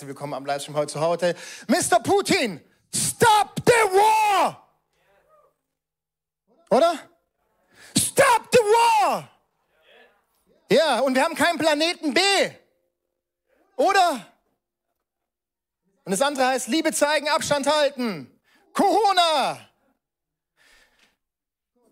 Willkommen 0.00 0.34
am 0.34 0.44
Livestream 0.44 0.74
heute 0.74 0.92
zu 0.94 1.00
Hause. 1.00 1.36
Mr. 1.68 2.00
Putin, 2.00 2.60
stop 2.92 3.54
the 3.64 3.72
war! 3.72 4.68
Oder? 6.68 6.98
Stop 7.96 8.48
the 8.50 8.58
war! 8.58 9.30
Ja, 10.68 10.98
und 10.98 11.14
wir 11.14 11.22
haben 11.22 11.36
keinen 11.36 11.58
Planeten 11.58 12.12
B. 12.12 12.20
Oder? 13.76 14.26
Und 16.04 16.10
das 16.10 16.20
andere 16.20 16.48
heißt 16.48 16.66
Liebe 16.66 16.92
zeigen, 16.92 17.28
Abstand 17.28 17.68
halten. 17.68 18.40
Corona! 18.72 19.60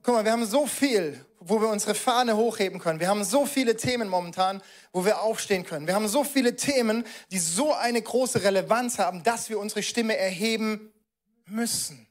Guck 0.02 0.14
mal, 0.14 0.24
wir 0.24 0.32
haben 0.32 0.44
so 0.44 0.66
viel, 0.66 1.24
wo 1.44 1.60
wir 1.60 1.68
unsere 1.68 1.94
Fahne 1.94 2.36
hochheben 2.36 2.78
können. 2.78 3.00
Wir 3.00 3.08
haben 3.08 3.24
so 3.24 3.46
viele 3.46 3.76
Themen 3.76 4.08
momentan, 4.08 4.62
wo 4.92 5.04
wir 5.04 5.20
aufstehen 5.20 5.64
können. 5.64 5.86
Wir 5.86 5.94
haben 5.94 6.08
so 6.08 6.24
viele 6.24 6.56
Themen, 6.56 7.04
die 7.30 7.38
so 7.38 7.72
eine 7.72 8.00
große 8.00 8.42
Relevanz 8.42 8.98
haben, 8.98 9.22
dass 9.22 9.48
wir 9.48 9.58
unsere 9.58 9.82
Stimme 9.82 10.16
erheben 10.16 10.92
müssen. 11.46 12.06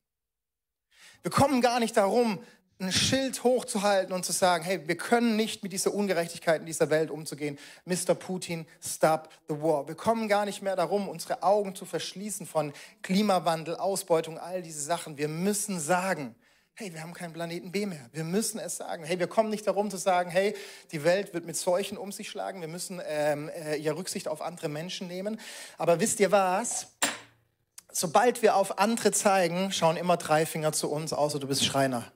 Wir 1.22 1.31
kommen 1.31 1.62
gar 1.62 1.80
nicht 1.80 1.98
darum, 1.98 2.39
ein 2.80 2.91
Schild 2.91 3.44
hochzuhalten 3.44 4.12
und 4.12 4.25
zu 4.25 4.31
sagen, 4.31 4.63
hey, 4.63 4.88
wir 4.88 4.98
können 4.98 5.36
nicht 5.36 5.61
mit 5.61 5.72
dieser 5.72 5.94
Ungerechtigkeit 5.94 6.61
in 6.61 6.66
dieser 6.66 6.89
Welt 6.89 7.11
umzugehen. 7.11 7.59
Mr. 7.86 8.16
Putin, 8.16 8.66
stop 8.84 9.30
the 9.48 9.61
war. 9.61 9.88
Wir 9.88 9.94
kommen 9.94 10.27
gar 10.27 10.45
nicht 10.45 10.63
mehr 10.63 10.75
darum, 10.75 11.08
unsere 11.08 11.44
Augen 11.44 11.75
zu 11.75 11.86
verschließen 11.86 12.48
von 12.48 12.73
Klimawandel, 13.03 13.75
Ausbeutung, 13.75 14.39
all 14.39 14.63
diese 14.63 14.81
Sachen. 14.81 15.17
Wir 15.17 15.27
müssen 15.27 15.80
sagen, 15.80 16.36
hey, 16.81 16.91
wir 16.95 17.03
haben 17.03 17.13
keinen 17.13 17.31
Planeten 17.31 17.71
B 17.71 17.85
mehr. 17.85 18.09
Wir 18.12 18.23
müssen 18.23 18.59
es 18.59 18.77
sagen. 18.77 19.03
Hey, 19.03 19.20
wir 19.20 19.27
kommen 19.27 19.52
nicht 19.52 19.67
darum 19.67 19.91
zu 19.91 19.98
sagen, 19.98 20.31
hey, 20.31 20.55
die 20.91 21.03
Welt 21.03 21.31
wird 21.31 21.45
mit 21.45 21.55
Seuchen 21.55 21.95
um 21.95 22.12
sich 22.12 22.27
schlagen. 22.27 22.59
Wir 22.59 22.67
müssen 22.67 22.99
ähm, 23.05 23.49
äh, 23.49 23.77
ja 23.77 23.94
Rücksicht 23.94 24.27
auf 24.27 24.41
andere 24.41 24.67
Menschen 24.67 25.08
nehmen. 25.08 25.39
Aber 25.77 25.99
wisst 25.99 26.20
ihr 26.20 26.31
was? 26.31 26.88
Sobald 27.91 28.41
wir 28.41 28.55
auf 28.55 28.80
andere 28.80 29.12
zeigen, 29.12 29.72
schauen 29.72 29.95
immer 29.95 30.17
drei 30.17 30.47
Finger 30.47 30.73
zu 30.73 30.89
uns, 30.89 31.14
außer 31.14 31.38
du 31.38 31.47
bist 31.47 31.64
Schreiner. 31.64 32.11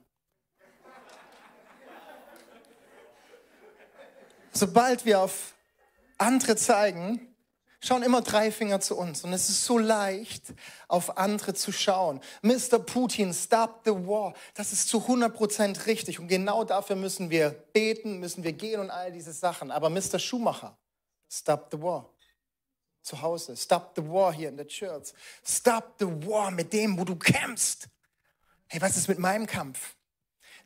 Sobald 4.50 5.04
wir 5.04 5.20
auf 5.20 5.54
andere 6.18 6.56
zeigen, 6.56 7.35
schauen 7.80 8.02
immer 8.02 8.22
drei 8.22 8.50
Finger 8.50 8.80
zu 8.80 8.96
uns. 8.96 9.24
Und 9.24 9.32
es 9.32 9.48
ist 9.48 9.64
so 9.64 9.78
leicht, 9.78 10.54
auf 10.88 11.18
andere 11.18 11.54
zu 11.54 11.72
schauen. 11.72 12.20
Mr. 12.42 12.78
Putin, 12.78 13.32
stop 13.34 13.82
the 13.84 13.92
war. 13.92 14.34
Das 14.54 14.72
ist 14.72 14.88
zu 14.88 14.98
100% 14.98 15.86
richtig. 15.86 16.18
Und 16.18 16.28
genau 16.28 16.64
dafür 16.64 16.96
müssen 16.96 17.30
wir 17.30 17.50
beten, 17.50 18.18
müssen 18.18 18.44
wir 18.44 18.52
gehen 18.52 18.80
und 18.80 18.90
all 18.90 19.12
diese 19.12 19.32
Sachen. 19.32 19.70
Aber 19.70 19.90
Mr. 19.90 20.18
Schumacher, 20.18 20.76
stop 21.30 21.68
the 21.70 21.80
war. 21.80 22.10
Zu 23.02 23.22
Hause. 23.22 23.56
Stop 23.56 23.92
the 23.94 24.02
war 24.02 24.32
hier 24.32 24.48
in 24.48 24.56
der 24.56 24.66
Church. 24.66 25.12
Stop 25.44 25.94
the 25.98 26.06
war 26.06 26.50
mit 26.50 26.72
dem, 26.72 26.98
wo 26.98 27.04
du 27.04 27.14
kämpfst. 27.14 27.88
Hey, 28.66 28.80
was 28.80 28.96
ist 28.96 29.08
mit 29.08 29.20
meinem 29.20 29.46
Kampf? 29.46 29.96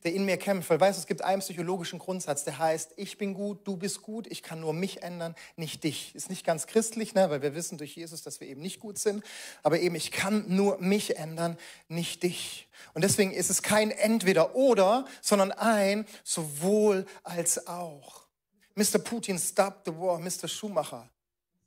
Der 0.05 0.15
in 0.15 0.25
mir 0.25 0.37
kämpft. 0.37 0.71
Weil 0.71 0.81
weißt 0.81 0.99
du, 0.99 1.01
es 1.01 1.07
gibt 1.07 1.23
einen 1.23 1.41
psychologischen 1.41 1.99
Grundsatz, 1.99 2.45
der 2.45 2.59
heißt, 2.59 2.93
ich 2.97 3.19
bin 3.19 3.35
gut, 3.35 3.67
du 3.67 3.77
bist 3.77 4.03
gut, 4.03 4.27
ich 4.27 4.43
kann 4.43 4.61
nur 4.61 4.73
mich 4.73 5.03
ändern, 5.03 5.35
nicht 5.57 5.85
dich. 5.85 6.15
Ist 6.15 6.31
nicht 6.31 6.45
ganz 6.45 6.67
christlich, 6.67 7.15
ne? 7.15 7.31
weil 7.31 7.43
wir 7.43 7.55
wissen 7.55 7.79
durch 7.79 7.97
Jesus, 7.97 8.23
dass 8.23 8.41
wir 8.41 8.49
eben 8.49 8.61
nicht 8.61 8.81
gut 8.81 8.99
sind. 8.99 9.25
Aber 9.63 9.81
eben, 9.81 9.95
ich 9.95 10.11
kann 10.11 10.45
nur 10.49 10.79
mich 10.79 11.17
ändern, 11.17 11.57
nicht 11.89 12.23
dich. 12.23 12.69
Und 12.95 13.03
deswegen 13.03 13.33
ist 13.33 13.51
es 13.51 13.63
kein 13.63 13.91
Entweder-Oder, 13.91 15.05
sondern 15.21 15.53
ein 15.53 16.07
sowohl 16.25 17.07
als 17.23 17.67
auch. 17.67 18.27
Mr. 18.75 18.99
Putin, 18.99 19.39
stop 19.39 19.83
the 19.85 19.93
war. 19.93 20.19
Mr. 20.19 20.49
Schumacher, 20.49 21.11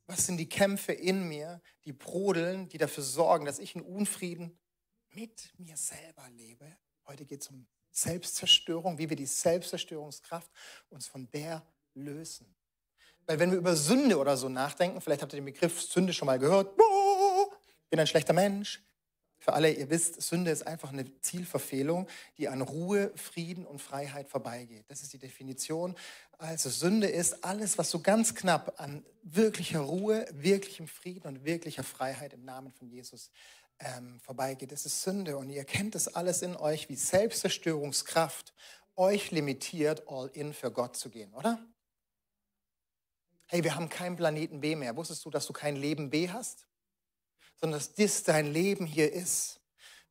was 0.08 0.26
sind 0.26 0.38
die 0.38 0.50
Kämpfe 0.50 0.94
in 0.94 1.28
mir, 1.28 1.62
die 1.86 1.94
brodeln, 1.94 2.68
die 2.70 2.78
dafür 2.78 3.04
sorgen, 3.04 3.46
dass 3.46 3.60
ich 3.60 3.76
in 3.76 3.82
Unfrieden 3.82 4.58
mit 5.12 5.54
mir 5.58 5.78
selber 5.78 6.28
lebe? 6.30 6.66
Heute 7.06 7.26
geht 7.26 7.42
es 7.42 7.48
um 7.50 7.68
Selbstzerstörung, 7.94 8.98
wie 8.98 9.10
wir 9.10 9.16
die 9.16 9.26
Selbstzerstörungskraft 9.26 10.50
uns 10.90 11.08
von 11.08 11.30
der 11.32 11.64
lösen. 11.94 12.54
Weil 13.26 13.40
wenn 13.40 13.52
wir 13.52 13.58
über 13.58 13.76
Sünde 13.76 14.18
oder 14.18 14.36
so 14.36 14.50
nachdenken, 14.50 15.00
vielleicht 15.00 15.22
habt 15.22 15.32
ihr 15.34 15.40
den 15.40 15.46
Begriff 15.46 15.82
Sünde 15.82 16.12
schon 16.12 16.26
mal 16.26 16.40
gehört, 16.40 16.76
bin 17.90 18.00
ein 18.00 18.08
schlechter 18.08 18.34
Mensch. 18.34 18.84
Für 19.44 19.54
alle, 19.54 19.72
ihr 19.72 19.90
wisst, 19.90 20.22
Sünde 20.22 20.52
ist 20.52 20.66
einfach 20.66 20.94
eine 20.94 21.20
Zielverfehlung, 21.20 22.08
die 22.38 22.48
an 22.48 22.62
Ruhe, 22.62 23.12
Frieden 23.16 23.66
und 23.66 23.82
Freiheit 23.82 24.30
vorbeigeht. 24.30 24.86
Das 24.88 25.02
ist 25.02 25.12
die 25.12 25.18
Definition. 25.18 25.96
Also 26.38 26.70
Sünde 26.70 27.08
ist 27.08 27.44
alles, 27.44 27.78
was 27.78 27.90
so 27.90 28.00
ganz 28.00 28.36
knapp 28.36 28.80
an 28.80 29.06
wirklicher 29.22 29.82
Ruhe, 29.82 30.26
wirklichem 30.32 30.88
Frieden 30.88 31.28
und 31.28 31.44
wirklicher 31.44 31.84
Freiheit 31.84 32.32
im 32.32 32.46
Namen 32.46 32.72
von 32.72 32.88
Jesus 32.88 33.32
ähm, 33.84 34.20
vorbeigeht. 34.22 34.72
Das 34.72 34.86
ist 34.86 35.02
Sünde 35.02 35.38
und 35.38 35.50
ihr 35.50 35.64
kennt 35.66 35.96
das 35.96 36.08
alles 36.08 36.42
in 36.42 36.56
euch, 36.56 36.90
wie 36.90 36.96
Selbstzerstörungskraft 36.96 38.54
euch 38.96 39.32
limitiert, 39.32 40.04
all 40.08 40.30
in 40.34 40.54
für 40.54 40.72
Gott 40.72 40.96
zu 40.96 41.10
gehen, 41.10 41.34
oder? 41.34 41.60
Hey, 43.48 43.64
wir 43.64 43.76
haben 43.76 43.90
keinen 43.90 44.16
Planeten 44.16 44.62
B 44.62 44.76
mehr. 44.76 44.96
Wusstest 44.96 45.26
du, 45.26 45.30
dass 45.30 45.46
du 45.46 45.54
kein 45.54 45.76
Leben 45.76 46.10
B 46.10 46.30
hast? 46.30 46.66
Sondern 47.60 47.80
dass 47.80 47.94
das 47.94 48.24
dein 48.24 48.52
Leben 48.52 48.86
hier 48.86 49.12
ist. 49.12 49.60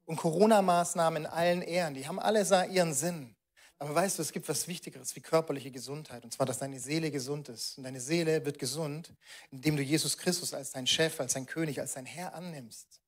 Und 0.05 0.17
Corona-Maßnahmen 0.17 1.25
in 1.25 1.29
allen 1.29 1.63
Ehren, 1.63 1.95
die 1.95 2.07
haben 2.07 2.21
alle 2.21 2.43
ihren 2.69 2.95
Sinn. 2.95 3.35
Aber 3.79 3.97
weißt 3.97 4.19
du, 4.19 4.23
es 4.23 4.33
gibt 4.33 4.49
was 4.49 4.69
Wichtigeres 4.69 5.17
wie 5.17 5.21
körperliche 5.21 5.73
Gesundheit. 5.73 6.23
Und 6.23 6.33
zwar, 6.33 6.47
dass 6.47 6.59
deine 6.59 6.79
Seele 6.79 7.11
gesund 7.11 7.49
ist. 7.49 7.79
Und 7.79 7.85
deine 7.85 8.01
Seele 8.01 8.45
wird 8.45 8.61
gesund, 8.61 9.13
indem 9.51 9.77
du 9.77 9.83
Jesus 9.83 10.17
Christus 10.17 10.55
als 10.55 10.71
dein 10.71 10.87
Chef, 10.87 11.19
als 11.19 11.33
dein 11.33 11.47
König, 11.47 11.81
als 11.81 11.95
dein 11.95 12.07
Herr 12.07 12.35
annimmst. 12.35 13.02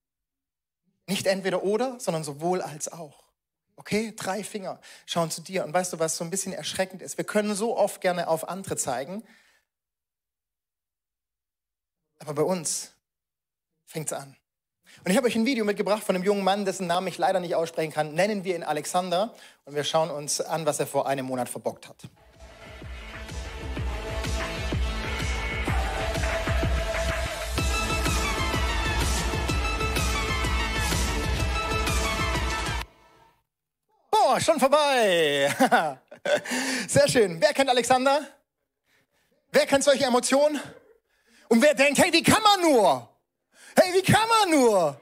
Nicht 1.06 1.26
entweder 1.26 1.62
oder, 1.62 2.00
sondern 2.00 2.24
sowohl 2.24 2.62
als 2.62 2.90
auch. 2.90 3.24
Okay, 3.76 4.14
drei 4.16 4.44
Finger 4.44 4.80
schauen 5.06 5.30
zu 5.30 5.42
dir. 5.42 5.64
Und 5.64 5.74
weißt 5.74 5.92
du, 5.92 5.98
was 5.98 6.16
so 6.16 6.24
ein 6.24 6.30
bisschen 6.30 6.52
erschreckend 6.52 7.02
ist? 7.02 7.18
Wir 7.18 7.24
können 7.24 7.54
so 7.54 7.76
oft 7.76 8.00
gerne 8.00 8.28
auf 8.28 8.48
andere 8.48 8.76
zeigen, 8.76 9.24
aber 12.20 12.34
bei 12.34 12.42
uns 12.42 12.92
fängt 13.84 14.06
es 14.06 14.12
an. 14.12 14.36
Und 15.04 15.10
ich 15.10 15.16
habe 15.16 15.26
euch 15.26 15.34
ein 15.34 15.44
Video 15.44 15.64
mitgebracht 15.64 16.04
von 16.04 16.14
einem 16.14 16.24
jungen 16.24 16.44
Mann, 16.44 16.64
dessen 16.64 16.86
Namen 16.86 17.08
ich 17.08 17.18
leider 17.18 17.40
nicht 17.40 17.54
aussprechen 17.54 17.92
kann. 17.92 18.14
Nennen 18.14 18.44
wir 18.44 18.54
ihn 18.54 18.62
Alexander 18.62 19.34
und 19.64 19.74
wir 19.74 19.84
schauen 19.84 20.10
uns 20.10 20.40
an, 20.40 20.66
was 20.66 20.78
er 20.78 20.86
vor 20.86 21.06
einem 21.06 21.26
Monat 21.26 21.48
verbockt 21.48 21.88
hat. 21.88 22.08
Schon 34.40 34.58
vorbei. 34.58 35.54
Sehr 36.88 37.08
schön. 37.08 37.40
Wer 37.40 37.52
kennt 37.52 37.70
Alexander? 37.70 38.26
Wer 39.52 39.66
kennt 39.66 39.84
solche 39.84 40.04
Emotionen? 40.04 40.60
Und 41.48 41.62
wer 41.62 41.74
denkt, 41.74 41.98
hey, 41.98 42.12
wie 42.12 42.22
kann 42.22 42.42
man 42.42 42.60
nur? 42.62 43.08
Hey, 43.76 43.94
wie 43.94 44.02
kann 44.02 44.28
man 44.28 44.50
nur? 44.50 45.00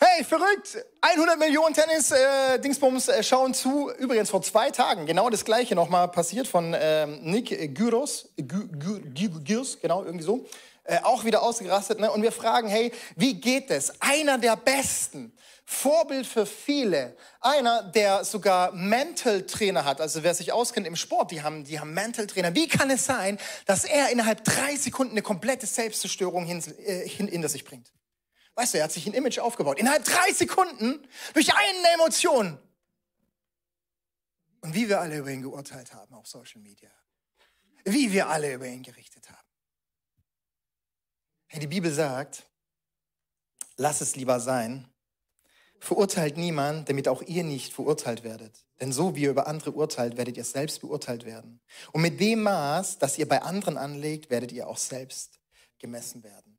Hey, 0.00 0.24
verrückt. 0.24 0.78
100 1.02 1.38
Millionen 1.38 1.74
Tennis-Dingsbums 1.74 3.08
äh, 3.08 3.18
äh, 3.18 3.22
schauen 3.22 3.52
zu. 3.52 3.90
Übrigens 3.98 4.30
vor 4.30 4.40
zwei 4.40 4.70
Tagen 4.70 5.04
genau 5.04 5.28
das 5.28 5.44
gleiche 5.44 5.74
nochmal 5.74 6.08
passiert 6.08 6.46
von 6.46 6.74
ähm, 6.78 7.18
Nick 7.24 7.74
Gyros. 7.74 8.30
Gyros, 8.38 9.78
genau, 9.80 10.04
irgendwie 10.04 10.24
so. 10.24 10.46
Äh, 10.84 11.00
auch 11.02 11.24
wieder 11.24 11.42
ausgerastet. 11.42 12.00
Ne? 12.00 12.10
Und 12.10 12.22
wir 12.22 12.32
fragen, 12.32 12.68
hey, 12.68 12.92
wie 13.16 13.34
geht 13.34 13.70
es? 13.70 14.00
Einer 14.00 14.38
der 14.38 14.56
Besten 14.56 15.34
Vorbild 15.70 16.26
für 16.26 16.46
viele. 16.46 17.14
Einer, 17.42 17.82
der 17.82 18.24
sogar 18.24 18.72
Mental 18.72 19.42
Trainer 19.44 19.84
hat. 19.84 20.00
Also 20.00 20.22
wer 20.22 20.34
sich 20.34 20.50
auskennt 20.50 20.86
im 20.86 20.96
Sport, 20.96 21.30
die 21.30 21.42
haben, 21.42 21.64
die 21.64 21.78
haben 21.78 21.92
Mental 21.92 22.26
Trainer. 22.26 22.54
Wie 22.54 22.68
kann 22.68 22.88
es 22.88 23.04
sein, 23.04 23.38
dass 23.66 23.84
er 23.84 24.08
innerhalb 24.08 24.44
drei 24.44 24.76
Sekunden 24.76 25.12
eine 25.12 25.20
komplette 25.20 25.66
Selbstzerstörung 25.66 26.46
hin, 26.46 26.64
äh, 26.78 27.06
hin, 27.06 27.28
hinter 27.28 27.50
sich 27.50 27.66
bringt? 27.66 27.92
Weißt 28.54 28.72
du, 28.72 28.78
er 28.78 28.84
hat 28.84 28.92
sich 28.92 29.06
ein 29.06 29.12
Image 29.12 29.38
aufgebaut. 29.40 29.78
Innerhalb 29.78 30.04
drei 30.04 30.32
Sekunden 30.32 31.06
durch 31.34 31.54
eine 31.54 31.88
Emotion. 31.94 32.58
Und 34.62 34.74
wie 34.74 34.88
wir 34.88 35.02
alle 35.02 35.18
über 35.18 35.30
ihn 35.30 35.42
geurteilt 35.42 35.92
haben 35.92 36.14
auf 36.14 36.26
Social 36.26 36.62
Media. 36.62 36.90
Wie 37.84 38.10
wir 38.10 38.28
alle 38.28 38.54
über 38.54 38.66
ihn 38.66 38.82
gerichtet 38.82 39.28
haben. 39.28 39.48
Hey, 41.48 41.60
die 41.60 41.66
Bibel 41.66 41.92
sagt, 41.92 42.46
lass 43.76 44.00
es 44.00 44.16
lieber 44.16 44.40
sein, 44.40 44.90
Verurteilt 45.80 46.36
niemand, 46.36 46.88
damit 46.88 47.08
auch 47.08 47.22
ihr 47.22 47.44
nicht 47.44 47.72
verurteilt 47.72 48.24
werdet. 48.24 48.64
Denn 48.80 48.92
so 48.92 49.14
wie 49.14 49.22
ihr 49.22 49.30
über 49.30 49.46
andere 49.46 49.72
urteilt, 49.72 50.16
werdet 50.16 50.36
ihr 50.36 50.44
selbst 50.44 50.80
beurteilt 50.80 51.24
werden. 51.24 51.60
Und 51.92 52.02
mit 52.02 52.20
dem 52.20 52.42
Maß, 52.42 52.98
das 52.98 53.18
ihr 53.18 53.28
bei 53.28 53.42
anderen 53.42 53.76
anlegt, 53.76 54.30
werdet 54.30 54.52
ihr 54.52 54.68
auch 54.68 54.76
selbst 54.76 55.38
gemessen 55.78 56.24
werden. 56.24 56.58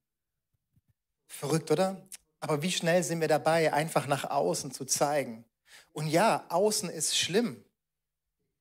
Verrückt, 1.27 1.69
oder? 1.71 2.07
Aber 2.39 2.61
wie 2.61 2.71
schnell 2.71 3.03
sind 3.03 3.21
wir 3.21 3.27
dabei, 3.27 3.73
einfach 3.73 4.07
nach 4.07 4.29
außen 4.29 4.71
zu 4.71 4.85
zeigen? 4.85 5.45
Und 5.91 6.07
ja, 6.07 6.45
außen 6.49 6.89
ist 6.89 7.17
schlimm. 7.17 7.63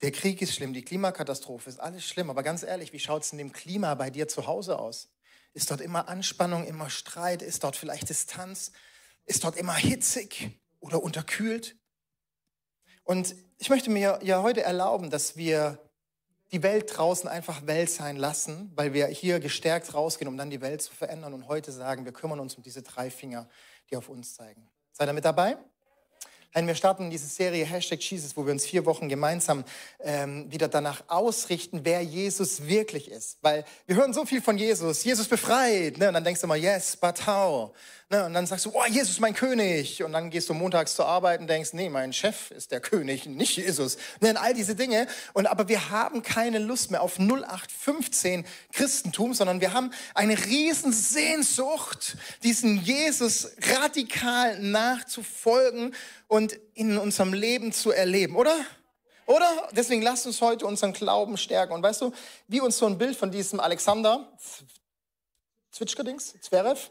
Der 0.02 0.12
Krieg 0.12 0.40
ist 0.42 0.54
schlimm, 0.54 0.72
die 0.72 0.84
Klimakatastrophe 0.84 1.68
ist 1.68 1.80
alles 1.80 2.04
schlimm. 2.04 2.30
Aber 2.30 2.42
ganz 2.42 2.62
ehrlich, 2.62 2.92
wie 2.92 3.00
schaut 3.00 3.22
es 3.22 3.32
in 3.32 3.38
dem 3.38 3.52
Klima 3.52 3.94
bei 3.94 4.10
dir 4.10 4.28
zu 4.28 4.46
Hause 4.46 4.78
aus? 4.78 5.08
Ist 5.54 5.70
dort 5.70 5.80
immer 5.80 6.08
Anspannung, 6.08 6.66
immer 6.66 6.90
Streit? 6.90 7.42
Ist 7.42 7.64
dort 7.64 7.76
vielleicht 7.76 8.08
Distanz? 8.08 8.72
Ist 9.28 9.44
dort 9.44 9.56
immer 9.56 9.74
hitzig 9.74 10.58
oder 10.80 11.02
unterkühlt? 11.02 11.76
Und 13.04 13.34
ich 13.58 13.68
möchte 13.68 13.90
mir 13.90 14.20
ja 14.22 14.42
heute 14.42 14.62
erlauben, 14.62 15.10
dass 15.10 15.36
wir 15.36 15.78
die 16.50 16.62
Welt 16.62 16.96
draußen 16.96 17.28
einfach 17.28 17.66
Welt 17.66 17.90
sein 17.90 18.16
lassen, 18.16 18.72
weil 18.74 18.94
wir 18.94 19.06
hier 19.08 19.38
gestärkt 19.38 19.92
rausgehen, 19.92 20.28
um 20.28 20.38
dann 20.38 20.48
die 20.48 20.62
Welt 20.62 20.80
zu 20.80 20.94
verändern 20.94 21.34
und 21.34 21.46
heute 21.46 21.72
sagen, 21.72 22.06
wir 22.06 22.12
kümmern 22.12 22.40
uns 22.40 22.54
um 22.54 22.62
diese 22.62 22.80
drei 22.80 23.10
Finger, 23.10 23.46
die 23.90 23.96
auf 23.96 24.08
uns 24.08 24.34
zeigen. 24.34 24.66
Seid 24.92 25.10
ihr 25.10 25.12
mit 25.12 25.26
dabei? 25.26 25.58
Nein, 26.54 26.66
wir 26.66 26.74
starten 26.74 27.10
diese 27.10 27.26
Serie 27.26 27.66
Hashtag 27.66 28.00
Jesus, 28.00 28.34
wo 28.34 28.46
wir 28.46 28.52
uns 28.52 28.64
vier 28.64 28.86
Wochen 28.86 29.10
gemeinsam 29.10 29.64
ähm, 30.00 30.50
wieder 30.50 30.68
danach 30.68 31.04
ausrichten, 31.08 31.80
wer 31.84 32.00
Jesus 32.00 32.66
wirklich 32.66 33.10
ist. 33.10 33.36
Weil 33.42 33.66
wir 33.86 33.96
hören 33.96 34.14
so 34.14 34.24
viel 34.24 34.40
von 34.40 34.56
Jesus. 34.56 35.04
Jesus 35.04 35.28
befreit. 35.28 35.98
Ne? 35.98 36.08
Und 36.08 36.14
dann 36.14 36.24
denkst 36.24 36.40
du 36.40 36.46
mal, 36.46 36.56
yes, 36.56 36.96
but 36.96 37.26
how? 37.26 37.76
Ne? 38.10 38.24
Und 38.24 38.32
dann 38.32 38.46
sagst 38.46 38.64
du, 38.64 38.70
oh, 38.72 38.84
Jesus 38.88 39.20
mein 39.20 39.34
König. 39.34 40.02
Und 40.02 40.12
dann 40.12 40.30
gehst 40.30 40.48
du 40.48 40.54
montags 40.54 40.94
zur 40.94 41.06
Arbeit 41.06 41.40
und 41.40 41.46
denkst, 41.46 41.74
nee, 41.74 41.90
mein 41.90 42.14
Chef 42.14 42.50
ist 42.50 42.72
der 42.72 42.80
König, 42.80 43.26
nicht 43.26 43.56
Jesus. 43.56 43.98
Ne? 44.20 44.30
Und 44.30 44.36
all 44.38 44.54
diese 44.54 44.74
Dinge. 44.74 45.06
Und 45.34 45.46
aber 45.46 45.68
wir 45.68 45.90
haben 45.90 46.22
keine 46.22 46.58
Lust 46.58 46.90
mehr 46.90 47.02
auf 47.02 47.18
0815 47.18 48.46
Christentum, 48.72 49.34
sondern 49.34 49.60
wir 49.60 49.74
haben 49.74 49.92
eine 50.14 50.42
riesen 50.46 50.92
Sehnsucht, 50.92 52.16
diesen 52.42 52.82
Jesus 52.82 53.50
radikal 53.78 54.58
nachzufolgen 54.58 55.94
und 56.28 56.58
in 56.72 56.96
unserem 56.96 57.34
Leben 57.34 57.72
zu 57.72 57.90
erleben, 57.90 58.36
oder? 58.36 58.56
Oder? 59.26 59.68
Deswegen 59.72 60.00
lasst 60.00 60.26
uns 60.26 60.40
heute 60.40 60.66
unseren 60.66 60.94
Glauben 60.94 61.36
stärken. 61.36 61.74
Und 61.74 61.82
weißt 61.82 62.00
du, 62.00 62.12
wie 62.46 62.62
uns 62.62 62.78
so 62.78 62.86
ein 62.86 62.96
Bild 62.96 63.14
von 63.14 63.30
diesem 63.30 63.60
Alexander 63.60 64.32
Zwitschgerdings, 65.70 66.34
Zverev, 66.40 66.90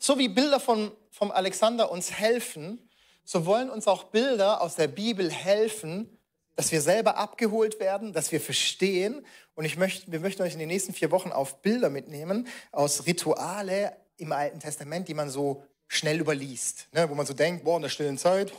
so 0.00 0.18
wie 0.18 0.28
Bilder 0.28 0.58
von, 0.58 0.90
vom 1.10 1.30
Alexander 1.30 1.92
uns 1.92 2.10
helfen, 2.10 2.88
so 3.24 3.46
wollen 3.46 3.70
uns 3.70 3.86
auch 3.86 4.04
Bilder 4.04 4.60
aus 4.60 4.74
der 4.74 4.88
Bibel 4.88 5.30
helfen, 5.30 6.18
dass 6.56 6.72
wir 6.72 6.80
selber 6.80 7.16
abgeholt 7.16 7.78
werden, 7.78 8.12
dass 8.12 8.32
wir 8.32 8.40
verstehen. 8.40 9.24
Und 9.54 9.66
ich 9.66 9.76
möchte, 9.76 10.10
wir 10.10 10.18
möchten 10.18 10.42
euch 10.42 10.54
in 10.54 10.58
den 10.58 10.68
nächsten 10.68 10.92
vier 10.92 11.10
Wochen 11.10 11.30
auf 11.30 11.62
Bilder 11.62 11.90
mitnehmen 11.90 12.48
aus 12.72 13.06
Rituale 13.06 13.96
im 14.16 14.32
Alten 14.32 14.58
Testament, 14.58 15.06
die 15.06 15.14
man 15.14 15.30
so 15.30 15.62
schnell 15.86 16.18
überliest, 16.18 16.88
ne, 16.92 17.08
wo 17.08 17.14
man 17.14 17.26
so 17.26 17.34
denkt, 17.34 17.64
boah, 17.64 17.76
in 17.76 17.82
der 17.82 17.88
stillen 17.88 18.18
Zeit, 18.18 18.52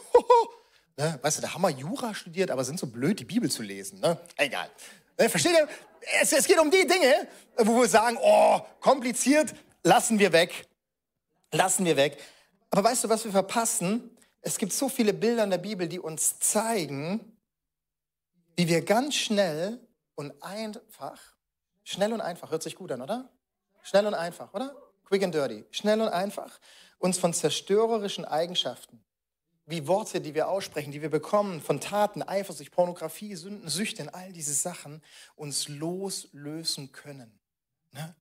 ne, 0.97 1.19
weißt 1.21 1.39
du, 1.39 1.41
da 1.41 1.53
haben 1.53 1.61
wir 1.61 1.69
Jura 1.69 2.13
studiert, 2.13 2.51
aber 2.51 2.63
sind 2.63 2.79
so 2.79 2.87
blöd, 2.87 3.19
die 3.19 3.25
Bibel 3.25 3.49
zu 3.49 3.63
lesen. 3.63 3.99
Ne? 3.99 4.17
Egal. 4.37 4.69
Ne, 5.17 5.27
versteht 5.27 5.53
ihr? 5.53 5.67
Es, 6.21 6.33
es 6.33 6.45
geht 6.45 6.59
um 6.59 6.69
die 6.69 6.85
Dinge, 6.85 7.27
wo 7.57 7.81
wir 7.81 7.87
sagen, 7.87 8.17
oh, 8.21 8.59
kompliziert, 8.79 9.53
lassen 9.83 10.19
wir 10.19 10.31
weg. 10.33 10.67
Lassen 11.51 11.85
wir 11.85 11.97
weg. 11.97 12.17
Aber 12.69 12.83
weißt 12.83 13.03
du, 13.03 13.09
was 13.09 13.25
wir 13.25 13.31
verpassen? 13.31 14.17
Es 14.41 14.57
gibt 14.57 14.73
so 14.73 14.89
viele 14.89 15.13
Bilder 15.13 15.43
in 15.43 15.49
der 15.49 15.57
Bibel, 15.57 15.87
die 15.87 15.99
uns 15.99 16.39
zeigen, 16.39 17.37
wie 18.55 18.67
wir 18.67 18.83
ganz 18.83 19.15
schnell 19.15 19.79
und 20.15 20.41
einfach, 20.41 21.19
schnell 21.83 22.13
und 22.13 22.21
einfach, 22.21 22.51
hört 22.51 22.63
sich 22.63 22.75
gut 22.75 22.91
an, 22.91 23.01
oder? 23.01 23.29
Schnell 23.83 24.07
und 24.07 24.13
einfach, 24.13 24.53
oder? 24.53 24.75
Quick 25.03 25.23
and 25.23 25.33
dirty. 25.33 25.65
Schnell 25.71 26.01
und 26.01 26.09
einfach 26.09 26.59
uns 26.99 27.17
von 27.17 27.33
zerstörerischen 27.33 28.25
Eigenschaften, 28.25 29.03
wie 29.65 29.87
Worte, 29.87 30.21
die 30.21 30.33
wir 30.35 30.47
aussprechen, 30.47 30.91
die 30.91 31.01
wir 31.01 31.09
bekommen, 31.09 31.61
von 31.61 31.81
Taten, 31.81 32.21
Eifersucht, 32.21 32.71
Pornografie, 32.71 33.35
Sünden, 33.35 33.67
Süchten, 33.67 34.09
all 34.09 34.31
diese 34.31 34.53
Sachen, 34.53 35.03
uns 35.35 35.67
loslösen 35.67 36.91
können. 36.91 37.39
Ne? 37.91 38.15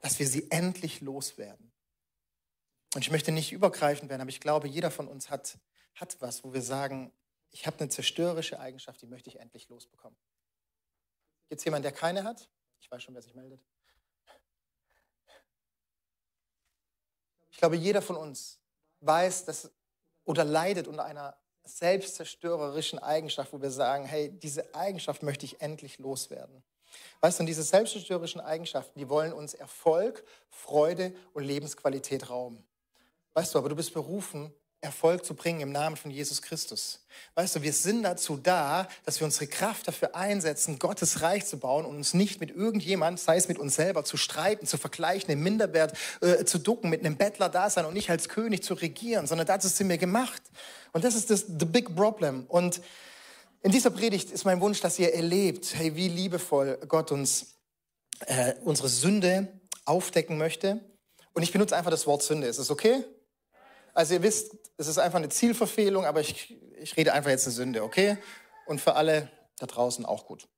Dass 0.00 0.18
wir 0.18 0.26
sie 0.26 0.50
endlich 0.50 1.00
loswerden. 1.00 1.69
Und 2.94 3.02
ich 3.02 3.10
möchte 3.10 3.30
nicht 3.32 3.52
übergreifend 3.52 4.10
werden, 4.10 4.22
aber 4.22 4.30
ich 4.30 4.40
glaube, 4.40 4.68
jeder 4.68 4.90
von 4.90 5.06
uns 5.06 5.30
hat, 5.30 5.58
hat 5.94 6.16
was, 6.20 6.42
wo 6.42 6.52
wir 6.52 6.62
sagen, 6.62 7.12
ich 7.50 7.66
habe 7.66 7.78
eine 7.78 7.88
zerstörerische 7.88 8.58
Eigenschaft, 8.58 9.00
die 9.02 9.06
möchte 9.06 9.28
ich 9.28 9.38
endlich 9.38 9.68
losbekommen. 9.68 10.18
Gibt 11.48 11.60
es 11.60 11.64
jemanden, 11.64 11.84
der 11.84 11.92
keine 11.92 12.24
hat? 12.24 12.48
Ich 12.80 12.90
weiß 12.90 13.02
schon, 13.02 13.14
wer 13.14 13.22
sich 13.22 13.34
meldet. 13.34 13.60
Ich 17.50 17.58
glaube, 17.58 17.76
jeder 17.76 18.02
von 18.02 18.16
uns 18.16 18.58
weiß 19.00 19.44
dass, 19.44 19.70
oder 20.24 20.44
leidet 20.44 20.88
unter 20.88 21.04
einer 21.04 21.36
selbstzerstörerischen 21.64 22.98
Eigenschaft, 22.98 23.52
wo 23.52 23.60
wir 23.60 23.70
sagen, 23.70 24.04
hey, 24.04 24.30
diese 24.30 24.74
Eigenschaft 24.74 25.22
möchte 25.22 25.44
ich 25.44 25.60
endlich 25.60 25.98
loswerden. 25.98 26.62
Weißt 27.20 27.38
du, 27.38 27.42
und 27.42 27.46
diese 27.46 27.62
selbstzerstörerischen 27.62 28.40
Eigenschaften, 28.40 28.98
die 28.98 29.08
wollen 29.08 29.32
uns 29.32 29.54
Erfolg, 29.54 30.24
Freude 30.48 31.14
und 31.32 31.44
Lebensqualität 31.44 32.30
rauben. 32.30 32.64
Weißt 33.34 33.54
du, 33.54 33.58
aber 33.58 33.68
du 33.68 33.76
bist 33.76 33.94
berufen, 33.94 34.52
Erfolg 34.82 35.26
zu 35.26 35.34
bringen 35.34 35.60
im 35.60 35.72
Namen 35.72 35.96
von 35.96 36.10
Jesus 36.10 36.40
Christus. 36.40 37.04
Weißt 37.34 37.54
du, 37.54 37.62
wir 37.62 37.72
sind 37.74 38.02
dazu 38.02 38.38
da, 38.38 38.88
dass 39.04 39.20
wir 39.20 39.26
unsere 39.26 39.46
Kraft 39.46 39.86
dafür 39.86 40.14
einsetzen, 40.16 40.78
Gottes 40.78 41.20
Reich 41.20 41.44
zu 41.44 41.58
bauen 41.58 41.84
und 41.84 41.96
uns 41.96 42.14
nicht 42.14 42.40
mit 42.40 42.50
irgendjemand, 42.50 43.20
sei 43.20 43.36
es 43.36 43.46
mit 43.46 43.58
uns 43.58 43.74
selber, 43.74 44.04
zu 44.04 44.16
streiten, 44.16 44.66
zu 44.66 44.78
vergleichen, 44.78 45.28
den 45.28 45.42
Minderwert 45.42 45.92
äh, 46.22 46.46
zu 46.46 46.58
ducken, 46.58 46.88
mit 46.88 47.04
einem 47.04 47.16
Bettler 47.16 47.50
da 47.50 47.68
sein 47.68 47.84
und 47.84 47.92
nicht 47.92 48.08
als 48.08 48.30
König 48.30 48.62
zu 48.62 48.72
regieren, 48.72 49.26
sondern 49.26 49.46
dazu 49.46 49.68
sind 49.68 49.90
wir 49.90 49.98
gemacht. 49.98 50.42
Und 50.92 51.04
das 51.04 51.14
ist 51.14 51.28
das 51.28 51.44
the 51.46 51.66
big 51.66 51.94
problem. 51.94 52.46
Und 52.48 52.80
in 53.62 53.72
dieser 53.72 53.90
Predigt 53.90 54.30
ist 54.30 54.46
mein 54.46 54.62
Wunsch, 54.62 54.80
dass 54.80 54.98
ihr 54.98 55.12
erlebt, 55.12 55.74
hey, 55.74 55.94
wie 55.94 56.08
liebevoll 56.08 56.78
Gott 56.88 57.12
uns 57.12 57.58
äh, 58.20 58.54
unsere 58.64 58.88
Sünde 58.88 59.48
aufdecken 59.84 60.38
möchte. 60.38 60.80
Und 61.34 61.42
ich 61.42 61.52
benutze 61.52 61.76
einfach 61.76 61.90
das 61.90 62.06
Wort 62.06 62.22
Sünde. 62.22 62.46
Ist 62.46 62.58
es 62.58 62.70
okay? 62.70 63.04
Also 63.94 64.14
ihr 64.14 64.22
wisst, 64.22 64.56
es 64.76 64.86
ist 64.86 64.98
einfach 64.98 65.18
eine 65.18 65.28
Zielverfehlung, 65.28 66.04
aber 66.04 66.20
ich, 66.20 66.56
ich 66.80 66.96
rede 66.96 67.12
einfach 67.12 67.30
jetzt 67.30 67.46
eine 67.46 67.54
Sünde, 67.54 67.82
okay? 67.82 68.18
Und 68.66 68.80
für 68.80 68.94
alle 68.94 69.30
da 69.58 69.66
draußen 69.66 70.04
auch 70.06 70.26
gut. 70.26 70.48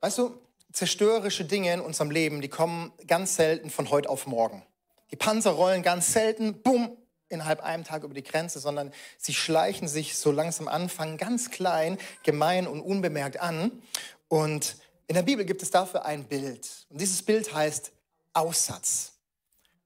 Weißt 0.00 0.18
du, 0.18 0.38
zerstörerische 0.72 1.44
Dinge 1.44 1.72
in 1.72 1.80
unserem 1.80 2.10
Leben, 2.10 2.42
die 2.42 2.48
kommen 2.48 2.92
ganz 3.06 3.36
selten 3.36 3.70
von 3.70 3.90
heute 3.90 4.10
auf 4.10 4.26
morgen. 4.26 4.62
Die 5.10 5.16
Panzer 5.16 5.52
rollen 5.52 5.82
ganz 5.82 6.12
selten, 6.12 6.60
bumm, 6.62 6.96
innerhalb 7.28 7.62
einem 7.62 7.84
Tag 7.84 8.04
über 8.04 8.14
die 8.14 8.22
Grenze, 8.22 8.60
sondern 8.60 8.92
sie 9.18 9.34
schleichen 9.34 9.88
sich 9.88 10.16
so 10.16 10.30
langsam 10.30 10.68
an, 10.68 10.88
fangen 10.88 11.16
ganz 11.16 11.50
klein, 11.50 11.98
gemein 12.22 12.66
und 12.66 12.80
unbemerkt 12.80 13.40
an. 13.40 13.82
Und 14.28 14.76
in 15.08 15.14
der 15.14 15.22
Bibel 15.22 15.44
gibt 15.44 15.62
es 15.62 15.70
dafür 15.70 16.04
ein 16.04 16.24
Bild. 16.24 16.68
Und 16.90 17.00
dieses 17.00 17.22
Bild 17.22 17.54
heißt 17.54 17.92
Aussatz. 18.36 19.12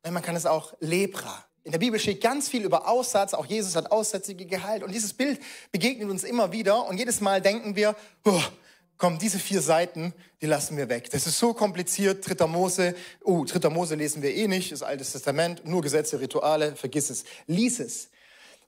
Man 0.08 0.22
kann 0.22 0.36
es 0.36 0.46
auch 0.46 0.74
Lepra. 0.80 1.44
In 1.62 1.72
der 1.72 1.78
Bibel 1.78 2.00
steht 2.00 2.22
ganz 2.22 2.48
viel 2.48 2.64
über 2.64 2.88
Aussatz. 2.88 3.34
Auch 3.34 3.46
Jesus 3.46 3.76
hat 3.76 3.92
Aussätzige 3.92 4.46
geheilt. 4.46 4.82
Und 4.82 4.92
dieses 4.92 5.12
Bild 5.12 5.40
begegnet 5.70 6.08
uns 6.08 6.24
immer 6.24 6.52
wieder. 6.52 6.86
Und 6.86 6.96
jedes 6.96 7.20
Mal 7.20 7.42
denken 7.42 7.76
wir, 7.76 7.94
oh, 8.24 8.42
komm, 8.96 9.18
diese 9.18 9.38
vier 9.38 9.60
Seiten, 9.60 10.14
die 10.40 10.46
lassen 10.46 10.76
wir 10.76 10.88
weg. 10.88 11.10
Das 11.10 11.26
ist 11.26 11.38
so 11.38 11.52
kompliziert. 11.52 12.26
Dritter 12.26 12.46
Mose, 12.46 12.94
oh, 13.22 13.44
Dritter 13.44 13.70
Mose 13.70 13.94
lesen 13.94 14.22
wir 14.22 14.34
eh 14.34 14.48
nicht, 14.48 14.72
das 14.72 14.82
Altes 14.82 15.12
Testament, 15.12 15.66
nur 15.66 15.82
Gesetze, 15.82 16.18
Rituale, 16.18 16.74
vergiss 16.76 17.10
es. 17.10 17.24
Lies 17.46 17.78
es. 17.78 18.08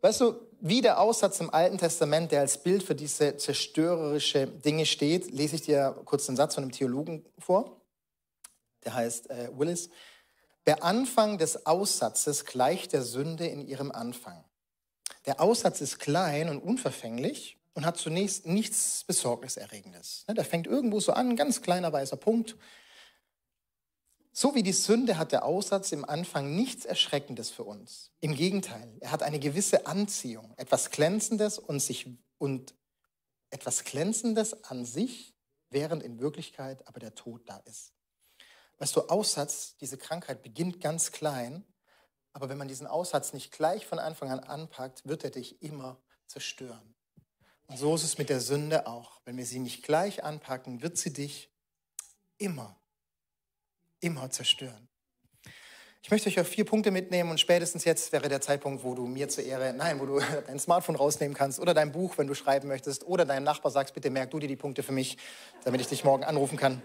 Weißt 0.03 0.21
du, 0.21 0.35
wie 0.61 0.81
der 0.81 1.01
Aussatz 1.01 1.41
im 1.41 1.53
Alten 1.53 1.79
Testament, 1.79 2.31
der 2.31 2.41
als 2.41 2.63
Bild 2.63 2.83
für 2.83 2.95
diese 2.95 3.37
zerstörerische 3.37 4.47
Dinge 4.47 4.85
steht, 4.85 5.33
lese 5.33 5.57
ich 5.57 5.63
dir 5.63 5.97
kurz 6.05 6.29
einen 6.29 6.37
Satz 6.37 6.55
von 6.55 6.65
einem 6.65 6.73
Theologen 6.73 7.25
vor 7.39 7.82
der 8.85 8.95
heißt 8.95 9.31
äh, 9.31 9.51
Willis. 9.57 9.91
Der 10.67 10.85
Anfang 10.85 11.39
des 11.39 11.67
Aussatzes 11.67 12.45
gleicht 12.45 12.93
der 12.93 13.03
Sünde 13.03 13.47
in 13.47 13.67
ihrem 13.67 13.91
Anfang. 13.91 14.45
Der 15.27 15.41
Aussatz 15.41 15.81
ist 15.81 15.99
klein 15.99 16.49
und 16.49 16.59
unverfänglich 16.59 17.59
und 17.75 17.87
hat 17.87 17.97
zunächst 17.97 18.47
nichts 18.47 19.05
Besorgniserregendes. 19.05 20.25
Ne, 20.29 20.35
der 20.35 20.45
fängt 20.45 20.67
irgendwo 20.67 21.01
so 21.01 21.13
an, 21.13 21.31
ein 21.31 21.37
ganz 21.37 21.63
kleiner 21.63 21.93
weißer 21.93 22.17
Punkt. 22.17 22.57
So 24.33 24.55
wie 24.55 24.63
die 24.63 24.73
Sünde 24.73 25.19
hat 25.19 25.33
der 25.33 25.45
Aussatz 25.45 25.93
im 25.93 26.05
Anfang 26.09 26.55
nichts 26.55 26.85
Erschreckendes 26.85 27.51
für 27.51 27.65
uns. 27.65 28.11
Im 28.21 28.35
Gegenteil, 28.35 28.97
er 29.01 29.13
hat 29.13 29.23
eine 29.23 29.39
gewisse 29.39 29.87
Anziehung, 29.87 30.55
etwas 30.57 30.91
Glänzendes 30.91 31.59
und, 31.59 31.81
sich, 31.81 32.09
und 32.39 32.75
etwas 33.51 33.85
Glänzendes 33.85 34.65
an 34.65 34.87
sich, 34.87 35.35
während 35.71 36.03
in 36.03 36.19
Wirklichkeit 36.21 36.87
aber 36.89 36.99
der 36.99 37.15
Tod 37.15 37.43
da 37.47 37.59
ist. 37.67 37.93
Weißt 38.83 38.97
du, 38.97 39.03
Aussatz, 39.03 39.77
diese 39.77 39.97
Krankheit 39.97 40.43
beginnt 40.43 40.81
ganz 40.81 41.13
klein, 41.13 41.65
aber 42.33 42.49
wenn 42.49 42.59
man 42.59 42.67
diesen 42.67 42.89
Aussatz 42.89 43.33
nicht 43.33 43.53
gleich 43.53 43.87
von 43.87 44.01
Anfang 44.01 44.33
an 44.33 44.41
anpackt, 44.41 45.07
wird 45.07 45.23
er 45.23 45.31
dich 45.31 45.63
immer 45.63 46.03
zerstören. 46.27 46.97
Und 47.69 47.77
so 47.77 47.95
ist 47.95 48.03
es 48.03 48.19
mit 48.19 48.29
der 48.29 48.41
Sünde 48.41 48.89
auch. 48.89 49.21
Wenn 49.25 49.37
wir 49.37 49.47
sie 49.47 49.61
nicht 49.61 49.85
gleich 49.85 50.25
anpacken, 50.25 50.83
wird 50.83 50.99
sie 50.99 51.13
dich 51.13 51.49
immer, 52.39 52.77
immer 54.01 54.33
zerstören. 54.33 54.89
Ich 56.03 56.11
möchte 56.11 56.29
euch 56.29 56.41
auf 56.41 56.49
vier 56.49 56.65
Punkte 56.65 56.91
mitnehmen 56.91 57.31
und 57.31 57.39
spätestens 57.39 57.85
jetzt 57.85 58.11
wäre 58.11 58.29
der 58.29 58.41
Zeitpunkt, 58.41 58.83
wo 58.83 58.97
du 58.97 59.07
mir 59.07 59.29
zur 59.29 59.45
Ehre, 59.45 59.73
nein, 59.73 60.01
wo 60.01 60.07
du 60.07 60.19
dein 60.49 60.59
Smartphone 60.59 60.97
rausnehmen 60.97 61.37
kannst 61.37 61.61
oder 61.61 61.73
dein 61.73 61.93
Buch, 61.93 62.19
wenn 62.19 62.27
du 62.27 62.35
schreiben 62.35 62.67
möchtest, 62.67 63.07
oder 63.07 63.25
deinem 63.27 63.45
Nachbar 63.45 63.71
sagst, 63.71 63.95
bitte 63.95 64.11
merk 64.11 64.33
du 64.33 64.41
dir 64.41 64.49
die 64.49 64.57
Punkte 64.57 64.83
für 64.83 64.91
mich, 64.91 65.19
damit 65.63 65.81
ich 65.81 65.87
dich 65.87 66.03
morgen 66.03 66.25
anrufen 66.25 66.59
kann. 66.59 66.83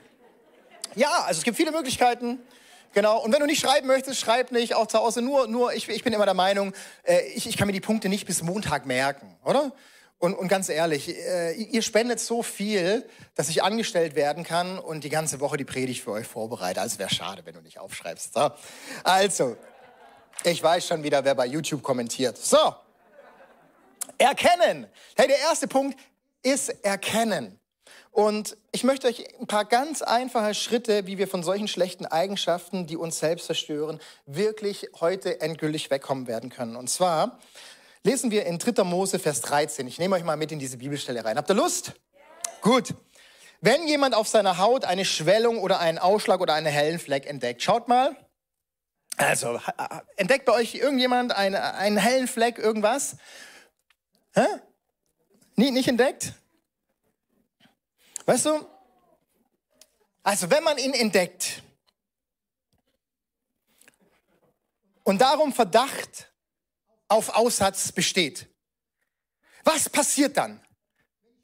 Ja, 0.95 1.23
also 1.25 1.39
es 1.39 1.43
gibt 1.43 1.57
viele 1.57 1.71
Möglichkeiten. 1.71 2.39
Genau, 2.93 3.19
und 3.23 3.31
wenn 3.31 3.39
du 3.39 3.45
nicht 3.45 3.59
schreiben 3.59 3.87
möchtest, 3.87 4.19
schreib 4.19 4.51
nicht, 4.51 4.73
auch 4.73 4.87
zu 4.87 4.97
Hause. 4.97 5.21
Nur, 5.21 5.47
nur 5.47 5.73
ich, 5.73 5.87
ich 5.89 6.03
bin 6.03 6.13
immer 6.13 6.25
der 6.25 6.33
Meinung, 6.33 6.73
äh, 7.03 7.21
ich, 7.35 7.47
ich 7.47 7.57
kann 7.57 7.67
mir 7.67 7.73
die 7.73 7.81
Punkte 7.81 8.09
nicht 8.09 8.25
bis 8.25 8.41
Montag 8.41 8.85
merken, 8.85 9.35
oder? 9.43 9.71
Und, 10.19 10.33
und 10.33 10.47
ganz 10.47 10.67
ehrlich, 10.67 11.09
äh, 11.09 11.53
ihr 11.53 11.83
spendet 11.83 12.19
so 12.19 12.41
viel, 12.41 13.07
dass 13.35 13.49
ich 13.49 13.61
angestellt 13.61 14.15
werden 14.15 14.43
kann 14.43 14.79
und 14.79 15.03
die 15.03 15.09
ganze 15.09 15.39
Woche 15.39 15.57
die 15.57 15.65
Predigt 15.65 16.03
für 16.03 16.11
euch 16.11 16.25
vorbereite. 16.25 16.81
Also 16.81 16.97
wäre 16.97 17.13
schade, 17.13 17.43
wenn 17.45 17.53
du 17.53 17.61
nicht 17.61 17.77
aufschreibst. 17.77 18.33
So. 18.33 18.49
Also, 19.03 19.57
ich 20.43 20.61
weiß 20.63 20.87
schon 20.87 21.03
wieder, 21.03 21.23
wer 21.23 21.35
bei 21.35 21.45
YouTube 21.45 21.83
kommentiert. 21.83 22.37
So, 22.37 22.73
erkennen. 24.17 24.87
Hey, 25.15 25.27
der 25.27 25.39
erste 25.39 25.67
Punkt 25.67 25.99
ist 26.41 26.69
erkennen. 26.83 27.59
Und 28.17 28.57
ich 28.71 28.83
möchte 28.83 29.05
euch 29.05 29.25
ein 29.39 29.45
paar 29.45 29.63
ganz 29.63 30.01
einfache 30.01 30.55
Schritte, 30.55 31.05
wie 31.05 31.19
wir 31.19 31.27
von 31.27 31.43
solchen 31.43 31.67
schlechten 31.67 32.07
Eigenschaften, 32.07 32.87
die 32.87 32.97
uns 32.97 33.19
selbst 33.19 33.45
zerstören, 33.45 33.99
wirklich 34.25 34.89
heute 34.99 35.39
endgültig 35.39 35.91
wegkommen 35.91 36.25
werden 36.25 36.49
können. 36.49 36.77
Und 36.77 36.89
zwar 36.89 37.37
lesen 38.01 38.31
wir 38.31 38.47
in 38.47 38.57
3. 38.57 38.83
Mose, 38.85 39.19
Vers 39.19 39.41
13. 39.41 39.85
Ich 39.85 39.99
nehme 39.99 40.15
euch 40.15 40.23
mal 40.23 40.35
mit 40.35 40.51
in 40.51 40.57
diese 40.57 40.77
Bibelstelle 40.77 41.23
rein. 41.23 41.37
Habt 41.37 41.51
ihr 41.51 41.53
Lust? 41.53 41.91
Gut. 42.61 42.95
Wenn 43.61 43.87
jemand 43.87 44.15
auf 44.15 44.27
seiner 44.27 44.57
Haut 44.57 44.83
eine 44.83 45.05
Schwellung 45.05 45.59
oder 45.59 45.79
einen 45.79 45.99
Ausschlag 45.99 46.41
oder 46.41 46.55
einen 46.55 46.65
hellen 46.65 46.97
Fleck 46.97 47.27
entdeckt, 47.27 47.61
schaut 47.61 47.87
mal. 47.87 48.17
Also, 49.17 49.61
entdeckt 50.15 50.45
bei 50.45 50.53
euch 50.53 50.73
irgendjemand 50.73 51.35
einen, 51.35 51.53
einen 51.53 51.97
hellen 51.97 52.27
Fleck, 52.27 52.57
irgendwas? 52.57 53.17
Hä? 54.33 54.47
Nie, 55.55 55.69
nicht 55.69 55.87
entdeckt? 55.87 56.33
Weißt 58.27 58.45
du? 58.45 58.69
Also, 60.21 60.49
wenn 60.51 60.63
man 60.63 60.77
ihn 60.77 60.93
entdeckt 60.93 61.63
und 65.03 65.19
darum 65.21 65.53
Verdacht 65.53 66.31
auf 67.07 67.29
Aussatz 67.29 67.93
besteht. 67.93 68.47
Was 69.63 69.89
passiert 69.89 70.35
dann? 70.35 70.61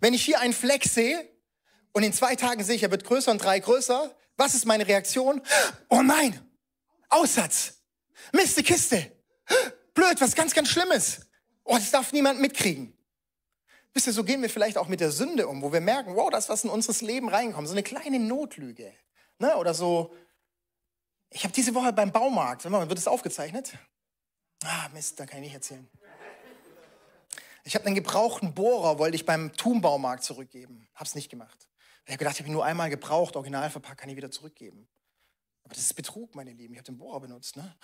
Wenn 0.02 0.14
ich 0.14 0.26
hier 0.26 0.42
einen 0.42 0.52
Fleck 0.52 0.84
sehe 0.84 1.30
und 1.94 2.04
in 2.04 2.12
zwei 2.12 2.36
Tagen 2.36 2.62
sehe 2.66 2.76
ich, 2.76 2.84
er 2.84 2.92
wird 2.92 3.06
größer 3.06 3.32
und 3.32 3.38
drei 3.42 3.60
größer, 3.60 4.14
was 4.36 4.54
ist 4.54 4.66
meine 4.66 4.86
Reaktion? 4.86 5.42
Oh 5.88 6.02
nein, 6.02 6.38
Aussatz, 7.08 7.76
Mist, 8.34 8.58
die 8.58 8.64
Kiste, 8.64 9.16
blöd, 9.94 10.20
was 10.20 10.36
ganz, 10.36 10.54
ganz 10.54 10.68
Schlimmes. 10.68 11.22
Oh, 11.64 11.76
das 11.78 11.92
darf 11.92 12.12
niemand 12.12 12.42
mitkriegen. 12.42 12.98
Wisst 13.94 14.08
ihr, 14.08 14.14
so 14.14 14.24
gehen 14.24 14.42
wir 14.42 14.50
vielleicht 14.50 14.78
auch 14.78 14.88
mit 14.88 15.00
der 15.00 15.12
Sünde 15.12 15.48
um, 15.48 15.62
wo 15.62 15.72
wir 15.72 15.82
merken, 15.82 16.16
wow, 16.16 16.30
das, 16.30 16.50
was 16.50 16.64
in 16.64 16.70
unseres 16.70 17.02
Leben 17.02 17.30
reinkommt, 17.30 17.68
so 17.68 17.74
eine 17.74 17.84
kleine 17.84 18.20
Notlüge. 18.20 18.92
Ne? 19.38 19.56
Oder 19.58 19.74
so, 19.74 20.16
ich 21.30 21.44
habe 21.44 21.54
diese 21.54 21.76
Woche 21.76 21.94
beim 21.94 22.12
Baumarkt, 22.12 22.64
wird 22.64 22.98
das 22.98 23.08
aufgezeichnet? 23.08 23.78
Ah, 24.64 24.90
Mist, 24.94 25.20
da 25.20 25.26
kann 25.26 25.40
ich 25.40 25.46
nicht 25.46 25.56
erzählen. 25.56 25.88
Ich 27.66 27.76
habe 27.76 27.86
einen 27.86 27.96
gebrauchten 27.96 28.54
Bohrer, 28.54 29.00
wollte 29.00 29.16
ich 29.16 29.26
beim 29.26 29.54
Thumbaumarkt 29.56 30.24
zurückgeben. 30.24 30.88
Hab's 30.96 31.16
nicht 31.16 31.30
gemacht. 31.30 31.68
Ich 32.06 32.12
habe 32.12 32.18
gedacht, 32.18 32.36
ich 32.36 32.42
habe 32.42 32.50
ihn 32.50 32.54
nur 32.54 32.66
einmal 32.66 32.90
gebraucht, 32.90 33.36
original 33.36 33.70
verpackt, 33.70 34.02
kann 34.02 34.10
ich 34.10 34.18
wieder 34.18 34.32
zurückgeben. 34.32 34.88
Aber 35.64 35.74
das 35.74 35.84
ist 35.84 35.94
Betrug, 35.94 36.36
meine 36.36 36.52
Lieben. 36.52 36.74
Ich 36.74 36.80
habe 36.80 36.86
den 36.86 36.98
Bohrer 36.98 37.22
benutzt. 37.22 37.56
Ne? 37.56 37.76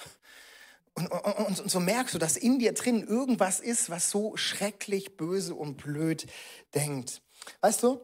Und, 1.00 1.12
und, 1.12 1.60
und, 1.62 1.72
so 1.72 1.80
merkst 1.80 2.14
du, 2.14 2.20
dass 2.20 2.36
in 2.36 2.60
dir 2.60 2.74
drin 2.74 3.04
irgendwas 3.06 3.60
ist, 3.60 3.90
was 3.90 4.10
so 4.10 4.36
schrecklich, 4.36 5.16
böse 5.16 5.56
und 5.56 5.78
blöd 5.78 6.28
denkt. 6.76 7.22
Weißt 7.62 7.84
du, 7.84 8.02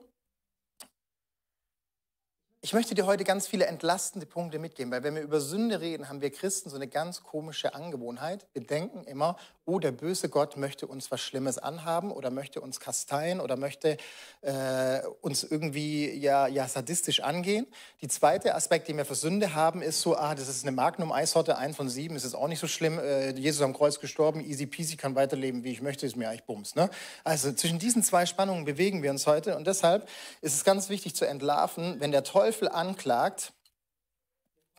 ich 2.65 2.74
möchte 2.74 2.95
dir 2.95 3.05
heute 3.05 3.24
ganz 3.25 3.45
viele 3.45 3.67
entlastende 3.67 4.25
Punkte 4.25 4.57
mitgeben, 4.57 4.91
weil 4.91 5.03
wenn 5.03 5.13
wir 5.13 5.22
über 5.22 5.39
Sünde 5.39 5.81
reden, 5.81 6.10
haben 6.10 6.22
wir 6.22 6.31
Christen 6.31 6.72
so 6.72 6.77
eine 6.77 6.88
ganz 6.88 7.22
komische 7.22 7.75
Angewohnheit. 7.75 8.48
Wir 8.53 8.63
denken 8.63 9.03
immer, 9.03 9.38
oh, 9.65 9.77
der 9.77 9.91
böse 9.91 10.29
Gott 10.29 10.57
möchte 10.57 10.88
uns 10.88 11.12
was 11.12 11.22
Schlimmes 11.22 11.60
anhaben 11.60 12.12
oder 12.12 12.31
möchte 12.31 12.62
uns 12.62 12.79
kasteien 12.79 13.39
oder 13.39 13.55
möchte 13.55 13.98
äh, 14.41 15.01
uns 15.22 15.43
irgendwie 15.43 16.12
ja, 16.17 16.48
ja 16.48 16.67
sadistisch 16.67 17.19
angehen. 17.19 17.67
Die 18.01 18.07
zweite 18.07 18.55
Aspekt, 18.55 18.88
den 18.88 18.98
wir 18.98 19.05
für 19.05 19.13
Sünde 19.13 19.53
haben, 19.53 19.84
ist 19.84 20.01
so, 20.01 20.15
ah, 20.17 20.34
das 20.34 20.48
ist 20.48 20.63
eine 20.63 20.72
Magnum-Eissorte, 20.72 21.60
ein 21.60 21.75
von 21.75 21.88
sieben, 21.88 22.15
ist 22.15 22.25
es 22.25 22.34
auch 22.34 22.48
nicht 22.48 22.60
so 22.60 22.67
schlimm. 22.67 22.98
Äh, 22.98 23.36
Jesus 23.38 23.62
am 23.62 23.74
Kreuz 23.74 24.00
gestorben, 24.00 24.43
easy 24.43 24.65
peasy, 24.65 24.98
kann 24.98 25.13
weiterleben, 25.13 25.63
wie 25.63 25.72
ich 25.72 25.84
möchte, 25.84 26.07
ist 26.07 26.15
mir 26.15 26.29
eigentlich 26.29 26.45
Bums. 26.45 26.74
Ne? 26.74 26.89
Also 27.24 27.53
zwischen 27.53 27.77
diesen 27.77 28.01
zwei 28.01 28.25
Spannungen 28.25 28.65
bewegen 28.65 29.03
wir 29.03 29.12
uns 29.12 29.27
heute 29.27 29.55
und 29.55 29.67
deshalb 29.67 30.10
ist 30.41 30.55
es 30.55 30.63
ganz 30.63 30.89
wichtig 30.89 31.15
zu 31.15 31.25
entlarven, 31.25 32.00
wenn 32.00 32.12
der 32.12 32.24
Teufel 32.24 32.55
Teufel 32.56 32.70
anklagt, 32.70 33.52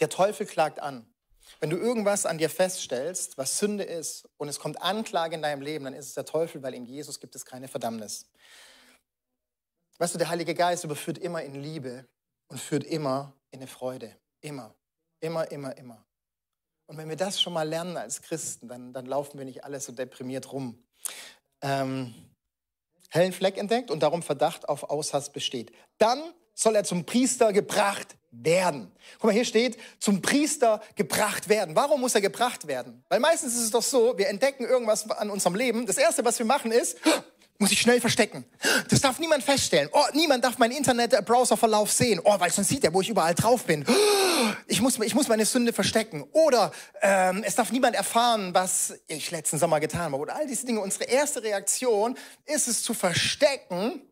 der 0.00 0.08
Teufel 0.08 0.46
klagt 0.46 0.80
an. 0.80 1.06
Wenn 1.60 1.68
du 1.68 1.76
irgendwas 1.76 2.24
an 2.24 2.38
dir 2.38 2.48
feststellst, 2.48 3.36
was 3.36 3.58
Sünde 3.58 3.84
ist, 3.84 4.26
und 4.38 4.48
es 4.48 4.58
kommt 4.58 4.80
Anklage 4.80 5.34
in 5.34 5.42
deinem 5.42 5.60
Leben, 5.60 5.84
dann 5.84 5.92
ist 5.92 6.06
es 6.06 6.14
der 6.14 6.24
Teufel, 6.24 6.62
weil 6.62 6.72
in 6.72 6.86
Jesus 6.86 7.20
gibt 7.20 7.36
es 7.36 7.44
keine 7.44 7.68
Verdammnis. 7.68 8.30
Weißt 9.98 10.14
du, 10.14 10.18
der 10.18 10.30
Heilige 10.30 10.54
Geist 10.54 10.84
überführt 10.84 11.18
immer 11.18 11.42
in 11.42 11.54
Liebe 11.62 12.06
und 12.48 12.58
führt 12.58 12.84
immer 12.84 13.34
in 13.50 13.60
eine 13.60 13.66
Freude. 13.66 14.16
Immer, 14.40 14.74
immer, 15.20 15.50
immer, 15.50 15.76
immer. 15.76 16.02
Und 16.86 16.96
wenn 16.96 17.10
wir 17.10 17.16
das 17.16 17.42
schon 17.42 17.52
mal 17.52 17.68
lernen 17.68 17.98
als 17.98 18.22
Christen, 18.22 18.68
dann, 18.68 18.94
dann 18.94 19.04
laufen 19.04 19.36
wir 19.36 19.44
nicht 19.44 19.64
alles 19.64 19.84
so 19.84 19.92
deprimiert 19.92 20.50
rum. 20.50 20.82
Ähm, 21.60 22.14
hellen 23.10 23.34
Fleck 23.34 23.58
entdeckt 23.58 23.90
und 23.90 24.00
darum 24.02 24.22
Verdacht 24.22 24.66
auf 24.66 24.84
Aussatz 24.84 25.30
besteht. 25.30 25.72
Dann 25.98 26.32
soll 26.56 26.74
er 26.74 26.82
zum 26.82 27.04
Priester 27.04 27.52
gebracht 27.52 28.16
werden. 28.32 28.90
Guck 29.14 29.24
mal, 29.24 29.32
hier 29.32 29.44
steht, 29.44 29.78
zum 30.00 30.20
Priester 30.20 30.82
gebracht 30.96 31.48
werden. 31.48 31.76
Warum 31.76 32.00
muss 32.00 32.14
er 32.14 32.20
gebracht 32.20 32.66
werden? 32.66 33.04
Weil 33.08 33.20
meistens 33.20 33.54
ist 33.54 33.64
es 33.64 33.70
doch 33.70 33.82
so, 33.82 34.16
wir 34.18 34.28
entdecken 34.28 34.64
irgendwas 34.64 35.08
an 35.10 35.30
unserem 35.30 35.54
Leben. 35.54 35.86
Das 35.86 35.98
Erste, 35.98 36.24
was 36.24 36.38
wir 36.38 36.46
machen, 36.46 36.72
ist, 36.72 36.98
muss 37.58 37.70
ich 37.70 37.80
schnell 37.80 38.00
verstecken. 38.00 38.44
Das 38.88 39.00
darf 39.00 39.18
niemand 39.18 39.42
feststellen. 39.42 39.88
Oh, 39.92 40.04
niemand 40.14 40.44
darf 40.44 40.58
meinen 40.58 40.72
Internet-Browser-Verlauf 40.72 41.90
sehen. 41.92 42.20
Oh, 42.24 42.38
weil 42.38 42.50
sonst 42.50 42.68
sieht 42.68 42.84
er, 42.84 42.94
wo 42.94 43.00
ich 43.00 43.08
überall 43.08 43.34
drauf 43.34 43.64
bin. 43.64 43.84
Ich 44.68 44.80
muss, 44.82 44.98
ich 44.98 45.14
muss 45.14 45.28
meine 45.28 45.46
Sünde 45.46 45.72
verstecken. 45.72 46.24
Oder 46.32 46.70
ähm, 47.00 47.42
es 47.44 47.54
darf 47.54 47.72
niemand 47.72 47.96
erfahren, 47.96 48.52
was 48.52 48.94
ich 49.06 49.30
letzten 49.30 49.58
Sommer 49.58 49.80
getan 49.80 50.12
habe. 50.12 50.16
Oder 50.18 50.36
all 50.36 50.46
diese 50.46 50.66
Dinge. 50.66 50.80
Unsere 50.80 51.04
erste 51.04 51.42
Reaktion 51.42 52.18
ist 52.44 52.68
es 52.68 52.82
zu 52.82 52.92
verstecken, 52.92 54.02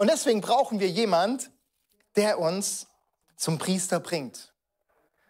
und 0.00 0.06
deswegen 0.06 0.40
brauchen 0.40 0.80
wir 0.80 0.88
jemand, 0.88 1.50
der 2.16 2.38
uns 2.38 2.86
zum 3.36 3.58
Priester 3.58 4.00
bringt. 4.00 4.54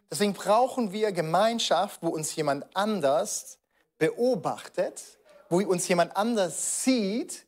Deswegen 0.08 0.32
brauchen 0.32 0.92
wir 0.92 1.10
Gemeinschaft, 1.10 2.04
wo 2.04 2.10
uns 2.10 2.36
jemand 2.36 2.64
anders 2.76 3.58
beobachtet, 3.98 5.02
wo 5.48 5.60
uns 5.60 5.88
jemand 5.88 6.16
anders 6.16 6.84
sieht 6.84 7.46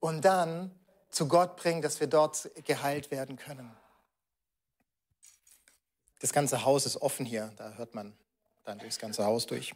und 0.00 0.24
dann 0.24 0.74
zu 1.08 1.28
Gott 1.28 1.54
bringt, 1.54 1.84
dass 1.84 2.00
wir 2.00 2.08
dort 2.08 2.50
geheilt 2.64 3.12
werden 3.12 3.36
können. 3.36 3.70
Das 6.18 6.32
ganze 6.32 6.64
Haus 6.64 6.84
ist 6.84 6.96
offen 6.96 7.24
hier, 7.24 7.52
da 7.58 7.74
hört 7.74 7.94
man 7.94 8.12
dann 8.64 8.80
durchs 8.80 8.98
ganze 8.98 9.24
Haus 9.24 9.46
durch. 9.46 9.72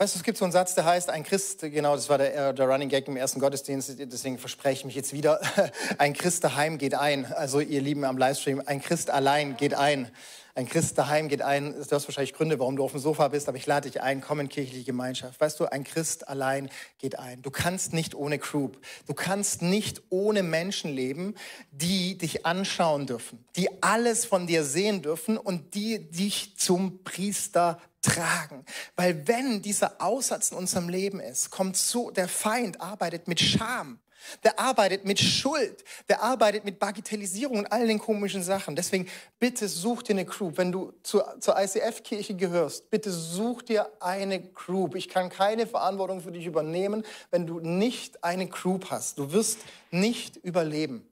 Weißt 0.00 0.14
du, 0.14 0.18
es 0.18 0.24
gibt 0.24 0.38
so 0.38 0.46
einen 0.46 0.52
Satz, 0.52 0.74
der 0.74 0.86
heißt, 0.86 1.10
ein 1.10 1.24
Christ, 1.24 1.60
genau, 1.60 1.94
das 1.94 2.08
war 2.08 2.16
der, 2.16 2.48
äh, 2.48 2.54
der 2.54 2.66
Running 2.66 2.88
Gag 2.88 3.06
im 3.06 3.18
ersten 3.18 3.38
Gottesdienst, 3.38 3.96
deswegen 3.98 4.38
verspreche 4.38 4.78
ich 4.78 4.84
mich 4.86 4.94
jetzt 4.94 5.12
wieder, 5.12 5.42
ein 5.98 6.14
Christ 6.14 6.42
daheim 6.42 6.78
geht 6.78 6.94
ein. 6.94 7.26
Also 7.26 7.60
ihr 7.60 7.82
Lieben 7.82 8.04
am 8.04 8.16
Livestream, 8.16 8.62
ein 8.64 8.80
Christ 8.80 9.10
allein 9.10 9.58
geht 9.58 9.74
ein. 9.74 10.10
Ein 10.54 10.66
Christ 10.66 10.96
daheim 10.96 11.28
geht 11.28 11.42
ein. 11.42 11.74
Du 11.74 11.94
hast 11.94 12.08
wahrscheinlich 12.08 12.32
Gründe, 12.32 12.58
warum 12.58 12.76
du 12.76 12.82
auf 12.82 12.92
dem 12.92 13.00
Sofa 13.00 13.28
bist, 13.28 13.46
aber 13.46 13.58
ich 13.58 13.66
lade 13.66 13.90
dich 13.90 14.00
ein, 14.00 14.22
komm 14.22 14.40
in 14.40 14.48
kirchliche 14.48 14.84
Gemeinschaft. 14.84 15.38
Weißt 15.38 15.60
du, 15.60 15.66
ein 15.66 15.84
Christ 15.84 16.28
allein 16.28 16.70
geht 16.98 17.18
ein. 17.18 17.42
Du 17.42 17.50
kannst 17.50 17.92
nicht 17.92 18.14
ohne 18.14 18.38
Group. 18.38 18.78
Du 19.06 19.12
kannst 19.12 19.60
nicht 19.60 20.02
ohne 20.08 20.42
Menschen 20.42 20.92
leben, 20.92 21.34
die 21.72 22.16
dich 22.16 22.46
anschauen 22.46 23.06
dürfen, 23.06 23.44
die 23.54 23.82
alles 23.82 24.24
von 24.24 24.46
dir 24.46 24.64
sehen 24.64 25.02
dürfen 25.02 25.36
und 25.36 25.74
die 25.74 26.10
dich 26.10 26.56
zum 26.56 27.04
Priester 27.04 27.78
tragen. 28.02 28.64
Weil 28.96 29.26
wenn 29.26 29.62
dieser 29.62 30.00
Aussatz 30.00 30.50
in 30.50 30.56
unserem 30.56 30.88
Leben 30.88 31.20
ist, 31.20 31.50
kommt 31.50 31.76
so, 31.76 32.10
der 32.10 32.28
Feind 32.28 32.80
arbeitet 32.80 33.28
mit 33.28 33.40
Scham. 33.40 34.00
Der 34.44 34.58
arbeitet 34.58 35.04
mit 35.04 35.18
Schuld, 35.18 35.82
der 36.08 36.22
arbeitet 36.22 36.64
mit 36.64 36.78
Bagatellisierung 36.78 37.58
und 37.58 37.72
all 37.72 37.86
den 37.86 37.98
komischen 37.98 38.42
Sachen. 38.42 38.76
Deswegen 38.76 39.08
bitte 39.38 39.68
such 39.68 40.02
dir 40.02 40.12
eine 40.12 40.26
Group. 40.26 40.58
Wenn 40.58 40.72
du 40.72 40.92
zur, 41.02 41.40
zur 41.40 41.58
ICF-Kirche 41.58 42.34
gehörst, 42.34 42.90
bitte 42.90 43.10
such 43.10 43.62
dir 43.62 43.90
eine 44.00 44.40
Group. 44.40 44.94
Ich 44.94 45.08
kann 45.08 45.30
keine 45.30 45.66
Verantwortung 45.66 46.20
für 46.20 46.32
dich 46.32 46.46
übernehmen, 46.46 47.04
wenn 47.30 47.46
du 47.46 47.60
nicht 47.60 48.22
eine 48.22 48.46
Group 48.46 48.90
hast. 48.90 49.18
Du 49.18 49.32
wirst 49.32 49.60
nicht 49.90 50.36
überleben. 50.36 51.06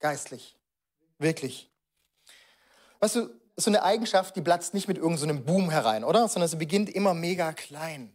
Geistlich. 0.00 0.56
Wirklich. 1.18 1.70
weißt 3.00 3.16
du, 3.16 3.30
so 3.60 3.70
eine 3.70 3.82
Eigenschaft, 3.82 4.36
die 4.36 4.40
platzt 4.40 4.72
nicht 4.72 4.88
mit 4.88 4.98
irgendeinem 4.98 5.38
so 5.38 5.44
Boom 5.44 5.70
herein, 5.70 6.04
oder? 6.04 6.28
Sondern 6.28 6.48
sie 6.48 6.56
beginnt 6.56 6.88
immer 6.90 7.12
mega 7.12 7.52
klein. 7.52 8.14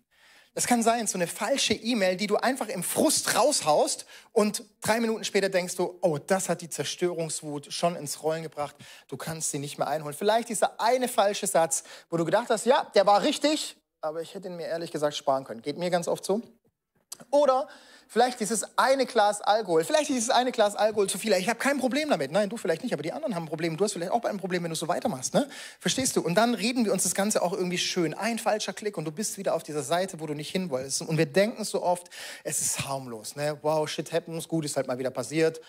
Das 0.55 0.67
kann 0.67 0.83
sein, 0.83 1.07
so 1.07 1.17
eine 1.17 1.25
falsche 1.25 1.73
E-Mail, 1.73 2.15
die 2.15 2.27
du 2.27 2.37
einfach 2.37 2.67
im 2.67 2.83
Frust 2.83 3.35
raushaust 3.35 4.05
und 4.31 4.63
drei 4.81 4.99
Minuten 4.99 5.23
später 5.23 5.49
denkst 5.49 5.75
du, 5.75 5.97
oh, 6.01 6.19
das 6.19 6.47
hat 6.47 6.61
die 6.61 6.69
Zerstörungswut 6.69 7.73
schon 7.73 7.95
ins 7.95 8.21
Rollen 8.21 8.43
gebracht. 8.43 8.75
Du 9.07 9.17
kannst 9.17 9.49
sie 9.49 9.57
nicht 9.57 9.79
mehr 9.79 9.87
einholen. 9.87 10.15
Vielleicht 10.15 10.49
dieser 10.49 10.79
eine 10.79 11.07
falsche 11.07 11.47
Satz, 11.47 11.83
wo 12.09 12.17
du 12.17 12.25
gedacht 12.25 12.49
hast, 12.49 12.67
ja, 12.67 12.85
der 12.93 13.05
war 13.07 13.23
richtig, 13.23 13.75
aber 13.99 14.21
ich 14.21 14.35
hätte 14.35 14.47
ihn 14.47 14.55
mir 14.55 14.67
ehrlich 14.67 14.91
gesagt 14.91 15.15
sparen 15.15 15.43
können. 15.43 15.63
Geht 15.63 15.79
mir 15.79 15.89
ganz 15.89 16.07
oft 16.07 16.23
so. 16.23 16.41
Oder 17.29 17.67
vielleicht 18.07 18.39
dieses 18.39 18.77
eine 18.77 19.07
Glas 19.07 19.41
Alkohol, 19.41 19.83
vielleicht 19.83 20.09
dieses 20.09 20.29
eine 20.29 20.51
Glas 20.51 20.75
Alkohol 20.75 21.09
zu 21.09 21.17
viel. 21.17 21.33
Ich 21.33 21.49
habe 21.49 21.57
kein 21.57 21.79
Problem 21.79 22.09
damit. 22.09 22.31
Nein, 22.31 22.47
du 22.47 22.57
vielleicht 22.57 22.83
nicht, 22.83 22.93
aber 22.93 23.01
die 23.01 23.11
anderen 23.11 23.33
haben 23.33 23.45
ein 23.45 23.49
Problem. 23.49 23.75
Du 23.75 23.83
hast 23.83 23.93
vielleicht 23.93 24.11
auch 24.11 24.23
ein 24.25 24.37
Problem, 24.37 24.63
wenn 24.63 24.69
du 24.69 24.75
so 24.75 24.87
weitermachst. 24.87 25.33
Ne? 25.33 25.47
Verstehst 25.79 26.15
du? 26.15 26.21
Und 26.21 26.35
dann 26.35 26.53
reden 26.53 26.85
wir 26.85 26.93
uns 26.93 27.03
das 27.03 27.15
Ganze 27.15 27.41
auch 27.41 27.53
irgendwie 27.53 27.79
schön. 27.79 28.13
Ein 28.13 28.37
falscher 28.37 28.73
Klick 28.73 28.97
und 28.97 29.05
du 29.05 29.11
bist 29.11 29.37
wieder 29.37 29.55
auf 29.55 29.63
dieser 29.63 29.81
Seite, 29.81 30.19
wo 30.19 30.27
du 30.27 30.35
nicht 30.35 30.51
hin 30.51 30.69
wolltest. 30.69 31.01
Und 31.01 31.17
wir 31.17 31.25
denken 31.25 31.63
so 31.63 31.81
oft, 31.81 32.09
es 32.43 32.61
ist 32.61 32.87
harmlos. 32.87 33.35
Ne? 33.35 33.57
Wow, 33.63 33.89
shit 33.89 34.11
happens, 34.11 34.47
gut 34.47 34.65
ist 34.65 34.77
halt 34.77 34.87
mal 34.87 34.99
wieder 34.99 35.11
passiert. 35.11 35.59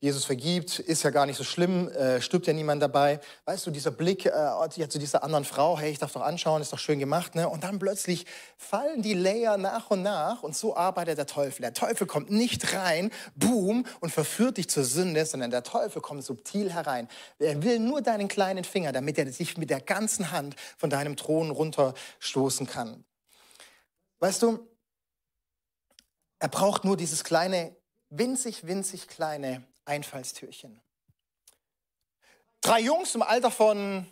Jesus 0.00 0.24
vergibt, 0.24 0.78
ist 0.78 1.02
ja 1.02 1.10
gar 1.10 1.26
nicht 1.26 1.36
so 1.36 1.42
schlimm, 1.42 1.88
äh, 1.88 2.20
stirbt 2.20 2.46
ja 2.46 2.52
niemand 2.52 2.80
dabei. 2.80 3.18
Weißt 3.46 3.66
du, 3.66 3.72
dieser 3.72 3.90
Blick 3.90 4.26
äh, 4.26 4.88
zu 4.88 4.98
dieser 5.00 5.24
anderen 5.24 5.44
Frau, 5.44 5.76
hey, 5.76 5.90
ich 5.90 5.98
darf 5.98 6.12
doch 6.12 6.22
anschauen, 6.22 6.62
ist 6.62 6.72
doch 6.72 6.78
schön 6.78 7.00
gemacht. 7.00 7.34
Ne? 7.34 7.48
Und 7.48 7.64
dann 7.64 7.80
plötzlich 7.80 8.24
fallen 8.56 9.02
die 9.02 9.14
Layer 9.14 9.56
nach 9.56 9.90
und 9.90 10.02
nach 10.02 10.44
und 10.44 10.56
so 10.56 10.76
arbeitet 10.76 11.18
der 11.18 11.26
Teufel. 11.26 11.62
Der 11.62 11.74
Teufel 11.74 12.06
kommt 12.06 12.30
nicht 12.30 12.74
rein, 12.74 13.10
boom, 13.34 13.84
und 13.98 14.10
verführt 14.10 14.58
dich 14.58 14.70
zur 14.70 14.84
Sünde, 14.84 15.26
sondern 15.26 15.50
der 15.50 15.64
Teufel 15.64 16.00
kommt 16.00 16.22
subtil 16.22 16.72
herein. 16.72 17.08
Er 17.40 17.64
will 17.64 17.80
nur 17.80 18.00
deinen 18.00 18.28
kleinen 18.28 18.62
Finger, 18.62 18.92
damit 18.92 19.18
er 19.18 19.32
sich 19.32 19.58
mit 19.58 19.68
der 19.68 19.80
ganzen 19.80 20.30
Hand 20.30 20.54
von 20.76 20.90
deinem 20.90 21.16
Thron 21.16 21.50
runterstoßen 21.50 22.68
kann. 22.68 23.04
Weißt 24.20 24.42
du, 24.42 24.64
er 26.38 26.48
braucht 26.48 26.84
nur 26.84 26.96
dieses 26.96 27.24
kleine, 27.24 27.74
winzig, 28.10 28.64
winzig 28.64 29.08
kleine 29.08 29.66
Einfallstürchen. 29.88 30.80
Drei 32.60 32.80
Jungs 32.80 33.14
im 33.14 33.22
Alter 33.22 33.50
von, 33.50 34.06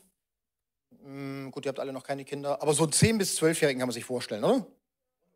hm, 1.03 1.51
gut, 1.51 1.67
ihr 1.67 1.69
habt 1.69 1.81
alle 1.81 1.93
noch 1.93 2.05
keine 2.05 2.25
Kinder, 2.25 2.61
aber 2.63 2.73
so 2.73 2.85
10- 2.85 3.19
bis 3.19 3.39
12-Jährigen 3.39 3.79
kann 3.79 3.89
man 3.89 3.95
sich 3.95 4.05
vorstellen, 4.05 4.43
oder? 4.45 4.67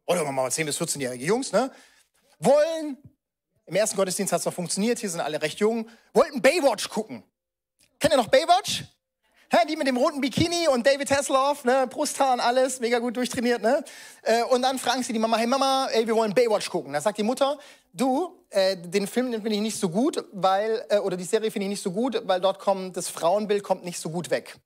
Oder 0.06 0.25
mal 0.32 0.49
10- 0.49 0.64
bis 0.64 0.80
14-jährige 0.80 1.25
Jungs, 1.25 1.52
ne? 1.52 1.70
Wollen, 2.38 2.97
im 3.66 3.76
ersten 3.76 3.97
Gottesdienst 3.97 4.32
hat 4.32 4.40
es 4.40 4.47
noch 4.47 4.54
funktioniert, 4.54 4.99
hier 4.99 5.11
sind 5.11 5.20
alle 5.20 5.42
recht 5.42 5.59
jung, 5.59 5.88
wollten 6.14 6.40
Baywatch 6.40 6.88
gucken. 6.88 7.23
Kennt 7.99 8.14
ihr 8.14 8.16
noch 8.16 8.28
Baywatch? 8.28 8.85
die 9.68 9.76
mit 9.76 9.87
dem 9.87 9.97
roten 9.97 10.20
Bikini 10.20 10.68
und 10.68 10.87
David 10.87 11.11
Hasselhoff, 11.11 11.64
ne, 11.64 11.87
Brusthaar 11.88 12.35
und 12.35 12.40
alles, 12.40 12.78
mega 12.80 13.00
gut 13.00 13.16
durchtrainiert, 13.16 13.61
ne? 13.61 13.85
Äh, 14.23 14.44
und 14.44 14.62
dann 14.62 14.78
fragen 14.78 15.02
sie 15.02 15.12
die 15.12 15.18
Mama, 15.18 15.37
hey 15.37 15.47
Mama, 15.47 15.88
ey, 15.90 16.06
wir 16.06 16.14
wollen 16.14 16.32
Baywatch 16.32 16.70
gucken. 16.70 16.92
Da 16.92 17.00
sagt 17.00 17.18
die 17.18 17.25
Mutter, 17.25 17.59
du, 17.92 18.39
äh, 18.50 18.76
den 18.76 19.07
Film 19.07 19.33
finde 19.33 19.50
ich 19.50 19.61
nicht 19.61 19.78
so 19.78 19.88
gut, 19.88 20.25
weil, 20.33 20.85
äh, 20.88 20.99
oder 20.99 21.16
die 21.16 21.25
Serie 21.25 21.50
finde 21.50 21.66
ich 21.66 21.71
nicht 21.71 21.83
so 21.83 21.92
gut, 21.92 22.21
weil 22.26 22.40
dort 22.40 22.59
kommt, 22.59 22.97
das 22.97 23.09
Frauenbild 23.09 23.62
kommt 23.62 23.85
nicht 23.85 23.99
so 23.99 24.11
gut 24.11 24.30
weg. 24.30 24.57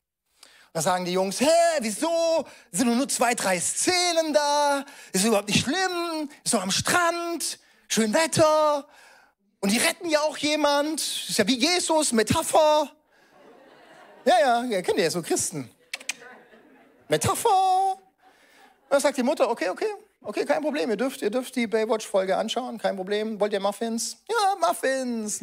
Da 0.73 0.81
sagen 0.81 1.05
die 1.05 1.13
Jungs, 1.13 1.41
hä, 1.41 1.47
wieso? 1.81 2.45
Sind 2.73 2.97
nur 2.97 3.09
zwei, 3.09 3.35
drei 3.35 3.61
Szenen 3.61 4.33
da? 4.33 4.85
Ist 5.13 5.25
überhaupt 5.25 5.49
nicht 5.49 5.63
schlimm? 5.63 6.29
Ist 6.43 6.53
doch 6.53 6.63
am 6.63 6.73
Strand, 6.73 7.61
schön 7.87 8.13
Wetter. 8.13 8.89
Und 9.61 9.71
die 9.71 9.79
retten 9.79 10.09
ja 10.09 10.21
auch 10.21 10.37
jemand. 10.39 11.01
Ist 11.01 11.39
ja 11.39 11.47
wie 11.47 11.59
Jesus, 11.59 12.13
Metapher. 12.13 12.91
Ja, 14.25 14.41
ja, 14.41 14.65
ja 14.65 14.83
kennt 14.83 14.99
ihr 14.99 15.05
ja 15.05 15.11
so 15.11 15.23
Christen. 15.23 15.71
Metapher. 17.09 17.99
Da 18.89 18.99
sagt 18.99 19.17
die 19.17 19.23
Mutter, 19.23 19.49
okay, 19.49 19.69
okay, 19.69 19.91
okay, 20.25 20.45
kein 20.45 20.63
Problem, 20.63 20.91
ihr 20.91 20.97
dürft, 20.97 21.23
ihr 21.23 21.31
dürft 21.31 21.55
die 21.57 21.67
Baywatch-Folge 21.67 22.37
anschauen, 22.37 22.79
kein 22.79 22.97
Problem. 22.97 23.39
Wollt 23.41 23.53
ihr 23.53 23.61
Muffins? 23.61 24.19
Ja, 24.29 24.57
Muffins. 24.67 25.41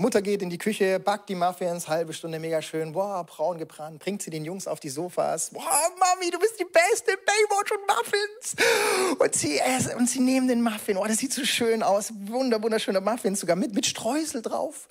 Mutter 0.00 0.22
geht 0.22 0.42
in 0.42 0.48
die 0.48 0.58
Küche, 0.58 1.00
backt 1.00 1.28
die 1.28 1.34
Muffins, 1.34 1.88
halbe 1.88 2.12
Stunde 2.12 2.38
mega 2.38 2.62
schön, 2.62 2.92
boah, 2.92 3.24
braun 3.24 3.58
gebrannt, 3.58 3.98
bringt 3.98 4.22
sie 4.22 4.30
den 4.30 4.44
Jungs 4.44 4.68
auf 4.68 4.78
die 4.78 4.90
Sofas. 4.90 5.50
Boah, 5.50 5.90
Mami, 5.98 6.30
du 6.30 6.38
bist 6.38 6.54
die 6.60 6.64
Beste, 6.64 7.18
Baywatch 7.26 7.72
und 7.72 7.80
Muffins. 7.88 9.18
Und 9.18 9.34
sie, 9.34 9.58
äh, 9.58 9.96
und 9.96 10.08
sie 10.08 10.20
nehmen 10.20 10.46
den 10.46 10.62
Muffin, 10.62 10.96
oh, 10.96 11.04
das 11.04 11.18
sieht 11.18 11.32
so 11.32 11.44
schön 11.44 11.82
aus, 11.82 12.12
wunder, 12.26 12.62
wunderschöner 12.62 13.00
Muffins, 13.00 13.40
sogar 13.40 13.56
mit, 13.56 13.74
mit 13.74 13.86
Streusel 13.86 14.40
drauf. 14.40 14.86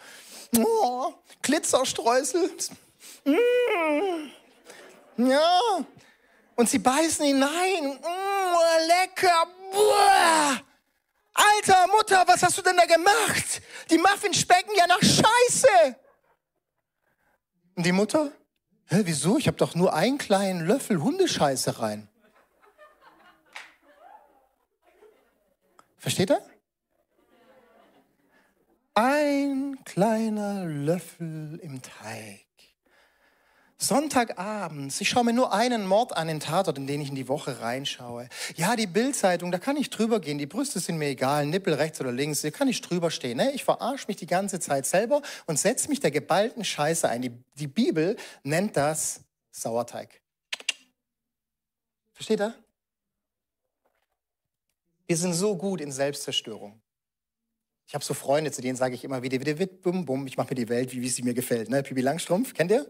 Oh, 0.58 1.14
Glitzerstreusel. 1.42 2.52
Mmh. 3.24 3.38
Ja. 5.18 5.86
Und 6.58 6.68
sie 6.68 6.80
beißen 6.80 7.24
hinein. 7.26 7.84
Mmh, 7.84 8.88
lecker. 8.88 9.48
Buah. 9.72 10.60
Alter, 11.34 11.88
Mutter, 11.88 12.24
was 12.28 12.42
hast 12.42 12.58
du 12.58 12.64
denn 12.64 12.76
da 12.76 12.86
gemacht? 12.86 13.62
Die 13.92 13.98
Muffins 14.00 14.40
specken 14.40 14.72
ja 14.76 14.88
nach 14.88 15.00
Scheiße. 15.00 15.96
Und 17.76 17.86
die 17.86 17.92
Mutter? 17.92 18.32
Hä, 18.88 19.02
wieso? 19.04 19.38
Ich 19.38 19.48
habe 19.48 19.58
doch 19.58 19.76
nur 19.76 19.94
einen 19.94 20.18
kleinen 20.18 20.66
Löffel 20.66 21.00
Hundescheiße 21.00 21.80
rein. 21.80 22.10
Versteht 26.00 26.32
er? 26.32 26.42
Ein 28.96 29.78
kleiner 29.86 30.66
Löffel 30.66 31.60
im 31.62 31.84
Teig. 31.84 32.47
Sonntagabends, 33.80 35.00
ich 35.02 35.10
schaue 35.10 35.24
mir 35.24 35.34
nur 35.34 35.54
einen 35.54 35.86
Mord 35.86 36.18
an 36.18 36.28
den 36.28 36.40
Tatort, 36.40 36.80
in 36.80 36.88
den 36.88 37.00
ich 37.00 37.10
in 37.10 37.16
die 37.16 37.28
Woche 37.28 37.62
reinschaue. 37.62 38.28
Ja, 38.56 38.76
die 38.76 38.88
Bildzeitung, 38.88 39.52
da 39.52 39.60
kann 39.60 39.78
ich 39.78 39.92
drüber 39.92 40.20
gehen, 40.20 40.40
die 40.40 40.48
Brüste 40.48 40.80
sind 40.80 40.98
mir 40.98 41.10
egal, 41.10 41.46
Nippel 41.46 41.76
rechts 41.76 42.02
oder 42.02 42.12
links, 42.12 42.42
da 42.42 42.50
kann 42.50 42.68
ich 42.68 42.82
drüber 42.82 43.12
stehen. 43.12 43.38
Ne? 43.38 43.52
Ich 43.52 43.64
verarsche 43.64 44.08
mich 44.08 44.18
die 44.18 44.26
ganze 44.26 44.60
Zeit 44.60 44.88
selber 44.88 45.22
und 45.46 45.60
setze 45.60 45.90
mich 45.90 46.00
der 46.00 46.10
geballten 46.10 46.66
Scheiße 46.66 47.08
ein. 47.08 47.22
Die, 47.22 47.32
die 47.54 47.68
Bibel 47.68 48.16
nennt 48.42 48.76
das 48.76 49.22
Sauerteig. 49.52 50.22
Versteht 52.14 52.42
ihr? 52.42 52.56
Wir 55.06 55.18
sind 55.18 55.34
so 55.34 55.56
gut 55.56 55.82
in 55.82 55.92
Selbstzerstörung. 55.92 56.82
Ich 57.86 57.94
habe 57.94 58.04
so 58.04 58.16
Freunde, 58.16 58.52
zu 58.52 58.62
denen 58.62 58.76
sage 58.76 58.96
ich 58.96 59.04
immer 59.04 59.22
wieder, 59.22 59.40
wieder, 59.40 59.66
bum, 59.68 60.04
bum, 60.04 60.26
ich 60.26 60.36
mache 60.36 60.50
mir 60.50 60.56
die 60.56 60.68
Welt, 60.68 60.92
wie, 60.94 61.02
wie 61.02 61.10
sie 61.10 61.22
mir 61.22 61.36
gefällt. 61.36 61.70
Ne? 61.70 61.84
Pipi 61.84 62.02
Langstrumpf, 62.02 62.56
kennt 62.56 62.72
ihr? 62.72 62.90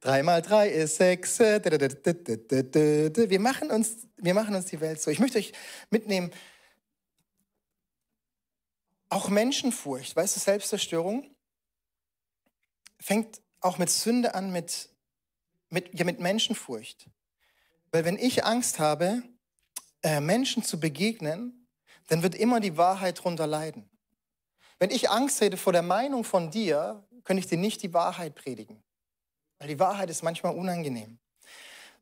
Drei 0.00 0.22
mal 0.22 0.42
drei 0.42 0.68
ist 0.68 0.96
sechs. 0.96 1.38
Wir 1.40 3.40
machen, 3.40 3.70
uns, 3.70 4.06
wir 4.16 4.34
machen 4.34 4.54
uns 4.54 4.66
die 4.66 4.80
Welt 4.80 5.00
so. 5.00 5.10
Ich 5.10 5.18
möchte 5.18 5.38
euch 5.38 5.52
mitnehmen. 5.90 6.30
Auch 9.08 9.28
Menschenfurcht, 9.28 10.14
weißt 10.14 10.36
du, 10.36 10.40
Selbstzerstörung 10.40 11.34
fängt 13.00 13.40
auch 13.60 13.78
mit 13.78 13.90
Sünde 13.90 14.34
an, 14.34 14.52
mit, 14.52 14.90
mit, 15.70 15.98
ja, 15.98 16.04
mit 16.04 16.20
Menschenfurcht. 16.20 17.08
Weil 17.90 18.04
wenn 18.04 18.18
ich 18.18 18.44
Angst 18.44 18.78
habe, 18.78 19.22
äh, 20.02 20.20
Menschen 20.20 20.62
zu 20.62 20.78
begegnen, 20.78 21.66
dann 22.08 22.22
wird 22.22 22.34
immer 22.34 22.60
die 22.60 22.76
Wahrheit 22.76 23.18
darunter 23.18 23.46
leiden. 23.46 23.88
Wenn 24.78 24.90
ich 24.90 25.10
Angst 25.10 25.40
hätte 25.40 25.56
vor 25.56 25.72
der 25.72 25.82
Meinung 25.82 26.22
von 26.22 26.50
dir, 26.50 27.04
könnte 27.24 27.40
ich 27.40 27.46
dir 27.46 27.58
nicht 27.58 27.82
die 27.82 27.92
Wahrheit 27.92 28.34
predigen. 28.34 28.82
Weil 29.58 29.68
die 29.68 29.78
Wahrheit 29.78 30.10
ist 30.10 30.22
manchmal 30.22 30.54
unangenehm. 30.54 31.18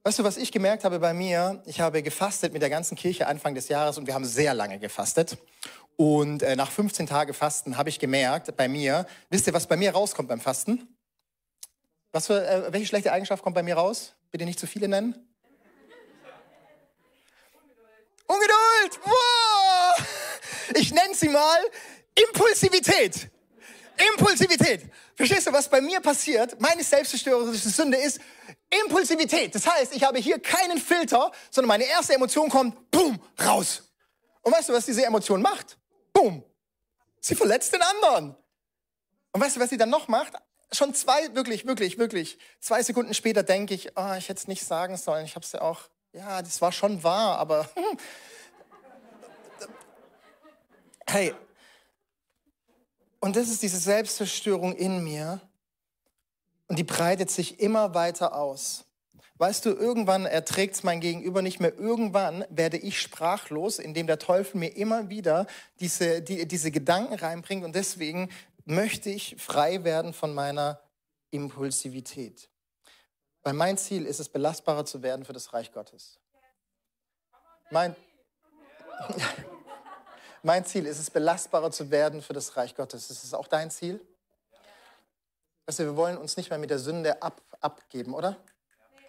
Weißt 0.02 0.18
du, 0.18 0.24
was 0.24 0.36
ich 0.36 0.52
gemerkt 0.52 0.84
habe 0.84 1.00
bei 1.00 1.12
mir? 1.12 1.62
Ich 1.66 1.80
habe 1.80 2.02
gefastet 2.02 2.52
mit 2.52 2.62
der 2.62 2.70
ganzen 2.70 2.96
Kirche 2.96 3.26
Anfang 3.26 3.54
des 3.54 3.68
Jahres 3.68 3.98
und 3.98 4.06
wir 4.06 4.14
haben 4.14 4.24
sehr 4.24 4.54
lange 4.54 4.78
gefastet. 4.78 5.36
Und 5.96 6.42
äh, 6.42 6.54
nach 6.54 6.70
15 6.70 7.06
Tagen 7.06 7.34
Fasten 7.34 7.76
habe 7.76 7.88
ich 7.88 7.98
gemerkt, 7.98 8.56
bei 8.56 8.68
mir, 8.68 9.06
wisst 9.30 9.46
ihr, 9.46 9.54
was 9.54 9.66
bei 9.66 9.76
mir 9.76 9.92
rauskommt 9.92 10.28
beim 10.28 10.40
Fasten? 10.40 10.96
Was 12.12 12.26
für, 12.28 12.46
äh, 12.46 12.72
welche 12.72 12.86
schlechte 12.86 13.12
Eigenschaft 13.12 13.42
kommt 13.42 13.54
bei 13.54 13.62
mir 13.62 13.76
raus? 13.76 14.14
Bitte 14.30 14.44
nicht 14.44 14.60
zu 14.60 14.66
viele 14.66 14.88
nennen. 14.88 15.14
Ungeduld! 18.26 19.00
Wow! 19.04 20.06
Ich 20.74 20.92
nenne 20.92 21.14
sie 21.14 21.30
mal 21.30 21.58
Impulsivität. 22.14 23.30
Impulsivität. 24.12 24.82
Verstehst 25.14 25.46
du, 25.46 25.52
was 25.52 25.68
bei 25.68 25.80
mir 25.80 26.00
passiert? 26.00 26.60
Meine 26.60 26.82
selbstzerstörerische 26.82 27.70
Sünde 27.70 27.96
ist 27.96 28.20
Impulsivität. 28.84 29.54
Das 29.54 29.66
heißt, 29.66 29.94
ich 29.94 30.02
habe 30.02 30.18
hier 30.18 30.38
keinen 30.38 30.78
Filter, 30.78 31.30
sondern 31.50 31.68
meine 31.68 31.84
erste 31.84 32.14
Emotion 32.14 32.48
kommt, 32.48 32.90
boom, 32.90 33.20
raus. 33.44 33.82
Und 34.42 34.52
weißt 34.52 34.68
du, 34.68 34.72
was 34.72 34.86
diese 34.86 35.04
Emotion 35.04 35.40
macht? 35.40 35.78
Boom. 36.12 36.42
Sie 37.20 37.34
verletzt 37.34 37.72
den 37.72 37.82
anderen. 37.82 38.36
Und 39.32 39.40
weißt 39.40 39.56
du, 39.56 39.60
was 39.60 39.70
sie 39.70 39.76
dann 39.76 39.90
noch 39.90 40.08
macht? 40.08 40.32
Schon 40.72 40.94
zwei, 40.94 41.34
wirklich, 41.34 41.66
wirklich, 41.66 41.98
wirklich, 41.98 42.38
zwei 42.60 42.82
Sekunden 42.82 43.14
später 43.14 43.42
denke 43.42 43.74
ich, 43.74 43.96
oh, 43.96 44.14
ich 44.18 44.28
hätte 44.28 44.40
es 44.40 44.48
nicht 44.48 44.64
sagen 44.64 44.96
sollen. 44.96 45.24
Ich 45.24 45.34
habe 45.34 45.44
es 45.44 45.52
ja 45.52 45.62
auch, 45.62 45.82
ja, 46.12 46.42
das 46.42 46.60
war 46.60 46.72
schon 46.72 47.02
wahr, 47.02 47.38
aber 47.38 47.68
hey, 51.06 51.34
und 53.26 53.34
das 53.34 53.48
ist 53.48 53.60
diese 53.60 53.78
Selbstzerstörung 53.78 54.76
in 54.76 55.02
mir. 55.02 55.40
Und 56.68 56.78
die 56.78 56.84
breitet 56.84 57.28
sich 57.28 57.58
immer 57.58 57.92
weiter 57.92 58.36
aus. 58.36 58.84
Weißt 59.34 59.64
du, 59.66 59.70
irgendwann 59.70 60.26
erträgt 60.26 60.76
es 60.76 60.84
mein 60.84 61.00
Gegenüber 61.00 61.42
nicht 61.42 61.58
mehr. 61.58 61.76
Irgendwann 61.76 62.44
werde 62.50 62.76
ich 62.76 63.00
sprachlos, 63.00 63.80
indem 63.80 64.06
der 64.06 64.20
Teufel 64.20 64.60
mir 64.60 64.76
immer 64.76 65.08
wieder 65.08 65.48
diese, 65.80 66.22
die, 66.22 66.46
diese 66.46 66.70
Gedanken 66.70 67.14
reinbringt. 67.14 67.64
Und 67.64 67.74
deswegen 67.74 68.30
möchte 68.64 69.10
ich 69.10 69.34
frei 69.40 69.82
werden 69.82 70.12
von 70.12 70.32
meiner 70.32 70.80
Impulsivität. 71.32 72.48
Weil 73.42 73.54
mein 73.54 73.76
Ziel 73.76 74.06
ist 74.06 74.20
es, 74.20 74.28
belastbarer 74.28 74.84
zu 74.84 75.02
werden 75.02 75.24
für 75.24 75.32
das 75.32 75.52
Reich 75.52 75.72
Gottes. 75.72 76.20
Mein, 77.72 77.96
mein 80.46 80.64
Ziel 80.64 80.86
ist 80.86 81.00
es, 81.00 81.10
belastbarer 81.10 81.72
zu 81.72 81.90
werden 81.90 82.22
für 82.22 82.32
das 82.32 82.56
Reich 82.56 82.76
Gottes. 82.76 83.10
Ist 83.10 83.24
es 83.24 83.34
auch 83.34 83.48
dein 83.48 83.68
Ziel? 83.68 84.00
Du, 85.66 85.76
wir 85.76 85.96
wollen 85.96 86.16
uns 86.16 86.36
nicht 86.36 86.50
mehr 86.50 86.58
mit 86.60 86.70
der 86.70 86.78
Sünde 86.78 87.20
ab, 87.20 87.42
abgeben, 87.60 88.14
oder? 88.14 88.36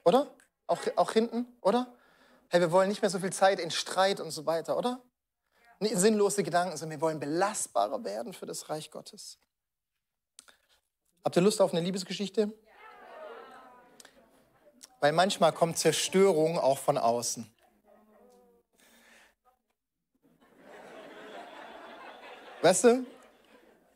Oder? 0.03 0.33
Auch, 0.65 0.81
auch 0.95 1.11
hinten, 1.11 1.45
oder? 1.61 1.95
Hey, 2.49 2.59
wir 2.59 2.71
wollen 2.71 2.89
nicht 2.89 3.03
mehr 3.03 3.11
so 3.11 3.19
viel 3.19 3.31
Zeit 3.31 3.59
in 3.59 3.69
Streit 3.69 4.19
und 4.19 4.31
so 4.31 4.47
weiter, 4.47 4.77
oder? 4.77 4.99
Sinnlose 5.79 6.41
Gedanken, 6.41 6.75
sondern 6.75 6.97
wir 6.97 7.01
wollen 7.01 7.19
belastbarer 7.19 8.03
werden 8.03 8.33
für 8.33 8.47
das 8.47 8.67
Reich 8.69 8.89
Gottes. 8.89 9.37
Habt 11.23 11.35
ihr 11.35 11.43
Lust 11.43 11.61
auf 11.61 11.71
eine 11.71 11.81
Liebesgeschichte? 11.81 12.51
Weil 15.01 15.11
manchmal 15.11 15.53
kommt 15.53 15.77
Zerstörung 15.77 16.57
auch 16.57 16.79
von 16.79 16.97
außen. 16.97 17.53
Weißt 22.67 22.83
du, 22.83 23.05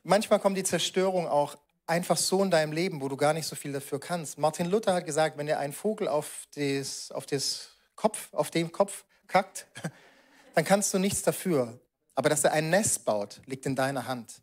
manchmal 0.02 0.38
kommt 0.38 0.56
die 0.56 0.64
Zerstörung 0.64 1.28
auch 1.28 1.58
einfach 1.86 2.16
so 2.16 2.42
in 2.42 2.50
deinem 2.50 2.72
Leben, 2.72 3.02
wo 3.02 3.08
du 3.10 3.18
gar 3.18 3.34
nicht 3.34 3.46
so 3.46 3.54
viel 3.54 3.70
dafür 3.70 4.00
kannst. 4.00 4.38
Martin 4.38 4.70
Luther 4.70 4.94
hat 4.94 5.04
gesagt, 5.04 5.36
wenn 5.36 5.44
dir 5.44 5.58
ein 5.58 5.74
Vogel 5.74 6.08
auf, 6.08 6.46
des, 6.56 7.12
auf, 7.12 7.26
des 7.26 7.68
Kopf, 7.96 8.32
auf 8.32 8.50
dem 8.50 8.72
Kopf 8.72 9.04
kackt, 9.26 9.66
dann 10.54 10.64
kannst 10.64 10.94
du 10.94 10.98
nichts 10.98 11.20
dafür. 11.20 11.78
Aber 12.14 12.30
dass 12.30 12.44
er 12.44 12.54
ein 12.54 12.70
Nest 12.70 13.04
baut, 13.04 13.42
liegt 13.44 13.66
in 13.66 13.76
deiner 13.76 14.06
Hand. 14.06 14.40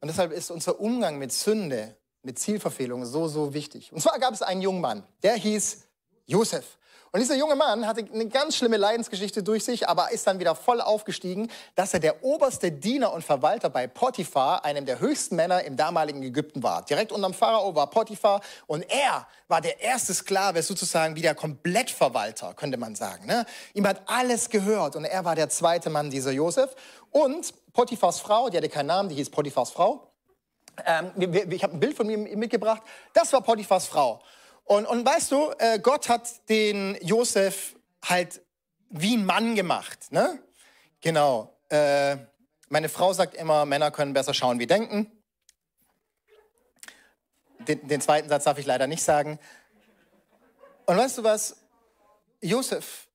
Und 0.00 0.06
deshalb 0.06 0.30
ist 0.30 0.52
unser 0.52 0.78
Umgang 0.78 1.18
mit 1.18 1.32
Sünde, 1.32 1.96
mit 2.22 2.38
Zielverfehlung 2.38 3.04
so, 3.04 3.26
so 3.26 3.52
wichtig. 3.52 3.92
Und 3.92 4.00
zwar 4.00 4.16
gab 4.20 4.32
es 4.32 4.42
einen 4.42 4.62
jungen 4.62 4.80
Mann, 4.80 5.02
der 5.24 5.34
hieß 5.34 5.88
Josef. 6.26 6.78
Und 7.14 7.20
dieser 7.20 7.36
junge 7.36 7.54
Mann 7.54 7.86
hatte 7.86 8.04
eine 8.12 8.26
ganz 8.26 8.56
schlimme 8.56 8.76
Leidensgeschichte 8.76 9.44
durch 9.44 9.64
sich, 9.64 9.88
aber 9.88 10.10
ist 10.10 10.26
dann 10.26 10.40
wieder 10.40 10.56
voll 10.56 10.80
aufgestiegen, 10.80 11.48
dass 11.76 11.94
er 11.94 12.00
der 12.00 12.24
oberste 12.24 12.72
Diener 12.72 13.12
und 13.12 13.22
Verwalter 13.22 13.70
bei 13.70 13.86
Potiphar, 13.86 14.64
einem 14.64 14.84
der 14.84 14.98
höchsten 14.98 15.36
Männer 15.36 15.62
im 15.62 15.76
damaligen 15.76 16.24
Ägypten 16.24 16.64
war. 16.64 16.84
Direkt 16.84 17.12
unterm 17.12 17.32
Pharao 17.32 17.72
war 17.76 17.88
Potiphar 17.88 18.40
und 18.66 18.82
er 18.90 19.28
war 19.46 19.60
der 19.60 19.80
erste 19.80 20.12
Sklave, 20.12 20.60
sozusagen 20.64 21.14
wie 21.14 21.22
der 21.22 21.36
Komplettverwalter, 21.36 22.52
könnte 22.54 22.78
man 22.78 22.96
sagen. 22.96 23.26
Ne? 23.26 23.46
Ihm 23.74 23.86
hat 23.86 24.02
alles 24.06 24.50
gehört 24.50 24.96
und 24.96 25.04
er 25.04 25.24
war 25.24 25.36
der 25.36 25.48
zweite 25.48 25.90
Mann, 25.90 26.10
dieser 26.10 26.32
Josef. 26.32 26.74
Und 27.12 27.54
Potiphars 27.72 28.18
Frau, 28.18 28.48
die 28.48 28.56
hatte 28.56 28.68
keinen 28.68 28.86
Namen, 28.86 29.08
die 29.08 29.14
hieß 29.14 29.30
Potiphars 29.30 29.70
Frau. 29.70 30.10
Ähm, 30.84 31.12
ich 31.48 31.62
habe 31.62 31.74
ein 31.74 31.78
Bild 31.78 31.96
von 31.96 32.08
mir 32.08 32.18
mitgebracht. 32.18 32.82
Das 33.12 33.32
war 33.32 33.40
Potiphars 33.40 33.86
Frau. 33.86 34.20
Und, 34.64 34.86
und 34.86 35.04
weißt 35.04 35.30
du, 35.30 35.50
äh, 35.58 35.78
Gott 35.78 36.08
hat 36.08 36.48
den 36.48 36.96
Josef 37.02 37.76
halt 38.04 38.40
wie 38.88 39.16
ein 39.16 39.26
Mann 39.26 39.54
gemacht. 39.54 40.10
Ne? 40.10 40.38
Genau. 41.00 41.54
Äh, 41.68 42.16
meine 42.68 42.88
Frau 42.88 43.12
sagt 43.12 43.34
immer, 43.34 43.66
Männer 43.66 43.90
können 43.90 44.14
besser 44.14 44.32
schauen 44.32 44.58
wie 44.58 44.66
denken. 44.66 45.10
Den, 47.68 47.86
den 47.86 48.00
zweiten 48.00 48.28
Satz 48.28 48.44
darf 48.44 48.58
ich 48.58 48.66
leider 48.66 48.86
nicht 48.86 49.02
sagen. 49.02 49.38
Und 50.86 50.96
weißt 50.96 51.18
du 51.18 51.24
was? 51.24 51.56
Josef 52.40 53.06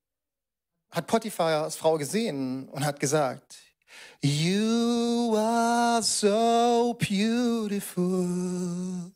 hat 0.92 1.08
Potiphars 1.08 1.76
Frau 1.76 1.98
gesehen 1.98 2.68
und 2.70 2.86
hat 2.86 3.00
gesagt, 3.00 3.58
You 4.22 5.36
are 5.38 6.02
so 6.02 6.96
beautiful. 7.00 9.12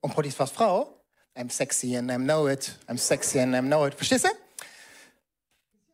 Und 0.00 0.14
Potiphars 0.14 0.50
Frau 0.50 1.01
I'm 1.36 1.50
sexy 1.50 1.96
and 1.96 2.10
I 2.10 2.16
know 2.16 2.46
it. 2.46 2.78
I'm 2.88 2.98
sexy 2.98 3.40
and 3.40 3.56
I 3.56 3.60
know 3.60 3.86
it. 3.86 3.94
Verstehst 3.94 4.24
du? 4.24 4.28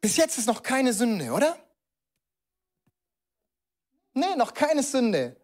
Bis 0.00 0.16
jetzt 0.16 0.38
ist 0.38 0.46
noch 0.46 0.62
keine 0.62 0.92
Sünde, 0.92 1.30
oder? 1.32 1.58
Nee, 4.14 4.34
noch 4.36 4.52
keine 4.52 4.82
Sünde. 4.82 5.36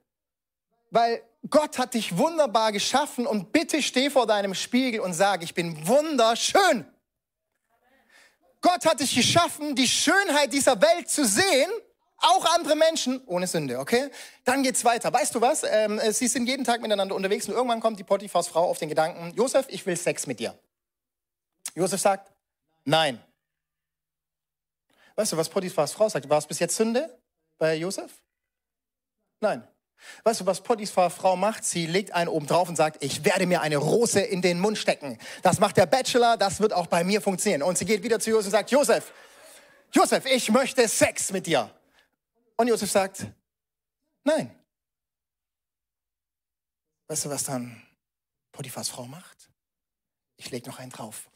Weil 0.90 1.22
Gott 1.48 1.78
hat 1.78 1.94
dich 1.94 2.16
wunderbar 2.16 2.72
geschaffen 2.72 3.26
und 3.26 3.52
bitte 3.52 3.82
steh 3.82 4.10
vor 4.10 4.26
deinem 4.26 4.54
Spiegel 4.54 5.00
und 5.00 5.12
sag, 5.12 5.42
ich 5.42 5.54
bin 5.54 5.86
wunderschön. 5.86 6.86
Gott 8.60 8.86
hat 8.86 9.00
dich 9.00 9.14
geschaffen, 9.14 9.74
die 9.76 9.86
Schönheit 9.86 10.52
dieser 10.52 10.80
Welt 10.80 11.10
zu 11.10 11.24
sehen 11.24 11.70
auch 12.18 12.44
andere 12.54 12.76
Menschen 12.76 13.22
ohne 13.26 13.46
Sünde, 13.46 13.78
okay? 13.78 14.10
Dann 14.44 14.62
geht's 14.62 14.84
weiter. 14.84 15.12
Weißt 15.12 15.34
du 15.34 15.40
was? 15.40 15.62
Ähm, 15.64 15.98
äh, 15.98 16.12
sie 16.12 16.28
sind 16.28 16.46
jeden 16.46 16.64
Tag 16.64 16.80
miteinander 16.80 17.14
unterwegs 17.14 17.48
und 17.48 17.54
irgendwann 17.54 17.80
kommt 17.80 17.98
die 17.98 18.04
Potiphars 18.04 18.48
Frau 18.48 18.68
auf 18.68 18.78
den 18.78 18.88
Gedanken, 18.88 19.32
Josef, 19.36 19.66
ich 19.68 19.84
will 19.84 19.96
Sex 19.96 20.26
mit 20.26 20.40
dir. 20.40 20.58
Josef 21.74 22.00
sagt, 22.00 22.32
nein. 22.84 23.22
Weißt 25.16 25.32
du, 25.32 25.36
was 25.36 25.48
Potiphars 25.48 25.92
Frau 25.92 26.08
sagt? 26.08 26.28
War 26.28 26.38
es 26.38 26.46
bis 26.46 26.58
jetzt 26.58 26.76
Sünde 26.76 27.18
bei 27.58 27.74
Josef? 27.74 28.10
Nein. 29.40 29.66
Weißt 30.22 30.40
du, 30.40 30.46
was 30.46 30.60
Potiphars 30.60 31.14
Frau 31.14 31.36
macht? 31.36 31.64
Sie 31.64 31.86
legt 31.86 32.12
einen 32.12 32.28
oben 32.28 32.46
drauf 32.46 32.68
und 32.68 32.76
sagt, 32.76 33.02
ich 33.02 33.24
werde 33.24 33.46
mir 33.46 33.60
eine 33.60 33.76
Rose 33.76 34.20
in 34.20 34.42
den 34.42 34.60
Mund 34.60 34.78
stecken. 34.78 35.18
Das 35.42 35.60
macht 35.60 35.76
der 35.76 35.86
Bachelor, 35.86 36.36
das 36.36 36.60
wird 36.60 36.72
auch 36.72 36.86
bei 36.86 37.04
mir 37.04 37.20
funktionieren. 37.20 37.62
Und 37.62 37.78
sie 37.78 37.84
geht 37.84 38.02
wieder 38.02 38.20
zu 38.20 38.30
Josef 38.30 38.46
und 38.46 38.52
sagt, 38.52 38.70
Josef, 38.70 39.12
Josef, 39.92 40.26
ich 40.26 40.50
möchte 40.50 40.86
Sex 40.88 41.32
mit 41.32 41.46
dir. 41.46 41.70
Und 42.56 42.68
Josef 42.68 42.90
sagt, 42.90 43.26
nein. 44.22 44.58
Weißt 47.08 47.24
du, 47.24 47.30
was 47.30 47.44
dann 47.44 47.86
Potiphas 48.52 48.88
Frau 48.88 49.06
macht? 49.06 49.50
Ich 50.36 50.50
leg 50.50 50.66
noch 50.66 50.78
einen 50.78 50.90
drauf. 50.90 51.28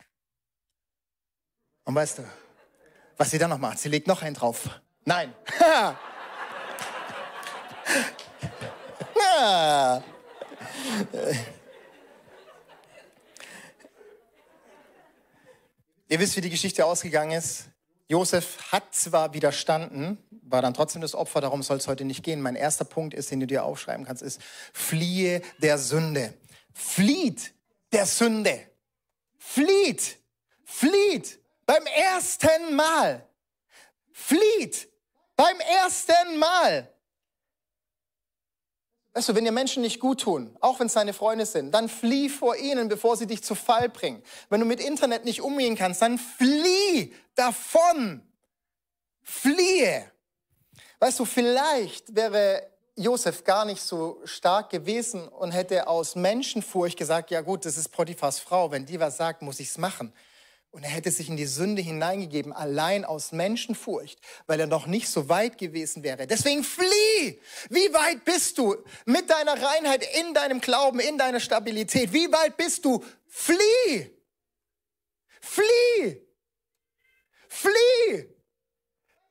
Und 1.85 1.95
weißt 1.95 2.19
du, 2.19 2.31
was 3.17 3.31
sie 3.31 3.39
dann 3.39 3.51
noch 3.51 3.59
macht? 3.59 3.79
Sie 3.79 3.89
legt 3.89 4.07
noch 4.07 4.23
einen 4.23 4.35
drauf. 4.35 4.81
Nein. 5.05 5.35
Ihr 16.11 16.19
wisst, 16.19 16.37
wie 16.37 16.41
die 16.41 16.51
Geschichte 16.51 16.85
ausgegangen 16.85 17.33
ist. 17.33 17.69
Josef 18.09 18.73
hat 18.73 18.95
zwar 18.95 19.35
widerstanden, 19.35 20.19
war 20.43 20.63
dann 20.63 20.73
trotzdem 20.73 21.03
das 21.03 21.15
Opfer, 21.15 21.43
darum 21.43 21.63
soll 21.63 21.77
es 21.77 21.89
heute 21.89 22.07
nicht 22.07 22.23
gehen. 22.23 22.41
Mein 22.41 22.57
erster 22.57 22.87
Punkt 22.87 23.13
ist, 23.13 23.31
den 23.31 23.41
du 23.41 23.47
dir 23.47 23.65
aufschreiben 23.65 24.07
kannst, 24.07 24.23
ist, 24.23 24.41
fliehe 24.73 25.43
der 25.59 25.77
Sünde. 25.77 26.33
Flieht 26.73 27.53
der 27.93 28.07
Sünde. 28.07 28.67
Flieht. 29.37 30.17
Flieht. 30.65 31.39
Beim 31.67 31.85
ersten 31.87 32.75
Mal. 32.75 33.27
Flieht. 34.13 34.89
Beim 35.37 35.61
ersten 35.61 36.39
Mal. 36.39 36.93
Weißt 39.19 39.31
du, 39.31 39.35
wenn 39.35 39.45
dir 39.45 39.51
Menschen 39.51 39.83
nicht 39.83 39.99
gut 39.99 40.21
tun, 40.21 40.57
auch 40.61 40.79
wenn 40.79 40.87
es 40.87 40.93
deine 40.93 41.13
Freunde 41.13 41.45
sind, 41.45 41.73
dann 41.73 41.89
flieh 41.89 42.29
vor 42.29 42.55
ihnen, 42.55 42.87
bevor 42.87 43.17
sie 43.17 43.27
dich 43.27 43.43
zu 43.43 43.57
Fall 43.57 43.89
bringen. 43.89 44.23
Wenn 44.49 44.61
du 44.61 44.65
mit 44.65 44.79
Internet 44.79 45.25
nicht 45.25 45.43
umgehen 45.43 45.75
kannst, 45.75 46.03
dann 46.03 46.19
flieh 46.19 47.13
davon. 47.35 48.23
Fliehe. 49.21 50.09
Weißt 51.01 51.19
du, 51.19 51.25
vielleicht 51.25 52.15
wäre 52.15 52.63
Josef 52.95 53.43
gar 53.43 53.65
nicht 53.65 53.83
so 53.83 54.21
stark 54.25 54.71
gewesen 54.71 55.27
und 55.27 55.51
hätte 55.51 55.89
aus 55.89 56.15
Menschenfurcht 56.15 56.97
gesagt, 56.97 57.33
ja 57.33 57.41
gut, 57.41 57.65
das 57.65 57.77
ist 57.77 57.89
Potiphas 57.89 58.39
Frau, 58.39 58.71
wenn 58.71 58.87
die 58.87 59.01
was 59.01 59.17
sagt, 59.17 59.43
muss 59.43 59.59
ich's 59.59 59.79
machen. 59.79 60.13
Und 60.71 60.83
er 60.83 60.91
hätte 60.91 61.11
sich 61.11 61.29
in 61.29 61.37
die 61.37 61.47
Sünde 61.47 61.81
hineingegeben, 61.81 62.53
allein 62.53 63.05
aus 63.05 63.33
Menschenfurcht, 63.33 64.19
weil 64.47 64.61
er 64.61 64.67
noch 64.67 64.87
nicht 64.87 65.09
so 65.09 65.29
weit 65.29 65.57
gewesen 65.57 66.03
wäre. 66.03 66.27
Deswegen 66.27 66.63
flieh! 66.63 67.41
Wie 67.71 67.93
weit 67.95 68.25
bist 68.25 68.59
du 68.59 68.77
mit 69.07 69.31
deiner 69.31 69.61
Reinheit, 69.61 70.07
in 70.21 70.35
deinem 70.35 70.61
Glauben, 70.61 71.01
in 71.01 71.17
deiner 71.17 71.41
Stabilität? 71.41 72.13
Wie 72.13 72.31
weit 72.31 72.57
bist 72.59 72.85
du? 72.85 73.03
Flieh! 73.27 74.11
Flieh! 75.41 76.23
Flieh! 77.49 78.29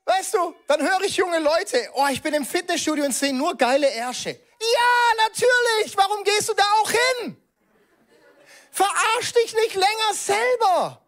Weißt 0.06 0.34
du, 0.34 0.56
dann 0.68 0.82
höre 0.82 1.02
ich 1.02 1.18
junge 1.18 1.40
Leute, 1.40 1.88
oh, 1.94 2.08
ich 2.12 2.22
bin 2.22 2.34
im 2.34 2.46
Fitnessstudio 2.46 3.06
und 3.06 3.14
sehe 3.14 3.34
nur 3.34 3.56
geile 3.56 3.90
Ärsche. 3.92 4.30
Ja, 4.30 5.24
natürlich! 5.24 5.96
Warum 5.96 6.24
gehst 6.24 6.50
du 6.50 6.54
da 6.54 6.64
auch 6.82 6.90
hin? 6.90 7.38
Verarsch 8.72 9.34
dich 9.34 9.54
nicht 9.54 9.76
länger 9.76 10.14
selber! 10.14 11.07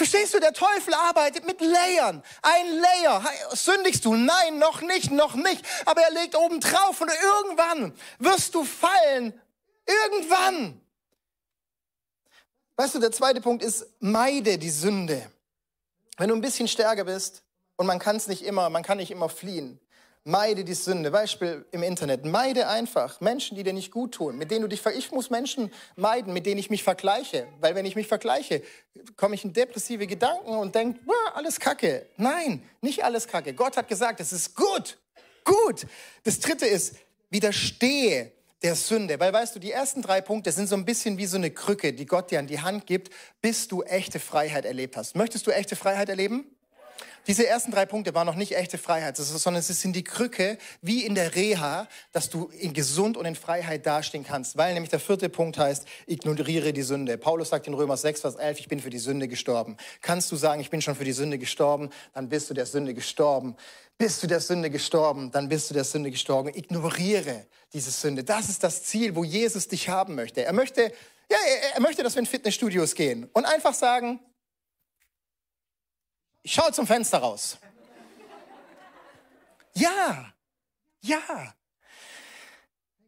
Verstehst 0.00 0.32
du, 0.32 0.40
der 0.40 0.54
Teufel 0.54 0.94
arbeitet 0.94 1.46
mit 1.46 1.60
Layern. 1.60 2.22
Ein 2.40 2.78
Layer. 2.78 3.22
Sündigst 3.52 4.02
du? 4.06 4.14
Nein, 4.14 4.58
noch 4.58 4.80
nicht, 4.80 5.10
noch 5.10 5.34
nicht. 5.34 5.62
Aber 5.84 6.00
er 6.00 6.10
legt 6.10 6.34
oben 6.34 6.58
drauf 6.58 7.02
und 7.02 7.10
irgendwann 7.10 7.94
wirst 8.18 8.54
du 8.54 8.64
fallen 8.64 9.38
Irgendwann. 9.84 10.80
Weißt 12.76 12.94
du, 12.94 12.98
der 12.98 13.12
zweite 13.12 13.42
Punkt 13.42 13.62
ist, 13.62 13.88
meide 13.98 14.56
die 14.56 14.70
Sünde. 14.70 15.30
Wenn 16.16 16.30
du 16.30 16.34
ein 16.34 16.40
bisschen 16.40 16.66
stärker 16.66 17.04
bist 17.04 17.42
und 17.76 17.86
man 17.86 17.98
kann 17.98 18.16
es 18.16 18.26
nicht 18.26 18.42
immer, 18.42 18.70
man 18.70 18.82
kann 18.82 18.96
nicht 18.96 19.10
immer 19.10 19.28
fliehen, 19.28 19.78
Meide 20.24 20.64
die 20.64 20.74
Sünde. 20.74 21.10
Beispiel 21.10 21.64
im 21.72 21.82
Internet. 21.82 22.26
Meide 22.26 22.68
einfach 22.68 23.20
Menschen, 23.20 23.56
die 23.56 23.62
dir 23.62 23.72
nicht 23.72 23.90
gut 23.90 24.12
tun, 24.12 24.36
mit 24.36 24.50
denen 24.50 24.62
du 24.62 24.68
dich 24.68 24.84
Ich 24.84 25.10
muss 25.12 25.30
Menschen 25.30 25.72
meiden, 25.96 26.34
mit 26.34 26.44
denen 26.44 26.58
ich 26.58 26.68
mich 26.68 26.82
vergleiche. 26.82 27.46
Weil 27.60 27.74
wenn 27.74 27.86
ich 27.86 27.96
mich 27.96 28.06
vergleiche, 28.06 28.62
komme 29.16 29.34
ich 29.34 29.44
in 29.44 29.54
depressive 29.54 30.06
Gedanken 30.06 30.58
und 30.58 30.74
denke, 30.74 31.00
alles 31.34 31.58
Kacke. 31.58 32.06
Nein, 32.18 32.62
nicht 32.82 33.02
alles 33.02 33.26
Kacke. 33.28 33.54
Gott 33.54 33.76
hat 33.78 33.88
gesagt, 33.88 34.20
es 34.20 34.32
ist 34.32 34.54
gut. 34.54 34.98
Gut. 35.44 35.86
Das 36.24 36.38
dritte 36.38 36.66
ist, 36.66 36.96
widerstehe 37.30 38.32
der 38.62 38.74
Sünde. 38.74 39.18
Weil 39.18 39.32
weißt 39.32 39.54
du, 39.54 39.58
die 39.58 39.72
ersten 39.72 40.02
drei 40.02 40.20
Punkte 40.20 40.52
sind 40.52 40.68
so 40.68 40.76
ein 40.76 40.84
bisschen 40.84 41.16
wie 41.16 41.26
so 41.26 41.38
eine 41.38 41.50
Krücke, 41.50 41.94
die 41.94 42.04
Gott 42.04 42.30
dir 42.30 42.38
an 42.38 42.46
die 42.46 42.60
Hand 42.60 42.86
gibt, 42.86 43.10
bis 43.40 43.68
du 43.68 43.82
echte 43.82 44.20
Freiheit 44.20 44.66
erlebt 44.66 44.98
hast. 44.98 45.16
Möchtest 45.16 45.46
du 45.46 45.50
echte 45.50 45.76
Freiheit 45.76 46.10
erleben? 46.10 46.44
Diese 47.30 47.46
ersten 47.46 47.70
drei 47.70 47.86
Punkte 47.86 48.12
waren 48.12 48.26
noch 48.26 48.34
nicht 48.34 48.56
echte 48.56 48.76
Freiheit, 48.76 49.16
sondern 49.16 49.60
es 49.60 49.68
sind 49.68 49.94
die 49.94 50.02
Krücke, 50.02 50.58
wie 50.82 51.04
in 51.04 51.14
der 51.14 51.36
Reha, 51.36 51.86
dass 52.10 52.28
du 52.28 52.50
in 52.58 52.74
gesund 52.74 53.16
und 53.16 53.24
in 53.24 53.36
Freiheit 53.36 53.86
dastehen 53.86 54.24
kannst. 54.24 54.56
Weil 54.56 54.74
nämlich 54.74 54.90
der 54.90 54.98
vierte 54.98 55.28
Punkt 55.28 55.56
heißt, 55.56 55.86
ignoriere 56.08 56.72
die 56.72 56.82
Sünde. 56.82 57.16
Paulus 57.18 57.50
sagt 57.50 57.68
in 57.68 57.74
Römer 57.74 57.96
6, 57.96 58.22
Vers 58.22 58.34
11, 58.34 58.58
ich 58.58 58.66
bin 58.66 58.80
für 58.80 58.90
die 58.90 58.98
Sünde 58.98 59.28
gestorben. 59.28 59.76
Kannst 60.02 60.32
du 60.32 60.34
sagen, 60.34 60.60
ich 60.60 60.70
bin 60.70 60.82
schon 60.82 60.96
für 60.96 61.04
die 61.04 61.12
Sünde 61.12 61.38
gestorben, 61.38 61.90
dann 62.14 62.28
bist 62.28 62.50
du 62.50 62.54
der 62.54 62.66
Sünde 62.66 62.94
gestorben. 62.94 63.54
Bist 63.96 64.20
du 64.24 64.26
der 64.26 64.40
Sünde 64.40 64.68
gestorben, 64.68 65.30
dann 65.30 65.48
bist 65.48 65.70
du 65.70 65.74
der 65.74 65.84
Sünde 65.84 66.10
gestorben. 66.10 66.48
Ignoriere 66.52 67.46
diese 67.72 67.92
Sünde. 67.92 68.24
Das 68.24 68.48
ist 68.48 68.64
das 68.64 68.82
Ziel, 68.82 69.14
wo 69.14 69.22
Jesus 69.22 69.68
dich 69.68 69.88
haben 69.88 70.16
möchte. 70.16 70.44
Er 70.44 70.52
möchte, 70.52 70.82
ja, 71.30 71.38
er, 71.46 71.74
er 71.76 71.80
möchte, 71.80 72.02
dass 72.02 72.16
wir 72.16 72.20
in 72.22 72.26
Fitnessstudios 72.26 72.96
gehen 72.96 73.30
und 73.32 73.44
einfach 73.44 73.74
sagen, 73.74 74.18
ich 76.42 76.52
schaue 76.52 76.72
zum 76.72 76.86
Fenster 76.86 77.18
raus. 77.18 77.58
Ja, 79.74 80.32
ja. 81.02 81.54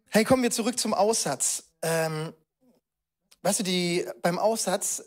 Hey, 0.08 0.24
kommen 0.24 0.42
wir 0.42 0.50
zurück 0.50 0.78
zum 0.78 0.94
Aussatz. 0.94 1.64
Ähm, 1.82 2.34
weißt 3.42 3.60
du, 3.60 3.62
die, 3.64 4.06
beim 4.20 4.38
Aussatz 4.38 5.02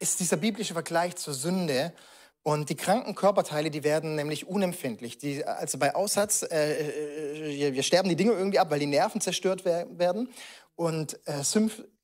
ist 0.00 0.18
dieser 0.20 0.36
biblische 0.36 0.72
Vergleich 0.72 1.16
zur 1.16 1.34
Sünde 1.34 1.94
und 2.42 2.70
die 2.70 2.74
kranken 2.74 3.14
Körperteile, 3.14 3.70
die 3.70 3.84
werden 3.84 4.16
nämlich 4.16 4.48
unempfindlich. 4.48 5.18
Die, 5.18 5.44
also 5.44 5.78
bei 5.78 5.94
Aussatz, 5.94 6.42
äh, 6.42 7.58
äh 7.58 7.72
wir 7.72 7.82
sterben 7.82 8.08
die 8.08 8.16
Dinge 8.16 8.32
irgendwie 8.32 8.58
ab, 8.58 8.70
weil 8.70 8.80
die 8.80 8.86
Nerven 8.86 9.20
zerstört 9.20 9.64
werden. 9.64 10.28
Und 10.74 11.20
äh, 11.28 11.44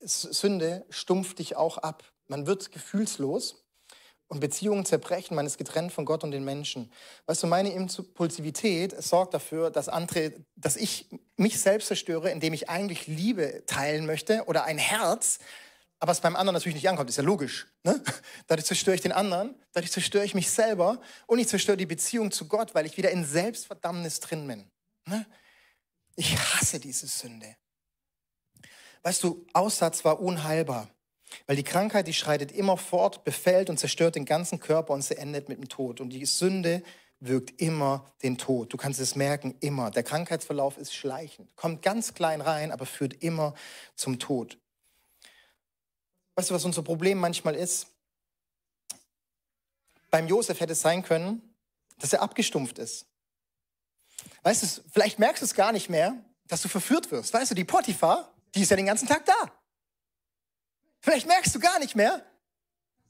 Sünde 0.01 0.87
stumpft 0.91 1.41
dich 1.41 1.57
auch 1.57 1.79
ab. 1.79 2.05
Man 2.29 2.47
wird 2.47 2.71
gefühlslos 2.71 3.68
und 4.29 4.41
Beziehungen 4.41 4.85
zerbrechen, 4.85 5.35
man 5.35 5.47
ist 5.47 5.59
getrennt 5.59 5.93
von 5.93 6.05
Gott 6.05 6.23
und 6.23 6.31
den 6.31 6.45
Menschen. 6.45 6.93
Weißt 7.27 7.43
du, 7.43 7.47
meine 7.47 7.73
Impulsivität 7.73 9.03
sorgt 9.03 9.35
dafür, 9.35 9.71
dass 9.71 9.89
andere, 9.89 10.33
dass 10.55 10.77
ich 10.77 11.09
mich 11.37 11.59
selbst 11.59 11.89
zerstöre, 11.89 12.31
indem 12.31 12.53
ich 12.53 12.69
eigentlich 12.69 13.07
Liebe 13.07 13.65
teilen 13.67 14.07
möchte 14.07 14.45
oder 14.47 14.65
ein 14.65 14.79
Herz, 14.79 15.39
aber 16.01 16.13
es 16.13 16.21
beim 16.21 16.37
anderen 16.37 16.55
natürlich 16.55 16.77
nicht 16.77 16.89
ankommt, 16.89 17.11
ist 17.11 17.17
ja 17.17 17.25
logisch. 17.25 17.67
Ne? 17.83 18.01
Dadurch 18.47 18.67
zerstöre 18.67 18.95
ich 18.95 19.01
den 19.01 19.13
anderen, 19.13 19.57
dadurch 19.73 19.91
zerstöre 19.91 20.25
ich 20.25 20.35
mich 20.35 20.51
selber 20.51 21.01
und 21.27 21.39
ich 21.39 21.49
zerstöre 21.49 21.77
die 21.77 21.87
Beziehung 21.87 22.31
zu 22.31 22.47
Gott, 22.47 22.75
weil 22.75 22.87
ich 22.87 22.97
wieder 22.97 23.11
in 23.11 23.25
Selbstverdammnis 23.25 24.21
drin 24.21 24.47
bin. 24.47 24.71
Ne? 25.07 25.27
Ich 26.15 26.37
hasse 26.37 26.79
diese 26.79 27.07
Sünde. 27.07 27.57
Weißt 29.03 29.23
du, 29.23 29.47
Aussatz 29.53 30.05
war 30.05 30.21
unheilbar. 30.21 30.89
Weil 31.47 31.57
die 31.57 31.65
Krankheit, 31.65 32.07
die 32.07 32.15
schreitet 32.15 32.53
immer 32.53 32.77
fort, 32.77 33.25
befällt 33.25 33.71
und 33.71 33.79
zerstört 33.79 34.15
den 34.15 34.25
ganzen 34.25 34.61
Körper 34.61 34.95
und 34.95 35.03
sie 35.03 35.17
endet 35.17 35.49
mit 35.49 35.59
dem 35.59 35.69
Tod. 35.69 36.01
Und 36.01 36.11
die 36.11 36.25
Sünde 36.25 36.83
wirkt 37.21 37.61
immer 37.61 38.05
den 38.23 38.39
Tod. 38.39 38.73
Du 38.73 38.77
kannst 38.77 39.01
es 39.01 39.15
merken, 39.17 39.55
immer. 39.61 39.91
Der 39.91 40.03
Krankheitsverlauf 40.03 40.79
ist 40.79 40.95
schleichend, 40.95 41.55
kommt 41.57 41.83
ganz 41.83 42.15
klein 42.15 42.41
rein, 42.41 42.71
aber 42.71 42.87
führt 42.87 43.23
immer 43.23 43.55
zum 43.95 44.19
Tod. 44.19 44.59
Weißt 46.37 46.51
du, 46.51 46.55
was 46.55 46.65
unser 46.65 46.83
Problem 46.83 47.19
manchmal 47.19 47.57
ist? 47.57 47.89
Beim 50.11 50.29
Josef 50.29 50.61
hätte 50.61 50.73
es 50.73 50.81
sein 50.81 51.03
können, 51.03 51.43
dass 51.99 52.13
er 52.13 52.23
abgestumpft 52.23 52.79
ist. 52.79 53.07
Weißt 54.43 54.63
du, 54.63 54.83
vielleicht 54.93 55.19
merkst 55.19 55.43
du 55.43 55.47
es 55.47 55.55
gar 55.55 55.73
nicht 55.73 55.91
mehr, 55.91 56.17
dass 56.47 56.63
du 56.63 56.69
verführt 56.69 57.11
wirst. 57.11 57.35
Weißt 57.35 57.51
du, 57.51 57.55
die 57.55 57.65
Potiphar, 57.65 58.33
die 58.55 58.63
ist 58.63 58.71
ja 58.71 58.77
den 58.77 58.87
ganzen 58.87 59.09
Tag 59.09 59.27
da. 59.27 59.53
Vielleicht 61.01 61.27
merkst 61.27 61.55
du 61.55 61.61
gar 61.61 61.79
nicht 61.79 61.95
mehr, 61.95 62.25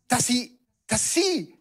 dass 0.09 0.27
sie, 0.27 0.59
dass 0.87 1.15
sie 1.15 1.59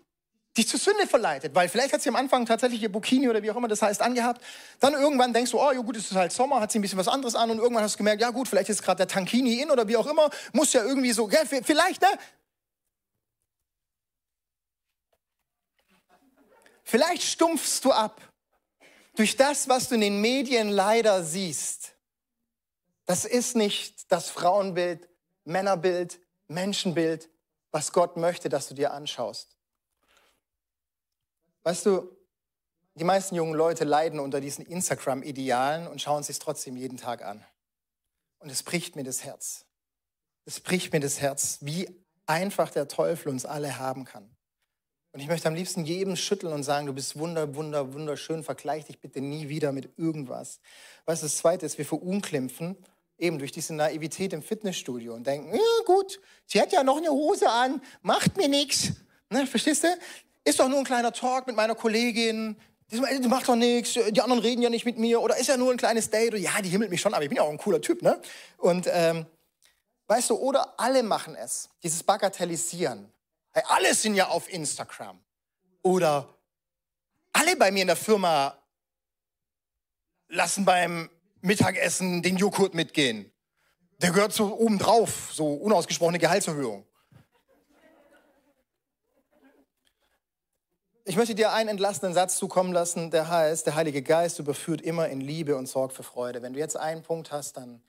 dich 0.57 0.67
zur 0.67 0.79
Sünde 0.79 1.07
verleitet, 1.07 1.53
weil 1.53 1.69
vielleicht 1.69 1.93
hat 1.93 2.01
sie 2.01 2.09
am 2.09 2.15
Anfang 2.15 2.45
tatsächlich 2.45 2.81
ihr 2.81 2.91
Bikini 2.91 3.29
oder 3.29 3.43
wie 3.43 3.51
auch 3.51 3.55
immer 3.55 3.67
das 3.67 3.81
heißt 3.81 4.01
angehabt. 4.01 4.43
Dann 4.79 4.93
irgendwann 4.93 5.33
denkst 5.33 5.51
du, 5.51 5.59
oh 5.59 5.71
ja 5.71 5.79
gut, 5.81 5.95
es 5.95 6.09
ist 6.09 6.15
halt 6.15 6.31
Sommer, 6.31 6.59
hat 6.59 6.71
sie 6.71 6.79
ein 6.79 6.81
bisschen 6.81 6.97
was 6.97 7.07
anderes 7.07 7.35
an 7.35 7.51
und 7.51 7.59
irgendwann 7.59 7.83
hast 7.83 7.95
du 7.95 7.97
gemerkt, 7.99 8.21
ja 8.21 8.31
gut, 8.31 8.47
vielleicht 8.47 8.69
ist 8.69 8.81
gerade 8.81 8.97
der 8.97 9.07
Tankini 9.07 9.61
in 9.61 9.69
oder 9.69 9.87
wie 9.87 9.97
auch 9.97 10.07
immer, 10.07 10.29
muss 10.53 10.73
ja 10.73 10.83
irgendwie 10.83 11.11
so, 11.11 11.27
gell, 11.27 11.45
vielleicht, 11.45 12.01
ne? 12.01 12.09
Vielleicht 16.83 17.23
stumpfst 17.23 17.81
du 17.83 17.91
ab 17.91 18.21
durch 19.15 19.35
das, 19.35 19.67
was 19.67 19.89
du 19.89 19.95
in 19.95 20.01
den 20.01 20.21
Medien 20.21 20.69
leider 20.69 21.23
siehst. 21.23 21.93
Das 23.05 23.25
ist 23.25 23.55
nicht 23.55 24.11
das 24.11 24.29
Frauenbild, 24.29 25.07
Männerbild, 25.47 26.19
Menschenbild, 26.47 27.29
was 27.71 27.93
Gott 27.93 28.17
möchte, 28.17 28.49
dass 28.49 28.67
du 28.67 28.73
dir 28.73 28.93
anschaust. 28.93 29.57
Weißt 31.63 31.85
du, 31.85 32.15
die 32.95 33.03
meisten 33.03 33.35
jungen 33.35 33.53
Leute 33.53 33.83
leiden 33.83 34.19
unter 34.19 34.41
diesen 34.41 34.65
Instagram-Idealen 34.65 35.87
und 35.87 36.01
schauen 36.01 36.23
sich 36.23 36.39
trotzdem 36.39 36.75
jeden 36.75 36.97
Tag 36.97 37.23
an. 37.23 37.43
Und 38.39 38.51
es 38.51 38.63
bricht 38.63 38.95
mir 38.95 39.03
das 39.03 39.23
Herz. 39.23 39.65
Es 40.45 40.59
bricht 40.59 40.93
mir 40.93 40.99
das 40.99 41.21
Herz, 41.21 41.59
wie 41.61 41.89
einfach 42.25 42.69
der 42.69 42.87
Teufel 42.87 43.29
uns 43.29 43.45
alle 43.45 43.79
haben 43.79 44.05
kann. 44.05 44.29
Und 45.11 45.21
ich 45.21 45.27
möchte 45.27 45.47
am 45.47 45.55
liebsten 45.55 45.85
jedem 45.85 46.15
schütteln 46.15 46.53
und 46.53 46.63
sagen, 46.63 46.87
du 46.87 46.93
bist 46.93 47.17
wunder, 47.17 47.55
wunder, 47.55 47.93
wunderschön, 47.93 48.43
vergleich 48.43 48.85
dich 48.85 48.99
bitte 48.99 49.21
nie 49.21 49.49
wieder 49.49 49.71
mit 49.71 49.97
irgendwas. 49.97 50.59
Weißt 51.05 51.21
du, 51.21 51.25
das 51.25 51.37
Zweite 51.37 51.65
ist, 51.65 51.77
wir 51.77 51.85
verunglimpfen 51.85 52.77
eben 53.17 53.39
durch 53.39 53.51
diese 53.51 53.73
Naivität 53.73 54.33
im 54.33 54.43
Fitnessstudio 54.43 55.13
und 55.13 55.25
denken, 55.25 55.53
ja 55.53 55.83
gut, 55.85 56.19
sie 56.45 56.61
hat 56.61 56.71
ja 56.71 56.83
noch 56.83 56.97
eine 56.97 57.09
Hose 57.09 57.49
an, 57.49 57.81
macht 58.01 58.37
mir 58.37 58.47
nichts. 58.47 58.91
Ne, 59.29 59.45
verstehst 59.47 59.83
du? 59.83 59.87
Ist 60.43 60.59
doch 60.59 60.69
nur 60.69 60.79
ein 60.79 60.85
kleiner 60.85 61.11
Talk 61.11 61.47
mit 61.47 61.55
meiner 61.55 61.75
Kollegin, 61.75 62.55
die 62.89 63.27
macht 63.27 63.49
doch 63.49 63.55
nichts, 63.55 63.93
die 63.93 64.21
anderen 64.21 64.41
reden 64.41 64.61
ja 64.61 64.69
nicht 64.69 64.85
mit 64.85 64.97
mir 64.97 65.21
oder 65.21 65.37
ist 65.37 65.47
ja 65.47 65.57
nur 65.57 65.71
ein 65.71 65.77
kleines 65.77 66.09
Date. 66.09 66.29
Oder, 66.29 66.41
ja, 66.41 66.61
die 66.61 66.69
himmelt 66.69 66.89
mich 66.89 67.01
schon, 67.01 67.13
aber 67.13 67.23
ich 67.23 67.29
bin 67.29 67.35
ja 67.35 67.43
auch 67.43 67.49
ein 67.49 67.57
cooler 67.57 67.81
Typ. 67.81 68.01
Ne? 68.01 68.21
Und 68.57 68.87
ähm, 68.89 69.25
weißt 70.07 70.29
du, 70.29 70.35
oder 70.35 70.79
alle 70.79 71.03
machen 71.03 71.35
es, 71.35 71.69
dieses 71.83 72.03
Bagatellisieren. 72.03 73.11
Hey, 73.51 73.63
alle 73.67 73.93
sind 73.93 74.15
ja 74.15 74.29
auf 74.29 74.49
Instagram. 74.49 75.19
Oder 75.81 76.33
alle 77.33 77.57
bei 77.57 77.71
mir 77.71 77.81
in 77.81 77.87
der 77.87 77.97
Firma 77.97 78.57
lassen 80.29 80.63
beim 80.63 81.09
Mittagessen 81.41 82.21
den 82.21 82.37
Joghurt 82.37 82.73
mitgehen. 82.73 83.31
Der 84.01 84.11
gehört 84.11 84.33
so 84.33 84.55
obendrauf, 84.57 85.31
so 85.33 85.53
unausgesprochene 85.53 86.19
Gehaltserhöhung. 86.19 86.85
Ich 91.03 91.15
möchte 91.15 91.35
dir 91.35 91.53
einen 91.53 91.69
entlastenden 91.69 92.13
Satz 92.13 92.37
zukommen 92.37 92.73
lassen, 92.73 93.11
der 93.11 93.29
heißt, 93.29 93.65
der 93.65 93.75
Heilige 93.75 94.01
Geist 94.01 94.39
überführt 94.39 94.81
immer 94.81 95.07
in 95.07 95.21
Liebe 95.21 95.55
und 95.55 95.65
sorgt 95.67 95.93
für 95.93 96.03
Freude. 96.03 96.41
Wenn 96.41 96.51
du 96.51 96.59
jetzt 96.59 96.75
einen 96.75 97.01
Punkt 97.01 97.31
hast, 97.31 97.55
dann 97.55 97.81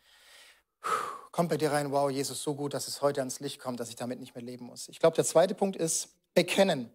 kommt 1.33 1.49
bei 1.49 1.57
dir 1.57 1.73
rein, 1.73 1.91
wow, 1.91 2.09
Jesus, 2.11 2.43
so 2.43 2.55
gut, 2.55 2.75
dass 2.75 2.87
es 2.87 3.03
heute 3.03 3.21
ans 3.21 3.41
Licht 3.41 3.59
kommt, 3.59 3.81
dass 3.81 3.89
ich 3.89 3.97
damit 3.97 4.21
nicht 4.21 4.37
mehr 4.37 4.45
leben 4.45 4.67
muss. 4.67 4.89
Ich 4.89 5.01
glaube, 5.01 5.17
der 5.17 5.25
zweite 5.25 5.55
Punkt 5.55 5.77
ist 5.77 6.11
bekennen. 6.35 6.91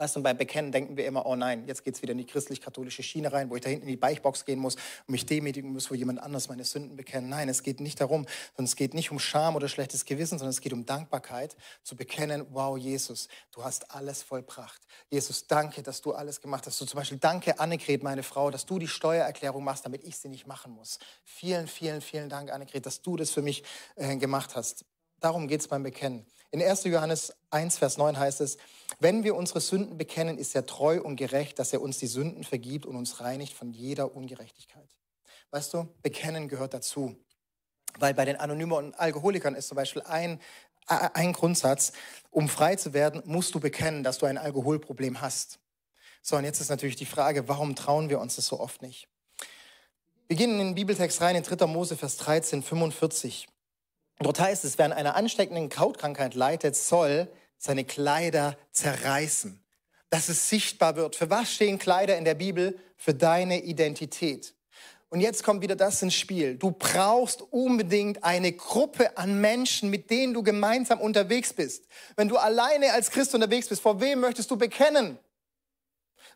Weißt 0.00 0.16
du, 0.16 0.22
beim 0.22 0.38
Bekennen 0.38 0.72
denken 0.72 0.96
wir 0.96 1.04
immer, 1.04 1.26
oh 1.26 1.36
nein, 1.36 1.66
jetzt 1.66 1.84
geht 1.84 1.94
es 1.94 2.00
wieder 2.00 2.12
in 2.12 2.18
die 2.18 2.24
christlich-katholische 2.24 3.02
Schiene 3.02 3.34
rein, 3.34 3.50
wo 3.50 3.56
ich 3.56 3.60
da 3.60 3.68
hinten 3.68 3.84
in 3.84 3.90
die 3.90 3.98
Beichbox 3.98 4.46
gehen 4.46 4.58
muss 4.58 4.76
und 4.76 5.10
mich 5.10 5.26
demütigen 5.26 5.74
muss, 5.74 5.90
wo 5.90 5.94
jemand 5.94 6.22
anders 6.22 6.48
meine 6.48 6.64
Sünden 6.64 6.96
bekennen. 6.96 7.28
Nein, 7.28 7.50
es 7.50 7.62
geht 7.62 7.80
nicht 7.80 8.00
darum, 8.00 8.24
sondern 8.56 8.64
es 8.64 8.76
geht 8.76 8.94
nicht 8.94 9.10
um 9.10 9.18
Scham 9.18 9.56
oder 9.56 9.68
schlechtes 9.68 10.06
Gewissen, 10.06 10.38
sondern 10.38 10.52
es 10.52 10.62
geht 10.62 10.72
um 10.72 10.86
Dankbarkeit, 10.86 11.54
zu 11.82 11.96
bekennen, 11.96 12.46
wow, 12.48 12.78
Jesus, 12.78 13.28
du 13.52 13.62
hast 13.62 13.94
alles 13.94 14.22
vollbracht. 14.22 14.80
Jesus, 15.10 15.46
danke, 15.46 15.82
dass 15.82 16.00
du 16.00 16.12
alles 16.12 16.40
gemacht 16.40 16.66
hast. 16.66 16.78
So 16.78 16.86
zum 16.86 16.96
Beispiel, 16.96 17.18
danke, 17.18 17.60
Annegret, 17.60 18.02
meine 18.02 18.22
Frau, 18.22 18.50
dass 18.50 18.64
du 18.64 18.78
die 18.78 18.88
Steuererklärung 18.88 19.62
machst, 19.62 19.84
damit 19.84 20.02
ich 20.04 20.16
sie 20.16 20.30
nicht 20.30 20.46
machen 20.46 20.72
muss. 20.72 20.98
Vielen, 21.24 21.68
vielen, 21.68 22.00
vielen 22.00 22.30
Dank, 22.30 22.50
Annegret, 22.50 22.86
dass 22.86 23.02
du 23.02 23.18
das 23.18 23.32
für 23.32 23.42
mich 23.42 23.64
äh, 23.96 24.16
gemacht 24.16 24.56
hast. 24.56 24.86
Darum 25.20 25.46
geht 25.46 25.60
es 25.60 25.68
beim 25.68 25.82
Bekennen. 25.82 26.24
In 26.52 26.62
1. 26.62 26.84
Johannes 26.84 27.32
1, 27.50 27.78
Vers 27.78 27.96
9 27.96 28.18
heißt 28.18 28.40
es, 28.40 28.58
wenn 28.98 29.22
wir 29.22 29.36
unsere 29.36 29.60
Sünden 29.60 29.96
bekennen, 29.98 30.36
ist 30.36 30.54
er 30.56 30.66
treu 30.66 31.00
und 31.00 31.16
gerecht, 31.16 31.58
dass 31.58 31.72
er 31.72 31.80
uns 31.80 31.98
die 31.98 32.08
Sünden 32.08 32.42
vergibt 32.42 32.86
und 32.86 32.96
uns 32.96 33.20
reinigt 33.20 33.54
von 33.54 33.70
jeder 33.70 34.16
Ungerechtigkeit. 34.16 34.88
Weißt 35.52 35.72
du, 35.74 35.88
bekennen 36.02 36.48
gehört 36.48 36.74
dazu. 36.74 37.16
Weil 37.98 38.14
bei 38.14 38.24
den 38.24 38.36
Anonymen 38.36 38.94
Alkoholikern 38.94 39.54
ist 39.54 39.68
zum 39.68 39.76
Beispiel 39.76 40.02
ein, 40.02 40.40
ein 40.86 41.32
Grundsatz, 41.32 41.92
um 42.30 42.48
frei 42.48 42.76
zu 42.76 42.92
werden, 42.92 43.22
musst 43.26 43.54
du 43.54 43.60
bekennen, 43.60 44.02
dass 44.02 44.18
du 44.18 44.26
ein 44.26 44.38
Alkoholproblem 44.38 45.20
hast. 45.20 45.60
So, 46.22 46.36
und 46.36 46.44
jetzt 46.44 46.60
ist 46.60 46.68
natürlich 46.68 46.96
die 46.96 47.06
Frage, 47.06 47.48
warum 47.48 47.76
trauen 47.76 48.10
wir 48.10 48.20
uns 48.20 48.36
das 48.36 48.46
so 48.46 48.58
oft 48.58 48.82
nicht? 48.82 49.08
Wir 50.28 50.36
gehen 50.36 50.52
in 50.52 50.58
den 50.58 50.74
Bibeltext 50.74 51.20
rein, 51.20 51.36
in 51.36 51.42
3. 51.42 51.66
Mose, 51.66 51.96
Vers 51.96 52.16
13, 52.18 52.62
45. 52.62 53.48
Dort 54.22 54.38
heißt 54.38 54.64
es, 54.64 54.76
wer 54.76 54.84
an 54.84 54.92
einer 54.92 55.16
ansteckenden 55.16 55.70
Krautkrankheit 55.70 56.34
leidet, 56.34 56.76
soll 56.76 57.28
seine 57.56 57.84
Kleider 57.84 58.56
zerreißen, 58.70 59.62
dass 60.10 60.28
es 60.28 60.48
sichtbar 60.50 60.96
wird. 60.96 61.16
Für 61.16 61.30
was 61.30 61.52
stehen 61.52 61.78
Kleider 61.78 62.16
in 62.18 62.24
der 62.24 62.34
Bibel? 62.34 62.78
Für 62.96 63.14
deine 63.14 63.62
Identität. 63.62 64.54
Und 65.08 65.20
jetzt 65.20 65.42
kommt 65.42 65.62
wieder 65.62 65.74
das 65.74 66.02
ins 66.02 66.14
Spiel. 66.14 66.56
Du 66.56 66.70
brauchst 66.70 67.42
unbedingt 67.50 68.22
eine 68.22 68.52
Gruppe 68.52 69.16
an 69.16 69.40
Menschen, 69.40 69.90
mit 69.90 70.10
denen 70.10 70.34
du 70.34 70.42
gemeinsam 70.42 71.00
unterwegs 71.00 71.52
bist. 71.52 71.86
Wenn 72.14 72.28
du 72.28 72.36
alleine 72.36 72.92
als 72.92 73.10
Christ 73.10 73.34
unterwegs 73.34 73.68
bist, 73.68 73.82
vor 73.82 74.00
wem 74.00 74.20
möchtest 74.20 74.50
du 74.50 74.56
bekennen? 74.56 75.18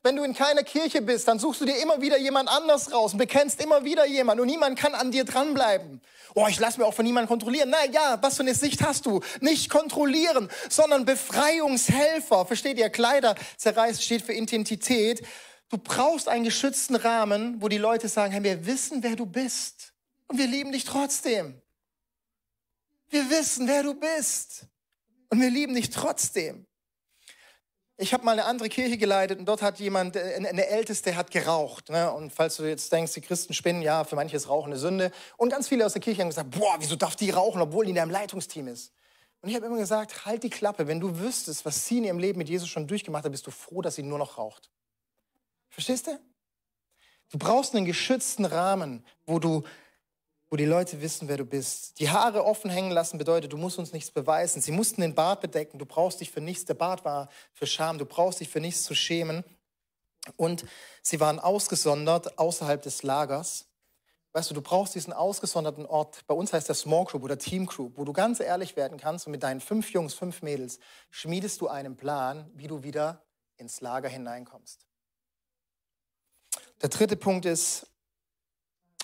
Wenn 0.07 0.17
du 0.17 0.23
in 0.23 0.35
keiner 0.35 0.63
Kirche 0.65 1.01
bist, 1.01 1.27
dann 1.29 1.39
suchst 1.39 1.63
du 1.63 1.65
dir 1.65 1.79
immer 1.79 1.99
wieder 2.03 2.19
jemand 2.19 2.51
anders 2.51 2.93
raus 2.93 3.15
und 3.15 3.19
bekennst 3.19 3.59
immer 3.63 3.87
wieder 3.87 4.05
jemand 4.05 4.39
und 4.39 4.47
niemand 4.47 4.79
kann 4.79 4.95
an 4.95 5.11
dir 5.11 5.25
dranbleiben. 5.25 6.03
Oh, 6.35 6.47
ich 6.47 6.61
lasse 6.61 6.79
mir 6.79 6.85
auch 6.85 6.93
von 6.93 7.07
niemandem 7.07 7.29
kontrollieren. 7.29 7.71
Na 7.71 7.91
ja, 7.91 8.19
was 8.21 8.37
für 8.37 8.43
eine 8.43 8.55
Sicht 8.55 8.83
hast 8.83 9.07
du? 9.07 9.23
Nicht 9.41 9.71
kontrollieren, 9.71 10.51
sondern 10.69 11.07
Befreiungshelfer. 11.07 12.45
Versteht 12.45 12.77
ihr? 12.77 12.91
Kleider 12.91 13.35
zerreißen 13.57 14.03
steht 14.03 14.21
für 14.21 14.35
Identität. 14.35 15.27
Du 15.71 15.79
brauchst 15.79 16.29
einen 16.29 16.45
geschützten 16.45 16.97
Rahmen, 16.97 17.63
wo 17.63 17.69
die 17.69 17.79
Leute 17.79 18.09
sagen, 18.09 18.35
hey, 18.35 18.43
wir 18.43 18.67
wissen, 18.67 19.03
wer 19.03 19.17
du 19.17 19.25
bist 19.25 19.95
und 20.29 20.37
wir 20.37 20.47
lieben 20.47 20.73
dich 20.73 20.85
trotzdem. 20.85 21.63
Wir 23.09 23.31
wissen, 23.31 23.69
wer 23.69 23.83
du 23.83 23.95
bist 23.95 24.67
und 25.31 25.41
wir 25.41 25.49
lieben 25.49 25.75
dich 25.75 25.89
trotzdem. 25.89 26.67
Ich 27.97 28.13
habe 28.13 28.25
mal 28.25 28.33
eine 28.33 28.45
andere 28.45 28.69
Kirche 28.69 28.99
geleitet 28.99 29.39
und 29.39 29.47
dort 29.47 29.63
hat 29.63 29.79
jemand, 29.79 30.17
äh, 30.17 30.35
eine 30.35 30.67
Älteste 30.67 31.15
hat 31.15 31.31
geraucht. 31.31 31.91
Ne? 31.91 32.13
Und 32.13 32.33
falls 32.33 32.57
du 32.57 32.65
jetzt 32.65 32.91
denkst, 32.91 33.13
die 33.13 33.21
Christen 33.21 33.55
spinnen, 33.55 33.83
ja, 33.83 34.03
für 34.03 34.17
manche 34.17 34.37
ist 34.37 34.49
Rauchen 34.49 34.73
eine 34.73 34.81
Sünde. 34.81 35.13
Und 35.37 35.51
ganz 35.51 35.69
viele 35.69 35.87
aus 35.87 35.93
der 35.93 36.03
Kirche 36.03 36.23
haben 36.23 36.29
gesagt, 36.29 36.51
boah, 36.51 36.75
wieso 36.81 36.97
darf 36.97 37.15
die 37.15 37.31
rauchen, 37.31 37.61
obwohl 37.63 37.85
die 37.85 37.91
in 37.91 37.97
deinem 37.97 38.11
Leitungsteam 38.11 38.67
ist? 38.67 38.93
Und 39.43 39.51
ich 39.51 39.55
habe 39.55 39.67
immer 39.67 39.77
gesagt, 39.77 40.27
halt 40.27 40.43
die 40.43 40.51
Klappe, 40.51 40.89
wenn 40.89 41.01
du 41.01 41.21
wüsstest, 41.21 41.65
was 41.65 41.87
sie 41.87 41.99
in 41.99 42.05
ihrem 42.05 42.19
Leben 42.19 42.39
mit 42.39 42.49
Jesus 42.49 42.69
schon 42.69 42.89
durchgemacht 42.89 43.25
hat, 43.25 43.31
bist 43.31 43.47
du 43.47 43.51
froh, 43.51 43.83
dass 43.83 43.95
sie 43.95 44.03
nur 44.03 44.19
noch 44.19 44.39
raucht. 44.39 44.71
Verstehst 45.69 46.07
du? 46.07 46.19
Du 47.31 47.39
brauchst 47.39 47.75
einen 47.75 47.85
geschützten 47.85 48.45
Rahmen, 48.45 49.05
wo 49.27 49.39
du 49.39 49.63
wo 50.51 50.57
die 50.57 50.65
Leute 50.65 51.01
wissen, 51.01 51.29
wer 51.29 51.37
du 51.37 51.45
bist. 51.45 51.99
Die 51.99 52.11
Haare 52.11 52.45
offen 52.45 52.71
hängen 52.71 52.91
lassen 52.91 53.19
bedeutet, 53.19 53.53
du 53.53 53.57
musst 53.57 53.79
uns 53.79 53.93
nichts 53.93 54.11
beweisen. 54.11 54.63
Sie 54.63 54.73
mussten 54.73 55.01
den 55.01 55.15
Bart 55.15 55.41
bedecken. 55.41 55.79
Du 55.79 55.87
brauchst 55.87 56.21
dich 56.21 56.31
für 56.31 56.41
nichts. 56.41 56.65
Der 56.65 56.75
Bart 56.75 57.05
war 57.05 57.29
für 57.53 57.67
Scham. 57.67 57.99
Du 57.99 58.05
brauchst 58.05 58.41
dich 58.41 58.49
für 58.49 58.61
nichts 58.61 58.85
zu 58.85 58.95
schämen. 58.95 59.45
Und 60.37 60.65
sie 61.03 61.21
waren 61.21 61.39
ausgesondert 61.39 62.39
außerhalb 62.39 62.81
des 62.83 63.03
Lagers. 63.03 63.67
Weißt 64.33 64.51
du, 64.51 64.55
du 64.55 64.63
brauchst 64.63 64.95
diesen 64.97 65.13
ausgesonderten 65.13 65.87
Ort. 65.87 66.27
Bei 66.27 66.35
uns 66.35 66.53
heißt 66.53 66.69
der 66.69 66.75
Small 66.75 67.05
Group 67.05 67.23
oder 67.23 67.39
Team 67.39 67.67
Group, 67.67 67.97
wo 67.97 68.05
du 68.05 68.13
ganz 68.13 68.41
ehrlich 68.41 68.75
werden 68.75 68.99
kannst 68.99 69.27
und 69.27 69.31
mit 69.31 69.45
deinen 69.45 69.61
fünf 69.61 69.93
Jungs, 69.93 70.15
fünf 70.15 70.43
Mädels 70.43 70.81
schmiedest 71.11 71.61
du 71.61 71.69
einen 71.69 71.97
Plan, 71.97 72.51
wie 72.55 72.67
du 72.67 72.83
wieder 72.83 73.23
ins 73.59 73.81
Lager 73.81 74.09
hineinkommst. 74.09 74.87
Der 76.83 76.89
dritte 76.89 77.17
Punkt 77.17 77.47
ist, 77.47 77.87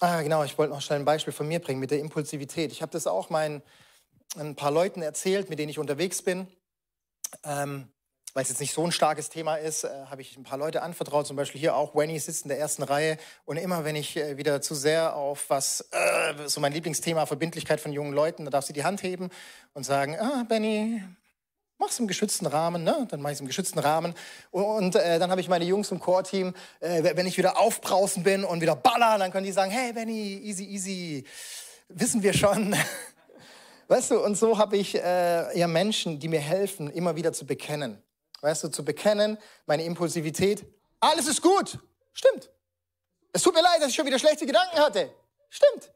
Ah, 0.00 0.22
genau, 0.22 0.44
ich 0.44 0.56
wollte 0.56 0.72
noch 0.72 0.80
schnell 0.80 0.98
ein 0.98 1.04
Beispiel 1.04 1.32
von 1.32 1.46
mir 1.46 1.58
bringen 1.60 1.78
mit 1.78 1.90
der 1.90 1.98
Impulsivität. 1.98 2.72
Ich 2.72 2.80
habe 2.80 2.90
das 2.90 3.06
auch 3.06 3.28
meinen 3.28 3.62
ein 4.36 4.56
paar 4.56 4.70
Leuten 4.70 5.02
erzählt, 5.02 5.50
mit 5.50 5.58
denen 5.58 5.68
ich 5.68 5.78
unterwegs 5.78 6.22
bin. 6.22 6.46
Ähm, 7.44 7.88
weil 8.32 8.44
es 8.44 8.48
jetzt 8.48 8.60
nicht 8.60 8.72
so 8.72 8.84
ein 8.84 8.92
starkes 8.92 9.28
Thema 9.28 9.56
ist, 9.56 9.84
äh, 9.84 9.88
habe 10.06 10.22
ich 10.22 10.36
ein 10.36 10.44
paar 10.44 10.58
Leute 10.58 10.82
anvertraut, 10.82 11.26
zum 11.26 11.36
Beispiel 11.36 11.60
hier 11.60 11.74
auch 11.74 11.94
Wenny 11.94 12.18
sitzt 12.18 12.44
in 12.44 12.48
der 12.48 12.58
ersten 12.58 12.82
Reihe 12.82 13.18
und 13.44 13.56
immer 13.56 13.84
wenn 13.84 13.96
ich 13.96 14.16
äh, 14.16 14.36
wieder 14.36 14.62
zu 14.62 14.74
sehr 14.74 15.16
auf 15.16 15.50
was, 15.50 15.88
äh, 15.90 16.46
so 16.46 16.60
mein 16.60 16.72
Lieblingsthema 16.72 17.26
Verbindlichkeit 17.26 17.80
von 17.80 17.92
jungen 17.92 18.12
Leuten, 18.12 18.44
da 18.44 18.50
darf 18.50 18.64
sie 18.64 18.72
die 18.72 18.84
Hand 18.84 19.02
heben 19.02 19.30
und 19.74 19.84
sagen, 19.84 20.16
ah, 20.18 20.44
Benny, 20.48 21.02
mach's 21.81 21.99
im 21.99 22.07
geschützten 22.07 22.47
Rahmen, 22.47 22.85
ne? 22.85 23.07
Dann 23.11 23.21
mache 23.21 23.33
ich 23.33 23.37
es 23.37 23.40
im 23.40 23.47
geschützten 23.47 23.81
Rahmen. 23.81 24.14
Und 24.51 24.95
äh, 24.95 25.19
dann 25.19 25.31
habe 25.31 25.40
ich 25.40 25.49
meine 25.49 25.64
Jungs 25.64 25.90
im 25.90 25.99
Core-Team, 25.99 26.55
äh, 26.79 27.03
wenn 27.16 27.27
ich 27.27 27.38
wieder 27.38 27.59
aufbrausen 27.59 28.23
bin 28.23 28.45
und 28.45 28.61
wieder 28.61 28.77
baller, 28.77 29.19
dann 29.19 29.33
können 29.33 29.47
die 29.47 29.53
sagen, 29.53 29.71
hey 29.71 29.93
Benny, 29.93 30.40
easy, 30.45 30.64
easy, 30.64 31.25
wissen 31.88 32.23
wir 32.23 32.35
schon. 32.35 32.77
Weißt 33.88 34.12
du, 34.12 34.23
und 34.23 34.37
so 34.37 34.59
habe 34.59 34.77
ich 34.77 34.95
äh, 34.95 35.59
ja 35.59 35.66
Menschen, 35.66 36.21
die 36.21 36.29
mir 36.29 36.38
helfen, 36.38 36.90
immer 36.90 37.16
wieder 37.16 37.33
zu 37.33 37.45
bekennen. 37.45 38.01
Weißt 38.43 38.62
du, 38.62 38.69
zu 38.69 38.85
bekennen, 38.85 39.38
meine 39.66 39.83
Impulsivität, 39.85 40.64
alles 41.01 41.27
ist 41.27 41.43
gut. 41.43 41.79
Stimmt. 42.12 42.51
Es 43.33 43.43
tut 43.43 43.55
mir 43.55 43.62
leid, 43.62 43.81
dass 43.81 43.88
ich 43.88 43.95
schon 43.95 44.07
wieder 44.07 44.19
schlechte 44.19 44.47
Gedanken 44.47 44.79
hatte. 44.79 45.11
Stimmt. 45.49 45.93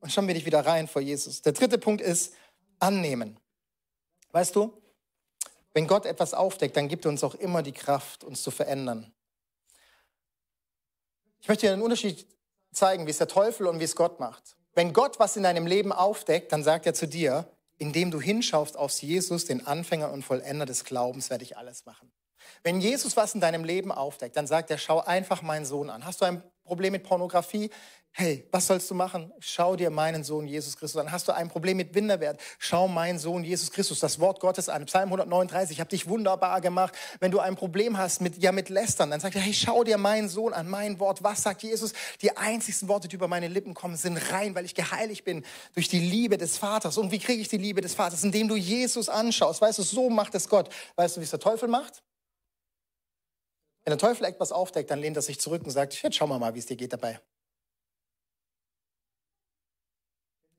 Und 0.00 0.12
schon 0.12 0.26
bin 0.26 0.36
ich 0.36 0.46
wieder 0.46 0.64
rein 0.64 0.86
vor 0.86 1.02
Jesus. 1.02 1.42
Der 1.42 1.52
dritte 1.52 1.78
Punkt 1.78 2.00
ist 2.00 2.34
annehmen. 2.78 3.38
Weißt 4.32 4.54
du, 4.54 4.83
wenn 5.74 5.86
Gott 5.86 6.06
etwas 6.06 6.32
aufdeckt, 6.32 6.76
dann 6.76 6.88
gibt 6.88 7.04
er 7.04 7.10
uns 7.10 7.22
auch 7.22 7.34
immer 7.34 7.62
die 7.62 7.72
Kraft, 7.72 8.24
uns 8.24 8.42
zu 8.42 8.50
verändern. 8.50 9.12
Ich 11.40 11.48
möchte 11.48 11.66
dir 11.66 11.72
einen 11.74 11.82
Unterschied 11.82 12.26
zeigen, 12.72 13.06
wie 13.06 13.10
es 13.10 13.18
der 13.18 13.28
Teufel 13.28 13.66
und 13.66 13.80
wie 13.80 13.84
es 13.84 13.96
Gott 13.96 14.18
macht. 14.18 14.56
Wenn 14.72 14.92
Gott 14.92 15.18
was 15.18 15.36
in 15.36 15.42
deinem 15.42 15.66
Leben 15.66 15.92
aufdeckt, 15.92 16.52
dann 16.52 16.62
sagt 16.62 16.86
er 16.86 16.94
zu 16.94 17.06
dir, 17.06 17.46
indem 17.76 18.10
du 18.10 18.20
hinschaust 18.20 18.76
auf 18.76 18.92
Jesus, 19.02 19.44
den 19.44 19.66
Anfänger 19.66 20.10
und 20.10 20.22
Vollender 20.22 20.64
des 20.64 20.84
Glaubens, 20.84 21.28
werde 21.28 21.44
ich 21.44 21.56
alles 21.56 21.84
machen. 21.86 22.10
Wenn 22.62 22.80
Jesus 22.80 23.16
was 23.16 23.34
in 23.34 23.40
deinem 23.40 23.64
Leben 23.64 23.92
aufdeckt, 23.92 24.36
dann 24.36 24.46
sagt 24.46 24.70
er, 24.70 24.78
schau 24.78 25.00
einfach 25.00 25.42
meinen 25.42 25.66
Sohn 25.66 25.90
an. 25.90 26.04
Hast 26.04 26.20
du 26.20 26.24
ein 26.24 26.42
Problem 26.64 26.92
mit 26.92 27.04
Pornografie? 27.04 27.70
Hey, 28.16 28.46
was 28.52 28.68
sollst 28.68 28.88
du 28.88 28.94
machen? 28.94 29.32
Schau 29.40 29.74
dir 29.74 29.90
meinen 29.90 30.22
Sohn 30.22 30.46
Jesus 30.46 30.76
Christus 30.76 31.00
an. 31.00 31.10
Hast 31.10 31.26
du 31.26 31.32
ein 31.32 31.48
Problem 31.48 31.76
mit 31.76 31.96
Winderwert? 31.96 32.40
Schau 32.60 32.86
meinen 32.86 33.18
Sohn 33.18 33.42
Jesus 33.42 33.72
Christus, 33.72 33.98
das 33.98 34.20
Wort 34.20 34.38
Gottes 34.38 34.68
an. 34.68 34.86
Psalm 34.86 35.06
139, 35.06 35.76
ich 35.76 35.80
habe 35.80 35.90
dich 35.90 36.08
wunderbar 36.08 36.60
gemacht. 36.60 36.94
Wenn 37.18 37.32
du 37.32 37.40
ein 37.40 37.56
Problem 37.56 37.98
hast 37.98 38.20
mit, 38.20 38.40
ja, 38.40 38.52
mit 38.52 38.68
Lästern, 38.68 39.10
dann 39.10 39.18
sagt 39.18 39.34
er, 39.34 39.40
hey, 39.40 39.52
schau 39.52 39.82
dir 39.82 39.98
meinen 39.98 40.28
Sohn 40.28 40.52
an, 40.52 40.70
mein 40.70 41.00
Wort. 41.00 41.24
Was 41.24 41.42
sagt 41.42 41.64
Jesus? 41.64 41.92
Die 42.22 42.36
einzigsten 42.36 42.88
Worte, 42.88 43.08
die 43.08 43.16
über 43.16 43.26
meine 43.26 43.48
Lippen 43.48 43.74
kommen, 43.74 43.96
sind 43.96 44.16
rein, 44.30 44.54
weil 44.54 44.64
ich 44.64 44.76
geheiligt 44.76 45.24
bin 45.24 45.44
durch 45.74 45.88
die 45.88 45.98
Liebe 45.98 46.38
des 46.38 46.56
Vaters. 46.56 46.96
Und 46.98 47.10
wie 47.10 47.18
kriege 47.18 47.42
ich 47.42 47.48
die 47.48 47.58
Liebe 47.58 47.80
des 47.80 47.94
Vaters? 47.94 48.22
Indem 48.22 48.46
du 48.46 48.54
Jesus 48.54 49.08
anschaust. 49.08 49.60
Weißt 49.60 49.80
du, 49.80 49.82
so 49.82 50.08
macht 50.08 50.36
es 50.36 50.48
Gott. 50.48 50.68
Weißt 50.94 51.16
du, 51.16 51.20
wie 51.20 51.24
es 51.24 51.30
der 51.30 51.40
Teufel 51.40 51.68
macht? 51.68 52.04
Wenn 53.84 53.90
der 53.90 53.98
Teufel 53.98 54.24
etwas 54.24 54.50
aufdeckt, 54.50 54.90
dann 54.90 55.00
lehnt 55.00 55.16
er 55.16 55.22
sich 55.22 55.38
zurück 55.38 55.62
und 55.62 55.70
sagt, 55.70 56.02
jetzt 56.02 56.16
schauen 56.16 56.30
wir 56.30 56.38
mal, 56.38 56.54
wie 56.54 56.58
es 56.58 56.66
dir 56.66 56.76
geht 56.76 56.92
dabei. 56.92 57.20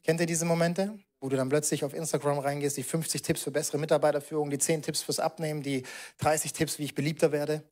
Kennt 0.03 0.19
ihr 0.19 0.27
diese 0.27 0.45
Momente, 0.45 0.99
wo 1.19 1.29
du 1.29 1.35
dann 1.35 1.49
plötzlich 1.49 1.83
auf 1.83 1.95
Instagram 1.95 2.37
reingehst, 2.37 2.77
die 2.77 2.83
50 2.83 3.23
Tipps 3.23 3.41
für 3.41 3.49
bessere 3.49 3.79
Mitarbeiterführung, 3.79 4.51
die 4.51 4.59
10 4.59 4.83
Tipps 4.83 5.01
fürs 5.01 5.19
Abnehmen, 5.19 5.63
die 5.63 5.83
30 6.19 6.53
Tipps, 6.53 6.77
wie 6.77 6.83
ich 6.83 6.93
beliebter 6.93 7.31
werde? 7.31 7.63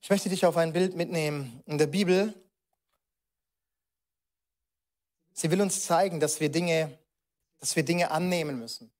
Ich 0.00 0.10
möchte 0.10 0.28
dich 0.28 0.46
auf 0.46 0.56
ein 0.56 0.72
Bild 0.72 0.94
mitnehmen. 0.94 1.62
In 1.66 1.78
der 1.78 1.88
Bibel, 1.88 2.34
sie 5.32 5.50
will 5.50 5.60
uns 5.60 5.84
zeigen, 5.84 6.20
dass 6.20 6.38
wir 6.38 6.48
Dinge, 6.48 6.96
dass 7.58 7.74
wir 7.74 7.84
Dinge 7.84 8.12
annehmen 8.12 8.60
müssen. 8.60 8.92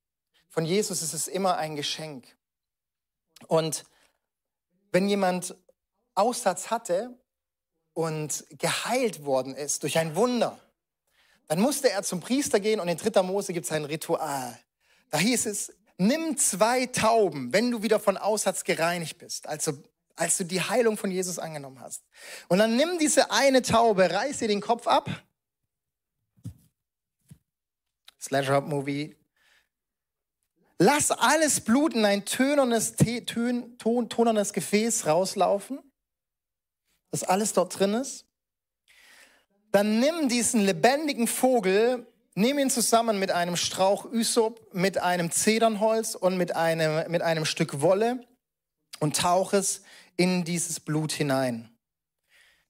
Von 0.48 0.64
Jesus 0.64 1.02
ist 1.02 1.12
es 1.12 1.28
immer 1.28 1.56
ein 1.56 1.76
Geschenk. 1.76 2.26
Und 3.48 3.84
wenn 4.90 5.08
jemand 5.08 5.56
Aussatz 6.14 6.70
hatte 6.70 7.18
und 7.94 8.44
geheilt 8.50 9.24
worden 9.24 9.54
ist 9.54 9.82
durch 9.82 9.98
ein 9.98 10.16
Wunder, 10.16 10.58
dann 11.48 11.60
musste 11.60 11.90
er 11.90 12.02
zum 12.02 12.20
Priester 12.20 12.60
gehen 12.60 12.80
und 12.80 12.88
in 12.88 12.96
3. 12.96 13.22
Mose 13.22 13.52
gibt 13.52 13.66
es 13.66 13.72
ein 13.72 13.84
Ritual. 13.84 14.58
Da 15.10 15.18
hieß 15.18 15.46
es, 15.46 15.74
nimm 15.98 16.36
zwei 16.36 16.86
Tauben, 16.86 17.52
wenn 17.52 17.70
du 17.70 17.82
wieder 17.82 18.00
von 18.00 18.16
Aussatz 18.16 18.64
gereinigt 18.64 19.18
bist, 19.18 19.46
also 19.46 19.72
als 20.16 20.36
du 20.36 20.44
die 20.44 20.60
Heilung 20.60 20.96
von 20.96 21.10
Jesus 21.10 21.38
angenommen 21.38 21.80
hast. 21.80 22.04
Und 22.48 22.58
dann 22.58 22.76
nimm 22.76 22.98
diese 22.98 23.30
eine 23.30 23.62
Taube, 23.62 24.10
reiß 24.10 24.42
ihr 24.42 24.48
den 24.48 24.60
Kopf 24.60 24.86
ab. 24.86 25.10
Slasher-Movie. 28.20 29.16
Lass 30.82 31.10
alles 31.10 31.60
Blut 31.60 31.94
in 31.94 32.04
ein 32.04 32.24
tönernes, 32.24 32.94
tön, 32.96 33.78
ton, 33.78 34.08
tonernes 34.08 34.52
Gefäß 34.52 35.06
rauslaufen 35.06 35.78
dass 37.12 37.22
alles 37.22 37.52
dort 37.52 37.78
drin 37.78 37.94
ist. 37.94 38.26
Dann 39.70 40.00
nimm 40.00 40.28
diesen 40.28 40.64
lebendigen 40.64 41.28
Vogel, 41.28 42.06
nimm 42.34 42.58
ihn 42.58 42.70
zusammen 42.70 43.18
mit 43.18 43.30
einem 43.30 43.56
Strauch 43.56 44.10
Ysop, 44.12 44.74
mit 44.74 44.98
einem 44.98 45.30
Zedernholz 45.30 46.14
und 46.14 46.36
mit 46.36 46.56
einem, 46.56 47.10
mit 47.10 47.22
einem 47.22 47.44
Stück 47.44 47.80
Wolle 47.80 48.26
und 48.98 49.16
tauch 49.16 49.52
es 49.52 49.82
in 50.16 50.44
dieses 50.44 50.80
Blut 50.80 51.12
hinein. 51.12 51.70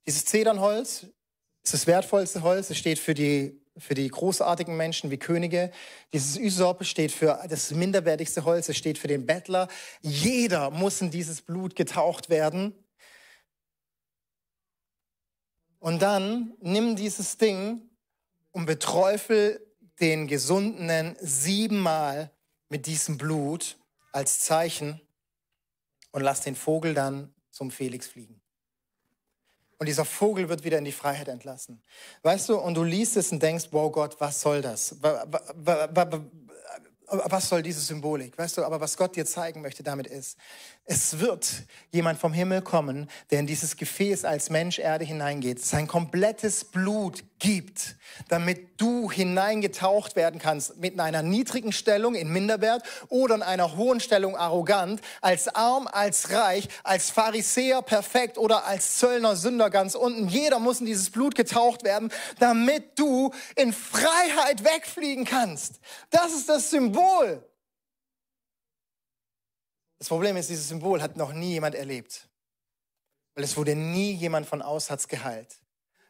Dieses 0.06 0.24
Zedernholz 0.24 1.06
ist 1.62 1.74
das 1.74 1.86
wertvollste 1.86 2.42
Holz. 2.42 2.70
Es 2.70 2.78
steht 2.78 2.98
für 2.98 3.14
die, 3.14 3.61
für 3.78 3.94
die 3.94 4.08
großartigen 4.08 4.76
Menschen 4.76 5.10
wie 5.10 5.18
Könige. 5.18 5.70
Dieses 6.12 6.36
Ysop 6.36 6.84
steht 6.84 7.12
für 7.12 7.42
das 7.48 7.70
minderwertigste 7.70 8.44
Holz. 8.44 8.68
Es 8.68 8.76
steht 8.76 8.98
für 8.98 9.08
den 9.08 9.26
Bettler. 9.26 9.68
Jeder 10.00 10.70
muss 10.70 11.00
in 11.00 11.10
dieses 11.10 11.40
Blut 11.40 11.74
getaucht 11.74 12.28
werden. 12.28 12.74
Und 15.78 16.02
dann 16.02 16.54
nimm 16.60 16.96
dieses 16.96 17.38
Ding 17.38 17.90
und 18.52 18.66
beträufel 18.66 19.66
den 20.00 20.26
Gesundenen 20.26 21.16
siebenmal 21.20 22.30
mit 22.68 22.86
diesem 22.86 23.18
Blut 23.18 23.78
als 24.12 24.40
Zeichen 24.40 25.00
und 26.10 26.22
lass 26.22 26.42
den 26.42 26.54
Vogel 26.54 26.94
dann 26.94 27.34
zum 27.50 27.70
Felix 27.70 28.06
fliegen. 28.06 28.41
Und 29.82 29.86
dieser 29.86 30.04
Vogel 30.04 30.48
wird 30.48 30.62
wieder 30.62 30.78
in 30.78 30.84
die 30.84 30.92
Freiheit 30.92 31.26
entlassen. 31.26 31.82
Weißt 32.22 32.48
du, 32.48 32.56
und 32.56 32.74
du 32.74 32.84
liest 32.84 33.16
es 33.16 33.32
und 33.32 33.42
denkst, 33.42 33.66
wow 33.72 33.90
Gott, 33.90 34.14
was 34.20 34.40
soll 34.40 34.62
das? 34.62 34.94
Was 37.08 37.48
soll 37.48 37.62
diese 37.62 37.80
Symbolik? 37.80 38.38
Weißt 38.38 38.56
du, 38.56 38.64
aber 38.64 38.80
was 38.80 38.96
Gott 38.96 39.16
dir 39.16 39.26
zeigen 39.26 39.60
möchte 39.60 39.82
damit 39.82 40.06
ist, 40.06 40.38
es 40.84 41.20
wird 41.20 41.48
jemand 41.92 42.18
vom 42.18 42.32
Himmel 42.32 42.60
kommen, 42.60 43.08
der 43.30 43.38
in 43.38 43.46
dieses 43.46 43.76
Gefäß 43.76 44.24
als 44.24 44.50
Mensch 44.50 44.80
Erde 44.80 45.04
hineingeht, 45.04 45.64
sein 45.64 45.86
komplettes 45.86 46.64
Blut 46.64 47.22
gibt, 47.38 47.96
damit 48.28 48.80
du 48.80 49.10
hineingetaucht 49.10 50.16
werden 50.16 50.40
kannst 50.40 50.78
mit 50.78 50.98
einer 50.98 51.22
niedrigen 51.22 51.72
Stellung 51.72 52.16
in 52.16 52.32
Minderwert 52.32 52.82
oder 53.08 53.36
in 53.36 53.42
einer 53.42 53.76
hohen 53.76 54.00
Stellung 54.00 54.36
arrogant, 54.36 55.00
als 55.20 55.48
arm, 55.48 55.86
als 55.86 56.30
reich, 56.30 56.68
als 56.82 57.10
Pharisäer 57.10 57.82
perfekt 57.82 58.36
oder 58.36 58.66
als 58.66 58.98
Zöllner 58.98 59.36
Sünder 59.36 59.70
ganz 59.70 59.94
unten. 59.94 60.26
Jeder 60.26 60.58
muss 60.58 60.80
in 60.80 60.86
dieses 60.86 61.10
Blut 61.10 61.36
getaucht 61.36 61.84
werden, 61.84 62.10
damit 62.40 62.98
du 62.98 63.32
in 63.54 63.72
Freiheit 63.72 64.64
wegfliegen 64.64 65.24
kannst. 65.24 65.78
Das 66.10 66.32
ist 66.32 66.48
das 66.48 66.70
Symbol. 66.70 67.44
Das 70.02 70.08
Problem 70.08 70.36
ist, 70.36 70.50
dieses 70.50 70.66
Symbol 70.66 71.00
hat 71.00 71.16
noch 71.16 71.32
nie 71.32 71.52
jemand 71.52 71.76
erlebt. 71.76 72.28
Weil 73.36 73.44
es 73.44 73.56
wurde 73.56 73.76
nie 73.76 74.10
jemand 74.10 74.48
von 74.48 74.60
Aussatz 74.60 75.06
geheilt. 75.06 75.60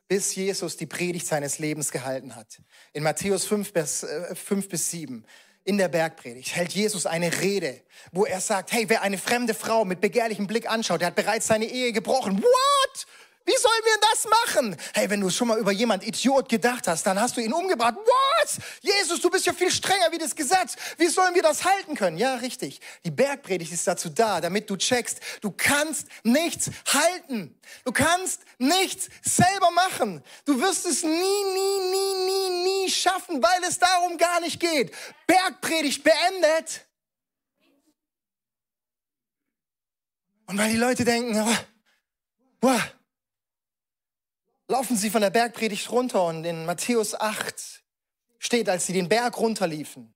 Bis 0.08 0.34
Jesus 0.34 0.78
die 0.78 0.86
Predigt 0.86 1.26
seines 1.26 1.58
Lebens 1.58 1.90
gehalten 1.90 2.34
hat. 2.34 2.62
In 2.94 3.02
Matthäus 3.02 3.44
5 3.44 3.70
bis, 3.74 4.02
äh, 4.02 4.34
5 4.34 4.70
bis 4.70 4.90
7 4.90 5.26
in 5.64 5.76
der 5.76 5.88
Bergpredigt 5.88 6.56
hält 6.56 6.72
Jesus 6.72 7.04
eine 7.04 7.42
Rede, 7.42 7.82
wo 8.12 8.24
er 8.24 8.40
sagt, 8.40 8.72
hey, 8.72 8.88
wer 8.88 9.02
eine 9.02 9.18
fremde 9.18 9.52
Frau 9.52 9.84
mit 9.84 10.00
begehrlichem 10.00 10.46
Blick 10.46 10.70
anschaut, 10.70 11.02
der 11.02 11.08
hat 11.08 11.14
bereits 11.14 11.46
seine 11.46 11.66
Ehe 11.66 11.92
gebrochen. 11.92 12.42
What? 12.42 13.06
Wie 13.44 13.56
sollen 13.56 13.82
wir 13.84 13.98
das 14.10 14.24
machen? 14.24 14.76
Hey, 14.94 15.10
wenn 15.10 15.20
du 15.20 15.28
schon 15.28 15.48
mal 15.48 15.58
über 15.58 15.72
jemand 15.72 16.06
Idiot 16.06 16.48
gedacht 16.48 16.86
hast, 16.86 17.04
dann 17.06 17.20
hast 17.20 17.36
du 17.36 17.40
ihn 17.40 17.52
umgebracht. 17.52 17.96
What? 17.96 18.58
Jesus, 18.80 19.20
du 19.20 19.30
bist 19.30 19.46
ja 19.46 19.52
viel 19.52 19.70
strenger 19.70 20.12
wie 20.12 20.18
das 20.18 20.34
Gesetz. 20.34 20.76
Wie 20.96 21.08
sollen 21.08 21.34
wir 21.34 21.42
das 21.42 21.64
halten 21.64 21.96
können? 21.96 22.18
Ja, 22.18 22.36
richtig. 22.36 22.80
Die 23.04 23.10
Bergpredigt 23.10 23.72
ist 23.72 23.86
dazu 23.86 24.10
da, 24.10 24.40
damit 24.40 24.70
du 24.70 24.76
checkst, 24.76 25.20
du 25.40 25.50
kannst 25.50 26.06
nichts 26.22 26.70
halten. 26.86 27.58
Du 27.84 27.92
kannst 27.92 28.42
nichts 28.58 29.08
selber 29.22 29.70
machen. 29.72 30.22
Du 30.44 30.60
wirst 30.60 30.86
es 30.86 31.02
nie, 31.02 31.10
nie, 31.10 31.90
nie, 31.90 32.24
nie, 32.26 32.64
nie 32.84 32.90
schaffen, 32.90 33.42
weil 33.42 33.64
es 33.64 33.78
darum 33.78 34.16
gar 34.18 34.40
nicht 34.40 34.60
geht. 34.60 34.94
Bergpredigt 35.26 36.04
beendet. 36.04 36.86
Und 40.46 40.58
weil 40.58 40.70
die 40.70 40.76
Leute 40.76 41.04
denken, 41.04 41.40
oh, 41.40 41.56
wow, 42.60 42.80
laufen 44.72 44.96
sie 44.96 45.10
von 45.10 45.20
der 45.20 45.28
Bergpredigt 45.28 45.90
runter 45.92 46.24
und 46.24 46.44
in 46.44 46.64
Matthäus 46.64 47.14
8 47.14 47.82
steht, 48.38 48.70
als 48.70 48.86
sie 48.86 48.94
den 48.94 49.06
Berg 49.06 49.36
runterliefen, 49.36 50.14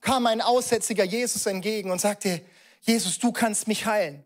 kam 0.00 0.26
ein 0.26 0.40
aussätziger 0.40 1.02
Jesus 1.02 1.46
entgegen 1.46 1.90
und 1.90 2.00
sagte, 2.00 2.40
Jesus, 2.82 3.18
du 3.18 3.32
kannst 3.32 3.66
mich 3.66 3.86
heilen. 3.86 4.24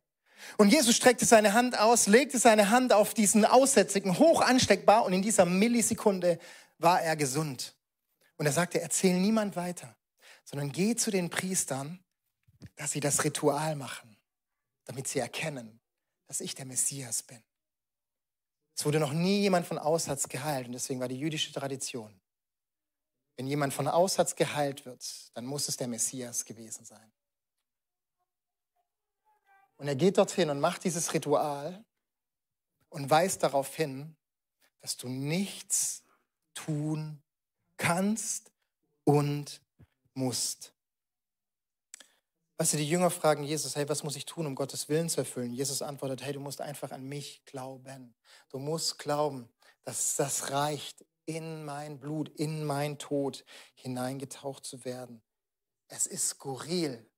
Und 0.59 0.69
Jesus 0.69 0.95
streckte 0.95 1.25
seine 1.25 1.55
Hand 1.55 1.79
aus, 1.79 2.07
legte 2.07 2.39
seine 2.39 2.69
Hand 2.69 2.93
auf 2.93 3.15
diesen 3.15 3.47
Aussätzigen, 3.47 4.19
hoch 4.19 4.43
ansteckbar, 4.43 5.07
und 5.07 5.15
in 5.15 5.23
dieser 5.23 5.47
Millisekunde 5.47 6.39
war 6.77 7.01
er 7.01 7.17
gesund. 7.17 7.75
Und 8.37 8.45
er 8.45 8.53
sagte, 8.53 8.79
erzähl 8.79 9.19
niemand 9.19 9.57
weiter, 9.57 9.97
sondern 10.45 10.71
geh 10.71 10.97
zu 10.97 11.11
den 11.11 11.31
Priestern, 11.31 11.99
dass 12.77 12.93
sie 12.93 13.01
das 13.01 13.25
Ritual 13.25 13.75
machen, 13.77 14.19
damit 14.85 15.09
sie 15.09 15.21
erkennen, 15.21 15.81
dass 16.27 16.43
ich 16.43 16.55
der 16.55 16.67
Messias 16.67 17.23
bin. 17.23 17.43
Es 18.75 18.85
wurde 18.85 19.01
noch 19.01 19.13
nie 19.13 19.41
jemand 19.41 19.67
von 19.67 19.79
Aussatz 19.79 20.29
geheilt 20.29 20.67
und 20.67 20.73
deswegen 20.73 21.01
war 21.01 21.09
die 21.09 21.19
jüdische 21.19 21.53
Tradition. 21.53 22.19
Wenn 23.37 23.47
jemand 23.47 23.73
von 23.75 23.89
Aussatz 23.89 24.37
geheilt 24.37 24.85
wird, 24.85 25.05
dann 25.35 25.47
muss 25.47 25.69
es 25.69 25.77
der 25.77 25.89
Messias 25.89 26.45
gewesen 26.45 26.85
sein. 26.85 27.13
Und 29.77 29.89
er 29.89 29.97
geht 29.97 30.19
dorthin 30.19 30.51
und 30.51 30.61
macht 30.61 30.85
dieses 30.85 31.13
Ritual 31.13 31.85
und 32.89 33.11
weist 33.11 33.43
darauf 33.43 33.75
hin, 33.75 34.17
dass 34.81 34.97
du 34.97 35.09
nichts 35.09 36.05
tun 36.55 37.23
kannst 37.77 38.53
und 39.05 39.61
musst. 40.15 40.73
Du, 42.59 42.77
die 42.77 42.89
Jünger 42.89 43.11
fragen 43.11 43.43
Jesus, 43.43 43.75
hey, 43.75 43.89
was 43.89 44.05
muss 44.05 44.15
ich 44.15 44.25
tun, 44.25 44.47
um 44.47 44.55
Gottes 44.55 44.89
Willen 44.89 45.09
zu 45.09 45.21
erfüllen? 45.21 45.53
Jesus 45.53 45.83
antwortet, 45.83 46.23
hey, 46.23 46.33
du 46.33 46.41
musst 46.41 46.61
einfach 46.61 46.93
an 46.93 47.05
mich 47.05 47.45
glauben. 47.45 48.15
Du 48.51 48.59
musst 48.59 48.99
glauben, 48.99 49.49
dass 49.83 50.15
das 50.17 50.51
reicht, 50.51 51.05
in 51.25 51.65
mein 51.65 51.99
Blut, 51.99 52.29
in 52.29 52.65
mein 52.65 52.99
Tod 52.99 53.45
hineingetaucht 53.75 54.65
zu 54.65 54.85
werden. 54.85 55.23
Es 55.89 56.07
ist 56.07 56.29
skurril. 56.31 57.09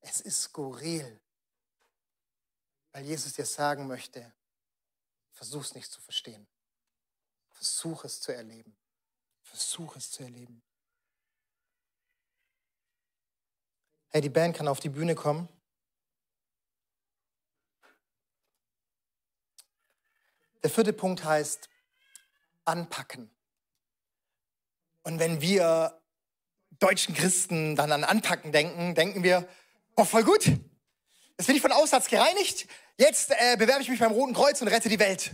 Es 0.00 0.20
ist 0.20 0.42
skurril. 0.42 1.20
Weil 2.92 3.04
Jesus 3.04 3.34
dir 3.34 3.46
sagen 3.46 3.86
möchte, 3.86 4.32
versuch 5.32 5.64
es 5.64 5.74
nicht 5.74 5.90
zu 5.90 6.00
verstehen. 6.00 6.46
Versuch 7.50 8.04
es 8.04 8.20
zu 8.20 8.32
erleben. 8.32 8.76
Versuch 9.42 9.96
es 9.96 10.10
zu 10.10 10.22
erleben. 10.22 10.62
Hey, 14.12 14.20
die 14.20 14.28
Band 14.28 14.54
kann 14.54 14.68
auf 14.68 14.78
die 14.78 14.90
Bühne 14.90 15.14
kommen. 15.14 15.48
Der 20.62 20.68
vierte 20.70 20.92
Punkt 20.92 21.24
heißt 21.24 21.70
anpacken. 22.66 23.30
Und 25.02 25.18
wenn 25.18 25.40
wir 25.40 25.98
deutschen 26.78 27.14
Christen 27.14 27.74
dann 27.74 27.90
an 27.90 28.04
Anpacken 28.04 28.52
denken, 28.52 28.94
denken 28.94 29.22
wir, 29.22 29.48
oh, 29.96 30.04
voll 30.04 30.24
gut. 30.24 30.46
Jetzt 30.46 31.46
bin 31.46 31.56
ich 31.56 31.62
von 31.62 31.72
Aussatz 31.72 32.08
gereinigt. 32.08 32.68
Jetzt 32.98 33.30
äh, 33.30 33.56
bewerbe 33.56 33.80
ich 33.80 33.88
mich 33.88 33.98
beim 33.98 34.12
Roten 34.12 34.34
Kreuz 34.34 34.60
und 34.60 34.68
rette 34.68 34.90
die 34.90 34.98
Welt. 34.98 35.32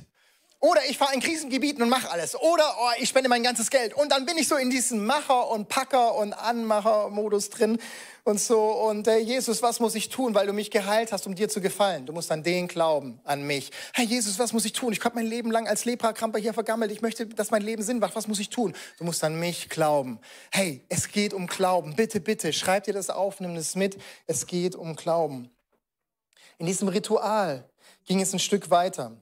Oder 0.60 0.80
ich 0.88 0.98
fahre 0.98 1.14
in 1.14 1.20
Krisengebieten 1.20 1.82
und 1.84 1.88
mache 1.88 2.10
alles. 2.10 2.34
Oder 2.34 2.64
oh, 2.80 2.90
ich 2.98 3.08
spende 3.08 3.28
mein 3.28 3.44
ganzes 3.44 3.70
Geld. 3.70 3.94
Und 3.94 4.10
dann 4.10 4.26
bin 4.26 4.36
ich 4.36 4.48
so 4.48 4.56
in 4.56 4.70
diesem 4.70 5.06
Macher- 5.06 5.48
und 5.50 5.68
Packer- 5.68 6.16
und 6.16 6.32
Anmacher-Modus 6.32 7.50
drin 7.50 7.78
und 8.24 8.40
so. 8.40 8.60
Und 8.60 9.06
äh, 9.06 9.18
Jesus, 9.18 9.62
was 9.62 9.78
muss 9.78 9.94
ich 9.94 10.08
tun, 10.08 10.34
weil 10.34 10.48
du 10.48 10.52
mich 10.52 10.72
geheilt 10.72 11.12
hast, 11.12 11.28
um 11.28 11.36
dir 11.36 11.48
zu 11.48 11.60
gefallen? 11.60 12.06
Du 12.06 12.12
musst 12.12 12.32
an 12.32 12.42
den 12.42 12.66
glauben, 12.66 13.20
an 13.22 13.44
mich. 13.44 13.70
Hey 13.94 14.04
Jesus, 14.04 14.40
was 14.40 14.52
muss 14.52 14.64
ich 14.64 14.72
tun? 14.72 14.92
Ich 14.92 15.04
habe 15.04 15.14
mein 15.14 15.26
Leben 15.26 15.52
lang 15.52 15.68
als 15.68 15.84
Leprakramper 15.84 16.40
hier 16.40 16.52
vergammelt. 16.52 16.90
Ich 16.90 17.02
möchte, 17.02 17.26
dass 17.26 17.52
mein 17.52 17.62
Leben 17.62 17.84
Sinn 17.84 18.00
macht. 18.00 18.16
Was 18.16 18.26
muss 18.26 18.40
ich 18.40 18.50
tun? 18.50 18.74
Du 18.98 19.04
musst 19.04 19.22
an 19.22 19.38
mich 19.38 19.68
glauben. 19.68 20.18
Hey, 20.50 20.84
es 20.88 21.06
geht 21.12 21.34
um 21.34 21.46
Glauben. 21.46 21.94
Bitte, 21.94 22.18
bitte, 22.18 22.52
schreib 22.52 22.82
dir 22.82 22.94
das 22.94 23.10
auf, 23.10 23.38
nimm 23.38 23.54
das 23.54 23.76
mit. 23.76 23.96
Es 24.26 24.44
geht 24.46 24.74
um 24.74 24.96
Glauben. 24.96 25.50
In 26.58 26.66
diesem 26.66 26.88
Ritual 26.88 27.70
ging 28.06 28.20
es 28.20 28.32
ein 28.32 28.40
Stück 28.40 28.70
weiter. 28.70 29.16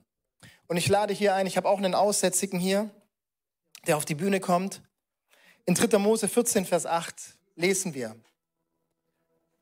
Und 0.67 0.77
ich 0.77 0.87
lade 0.89 1.13
hier 1.13 1.33
ein, 1.33 1.47
ich 1.47 1.57
habe 1.57 1.67
auch 1.67 1.77
einen 1.77 1.95
Aussätzigen 1.95 2.59
hier, 2.59 2.89
der 3.87 3.97
auf 3.97 4.05
die 4.05 4.15
Bühne 4.15 4.39
kommt. 4.39 4.81
In 5.65 5.75
3. 5.75 5.97
Mose 5.97 6.27
14, 6.27 6.65
Vers 6.65 6.85
8 6.85 7.15
lesen 7.55 7.93
wir, 7.93 8.15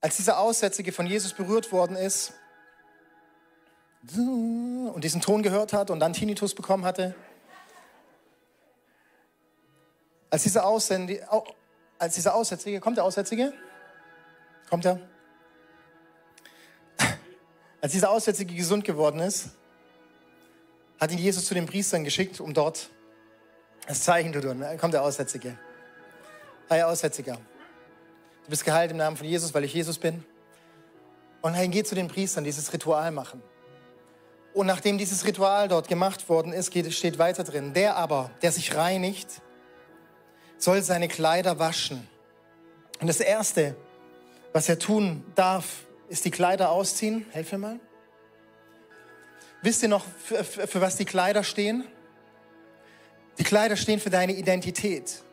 als 0.02 0.18
dieser 0.18 0.40
Aussätzige 0.40 0.92
von 0.92 1.06
Jesus 1.06 1.34
berührt 1.34 1.72
worden 1.72 1.96
ist 1.96 2.34
und 4.16 5.04
diesen 5.04 5.22
Ton 5.22 5.42
gehört 5.42 5.74
hat 5.74 5.90
und 5.90 6.00
dann 6.00 6.14
Tinnitus 6.14 6.54
bekommen 6.54 6.86
hatte, 6.86 7.16
als 10.30 10.44
dieser, 10.44 10.66
Aussätzige, 10.66 11.28
als 11.98 12.16
dieser 12.16 12.36
Aussätzige, 12.36 12.80
kommt 12.80 12.98
der 12.98 13.04
Aussätzige? 13.04 13.54
Kommt 14.70 14.86
er? 14.86 15.00
Als 17.82 17.94
dieser 17.94 18.10
Aussätzige 18.10 18.54
gesund 18.54 18.84
geworden 18.84 19.20
ist, 19.20 19.52
hat 21.06 21.12
ihn 21.12 21.20
Jesus 21.20 21.46
zu 21.46 21.54
den 21.54 21.68
Priestern 21.68 22.04
geschickt, 22.04 22.40
um 22.40 22.56
dort 22.56 22.90
das 23.88 24.02
Zeichen 24.02 24.34
zu 24.34 24.42
tun. 24.42 24.60
Dann 24.60 24.76
kommt 24.80 24.96
der 24.96 25.04
Aussätzige. 25.04 25.56
Hey, 26.68 26.82
Aussätziger. 26.82 27.34
Du 28.44 28.50
bist 28.50 28.66
geheilt 28.66 28.90
im 28.90 28.98
Namen 28.98 29.16
von 29.16 29.28
Jesus, 29.28 29.54
weil 29.54 29.64
ich 29.66 29.74
Jesus 29.76 30.00
bin. 30.00 30.26
Und 31.44 31.54
hey, 31.54 31.68
geh 31.68 31.84
zu 31.84 31.94
den 31.94 32.08
Priestern, 32.08 32.44
dieses 32.44 32.74
Ritual 32.74 33.12
machen. 33.12 33.44
Und 34.56 34.66
nachdem 34.66 34.98
dieses 34.98 35.28
Ritual 35.28 35.68
dort 35.68 35.88
gemacht 35.88 36.28
worden 36.28 36.52
ist, 36.54 36.72
geht, 36.72 36.92
steht 36.92 37.20
weiter 37.20 37.44
drin. 37.44 37.74
Der 37.74 37.98
aber, 37.98 38.32
der 38.42 38.52
sich 38.52 38.74
reinigt, 38.76 39.44
soll 40.58 40.82
seine 40.82 41.08
Kleider 41.08 41.60
waschen. 41.60 42.08
Und 43.00 43.06
das 43.06 43.20
Erste, 43.20 43.76
was 44.54 44.68
er 44.70 44.80
tun 44.80 45.24
darf, 45.36 45.86
ist 46.10 46.26
die 46.26 46.32
Kleider 46.32 46.72
ausziehen. 46.72 47.28
Helf 47.30 47.52
mir 47.52 47.60
mal. 47.60 47.80
Wisst 49.66 49.82
ihr 49.82 49.90
noch, 49.90 50.06
für, 50.24 50.44
für, 50.44 50.68
für 50.68 50.80
was 50.80 50.96
die 50.96 51.06
Kleider 51.06 51.44
stehen? 51.44 51.86
Die 53.40 53.44
Kleider 53.44 53.76
stehen 53.76 54.00
für 54.00 54.12
deine 54.12 54.34
Identität. 54.34 55.24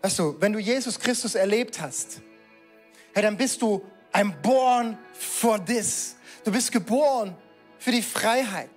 Weißt 0.00 0.18
du, 0.18 0.40
wenn 0.40 0.54
du 0.54 0.58
Jesus 0.58 0.98
Christus 0.98 1.34
erlebt 1.34 1.82
hast, 1.82 2.22
hey, 3.12 3.22
dann 3.22 3.36
bist 3.36 3.60
du 3.60 3.84
ein 4.10 4.34
born 4.40 4.96
for 5.12 5.62
this. 5.62 6.16
Du 6.44 6.50
bist 6.50 6.72
geboren 6.72 7.36
für 7.78 7.90
die 7.90 8.00
Freiheit. 8.00 8.70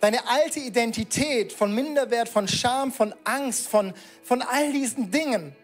Deine 0.00 0.26
alte 0.26 0.58
Identität 0.58 1.52
von 1.52 1.72
Minderwert, 1.72 2.28
von 2.28 2.48
Scham, 2.48 2.90
von 2.90 3.14
Angst, 3.22 3.68
von, 3.68 3.94
von 4.24 4.42
all 4.42 4.72
diesen 4.72 5.12
Dingen, 5.12 5.54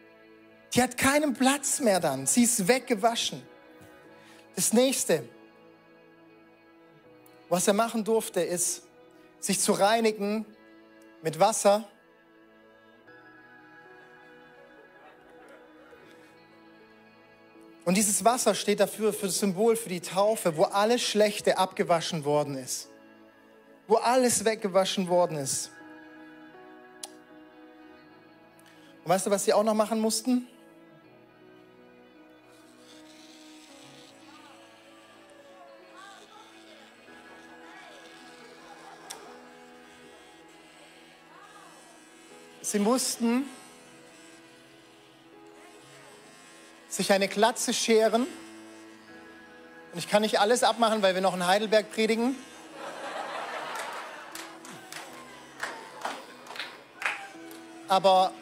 die 0.72 0.80
hat 0.80 0.96
keinen 0.96 1.34
Platz 1.34 1.80
mehr 1.80 1.98
dann. 1.98 2.28
Sie 2.28 2.44
ist 2.44 2.68
weggewaschen. 2.68 3.42
Das 4.54 4.72
nächste, 4.72 5.24
was 7.53 7.68
er 7.68 7.74
machen 7.74 8.03
durfte, 8.03 8.40
ist, 8.40 8.82
sich 9.38 9.61
zu 9.61 9.72
reinigen 9.72 10.46
mit 11.20 11.38
Wasser. 11.38 11.86
Und 17.84 17.98
dieses 17.98 18.24
Wasser 18.24 18.55
steht 18.55 18.80
dafür, 18.80 19.12
für 19.12 19.26
das 19.26 19.38
Symbol, 19.38 19.76
für 19.76 19.90
die 19.90 20.00
Taufe, 20.00 20.57
wo 20.57 20.62
alles 20.62 21.03
Schlechte 21.03 21.59
abgewaschen 21.59 22.24
worden 22.24 22.57
ist. 22.57 22.88
Wo 23.86 23.96
alles 23.96 24.46
weggewaschen 24.46 25.09
worden 25.09 25.36
ist. 25.36 25.70
Und 29.05 29.11
weißt 29.11 29.26
du, 29.26 29.30
was 29.30 29.44
sie 29.44 29.53
auch 29.53 29.62
noch 29.62 29.74
machen 29.74 30.00
mussten? 30.00 30.48
Sie 42.72 42.78
mussten 42.78 43.44
sich 46.88 47.12
eine 47.12 47.28
Glatze 47.28 47.74
scheren. 47.74 48.22
Und 49.92 49.98
ich 49.98 50.08
kann 50.08 50.22
nicht 50.22 50.40
alles 50.40 50.62
abmachen, 50.62 51.02
weil 51.02 51.12
wir 51.12 51.20
noch 51.20 51.34
in 51.34 51.46
Heidelberg 51.46 51.92
predigen. 51.92 52.34
Aber 57.88 58.32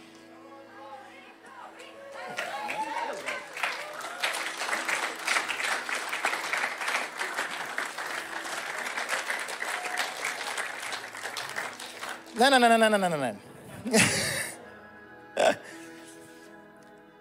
Nein, 12.34 12.52
nein, 12.52 12.60
nein, 12.60 12.80
nein, 12.80 12.90
nein, 12.92 13.00
nein, 13.00 13.20
nein. 13.20 13.49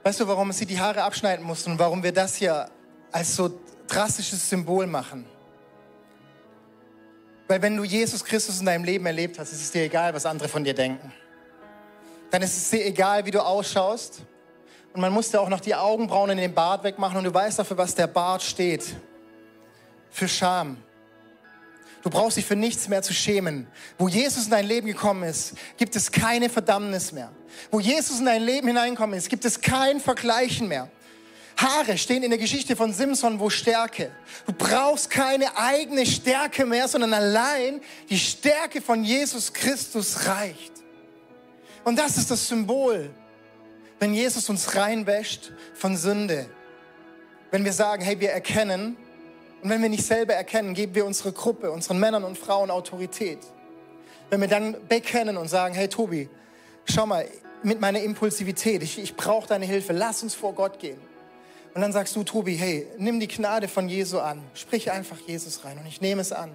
weißt 0.04 0.20
du, 0.20 0.28
warum 0.28 0.52
sie 0.52 0.66
die 0.66 0.80
Haare 0.80 1.04
abschneiden 1.04 1.46
mussten 1.46 1.72
und 1.72 1.80
warum 1.80 2.04
wir 2.04 2.12
das 2.12 2.36
hier 2.36 2.70
als 3.12 3.36
so 3.36 3.60
drastisches 3.88 4.50
Symbol 4.50 4.88
machen? 4.88 5.26
Weil 7.48 7.62
wenn 7.62 7.76
du 7.76 7.84
Jesus 7.84 8.24
Christus 8.24 8.60
in 8.60 8.68
deinem 8.68 8.84
Leben 8.84 9.06
erlebt 9.06 9.40
hast, 9.40 9.52
ist 9.52 9.62
es 9.62 9.72
dir 9.72 9.84
egal, 9.84 10.14
was 10.14 10.26
andere 10.26 10.48
von 10.48 10.64
dir 10.64 10.76
denken. 10.76 11.12
Dann 12.30 12.44
ist 12.44 12.56
es 12.56 12.70
dir 12.70 12.86
egal, 12.86 13.26
wie 13.26 13.32
du 13.32 13.40
ausschaust. 13.40 14.22
Und 14.94 15.02
man 15.02 15.12
muss 15.12 15.32
dir 15.32 15.42
auch 15.42 15.50
noch 15.50 15.60
die 15.60 15.74
Augenbrauen 15.74 16.30
in 16.32 16.38
den 16.38 16.54
Bart 16.54 16.84
wegmachen 16.84 17.18
und 17.18 17.24
du 17.24 17.34
weißt 17.34 17.60
dafür, 17.60 17.78
was 17.78 17.96
der 17.96 18.08
Bart 18.08 18.44
steht. 18.44 18.96
Für 20.12 20.28
Scham. 20.28 20.78
Du 22.02 22.10
brauchst 22.10 22.38
dich 22.38 22.46
für 22.46 22.56
nichts 22.56 22.88
mehr 22.88 23.02
zu 23.02 23.14
schämen. 23.14 23.68
Wo 23.98 24.08
Jesus 24.08 24.46
in 24.46 24.52
dein 24.52 24.66
Leben 24.66 24.88
gekommen 24.88 25.24
ist, 25.24 25.54
gibt 25.78 25.96
es 25.96 26.12
keine 26.12 26.50
Verdammnis 26.50 27.12
mehr. 27.12 27.32
Wo 27.72 27.80
Jesus 27.80 28.20
in 28.20 28.26
dein 28.26 28.42
Leben 28.42 28.68
hineingekommen 28.68 29.18
ist, 29.18 29.30
gibt 29.30 29.44
es 29.44 29.60
kein 29.60 30.00
Vergleichen 30.00 30.68
mehr. 30.68 30.90
Haare 31.58 31.98
stehen 31.98 32.24
in 32.24 32.30
der 32.30 32.40
Geschichte 32.40 32.78
von 32.78 32.94
Simson 32.94 33.40
wo 33.40 33.50
Stärke. 33.50 34.12
Du 34.46 34.54
brauchst 34.54 35.10
keine 35.10 35.58
eigene 35.58 36.06
Stärke 36.06 36.66
mehr, 36.66 36.88
sondern 36.88 37.14
allein 37.14 37.82
die 38.10 38.18
Stärke 38.20 38.82
von 38.82 39.04
Jesus 39.04 39.52
Christus 39.52 40.26
reicht. 40.26 40.72
Und 41.84 42.00
das 42.00 42.18
ist 42.18 42.32
das 42.32 42.48
Symbol, 42.48 43.10
wenn 44.00 44.14
Jesus 44.14 44.48
uns 44.50 44.76
reinwäscht 44.76 45.52
von 45.74 45.98
Sünde. 45.98 46.50
Wenn 47.52 47.66
wir 47.66 47.74
sagen, 47.74 48.04
hey, 48.04 48.18
wir 48.22 48.32
erkennen, 48.32 48.96
und 49.62 49.70
wenn 49.70 49.82
wir 49.82 49.90
nicht 49.90 50.06
selber 50.06 50.34
erkennen, 50.34 50.74
geben 50.74 50.96
wir 50.96 51.06
unsere 51.06 51.32
Gruppe, 51.32 51.72
unseren 51.72 52.00
Männern 52.00 52.24
und 52.24 52.38
Frauen 52.38 52.72
Autorität. 52.72 53.40
Wenn 54.30 54.42
wir 54.42 54.48
dann 54.48 54.76
bekennen 54.88 55.38
und 55.38 55.50
sagen, 55.50 55.76
hey 55.76 55.88
Tobi, 55.88 56.30
schau 56.86 57.06
mal, 57.06 57.26
mit 57.62 57.82
meiner 57.82 58.02
Impulsivität, 58.02 58.84
ich, 58.84 59.00
ich 59.00 59.16
brauche 59.16 59.48
deine 59.48 59.66
Hilfe, 59.66 59.92
lass 59.92 60.24
uns 60.24 60.34
vor 60.34 60.54
Gott 60.54 60.80
gehen. 60.80 61.00
Und 61.74 61.82
dann 61.82 61.92
sagst 61.92 62.16
du, 62.16 62.24
Tobi, 62.24 62.56
hey, 62.56 62.88
nimm 62.98 63.20
die 63.20 63.28
Gnade 63.28 63.68
von 63.68 63.90
Jesu 63.90 64.20
an, 64.20 64.42
sprich 64.54 64.92
einfach 64.92 65.18
Jesus 65.20 65.66
rein 65.66 65.78
und 65.78 65.86
ich 65.86 66.00
nehme 66.02 66.22
es 66.22 66.32
an. 66.32 66.52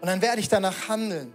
Und 0.00 0.08
dann 0.08 0.22
werde 0.22 0.40
ich 0.40 0.48
danach 0.48 0.88
handeln. 0.88 1.34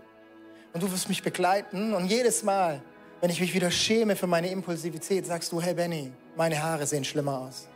Und 0.73 0.83
du 0.83 0.91
wirst 0.91 1.09
mich 1.09 1.23
begleiten 1.23 1.93
und 1.93 2.07
jedes 2.07 2.43
Mal, 2.43 2.81
wenn 3.21 3.29
ich 3.29 3.41
mich 3.41 3.53
wieder 3.53 3.71
schäme 3.71 4.15
für 4.15 4.27
meine 4.27 4.49
Impulsivität, 4.49 5.25
sagst 5.25 5.51
du, 5.51 5.61
hey 5.61 5.73
Benny, 5.73 6.11
meine 6.35 6.61
Haare 6.61 6.85
sehen 6.85 7.03
schlimmer 7.03 7.39
aus. 7.39 7.67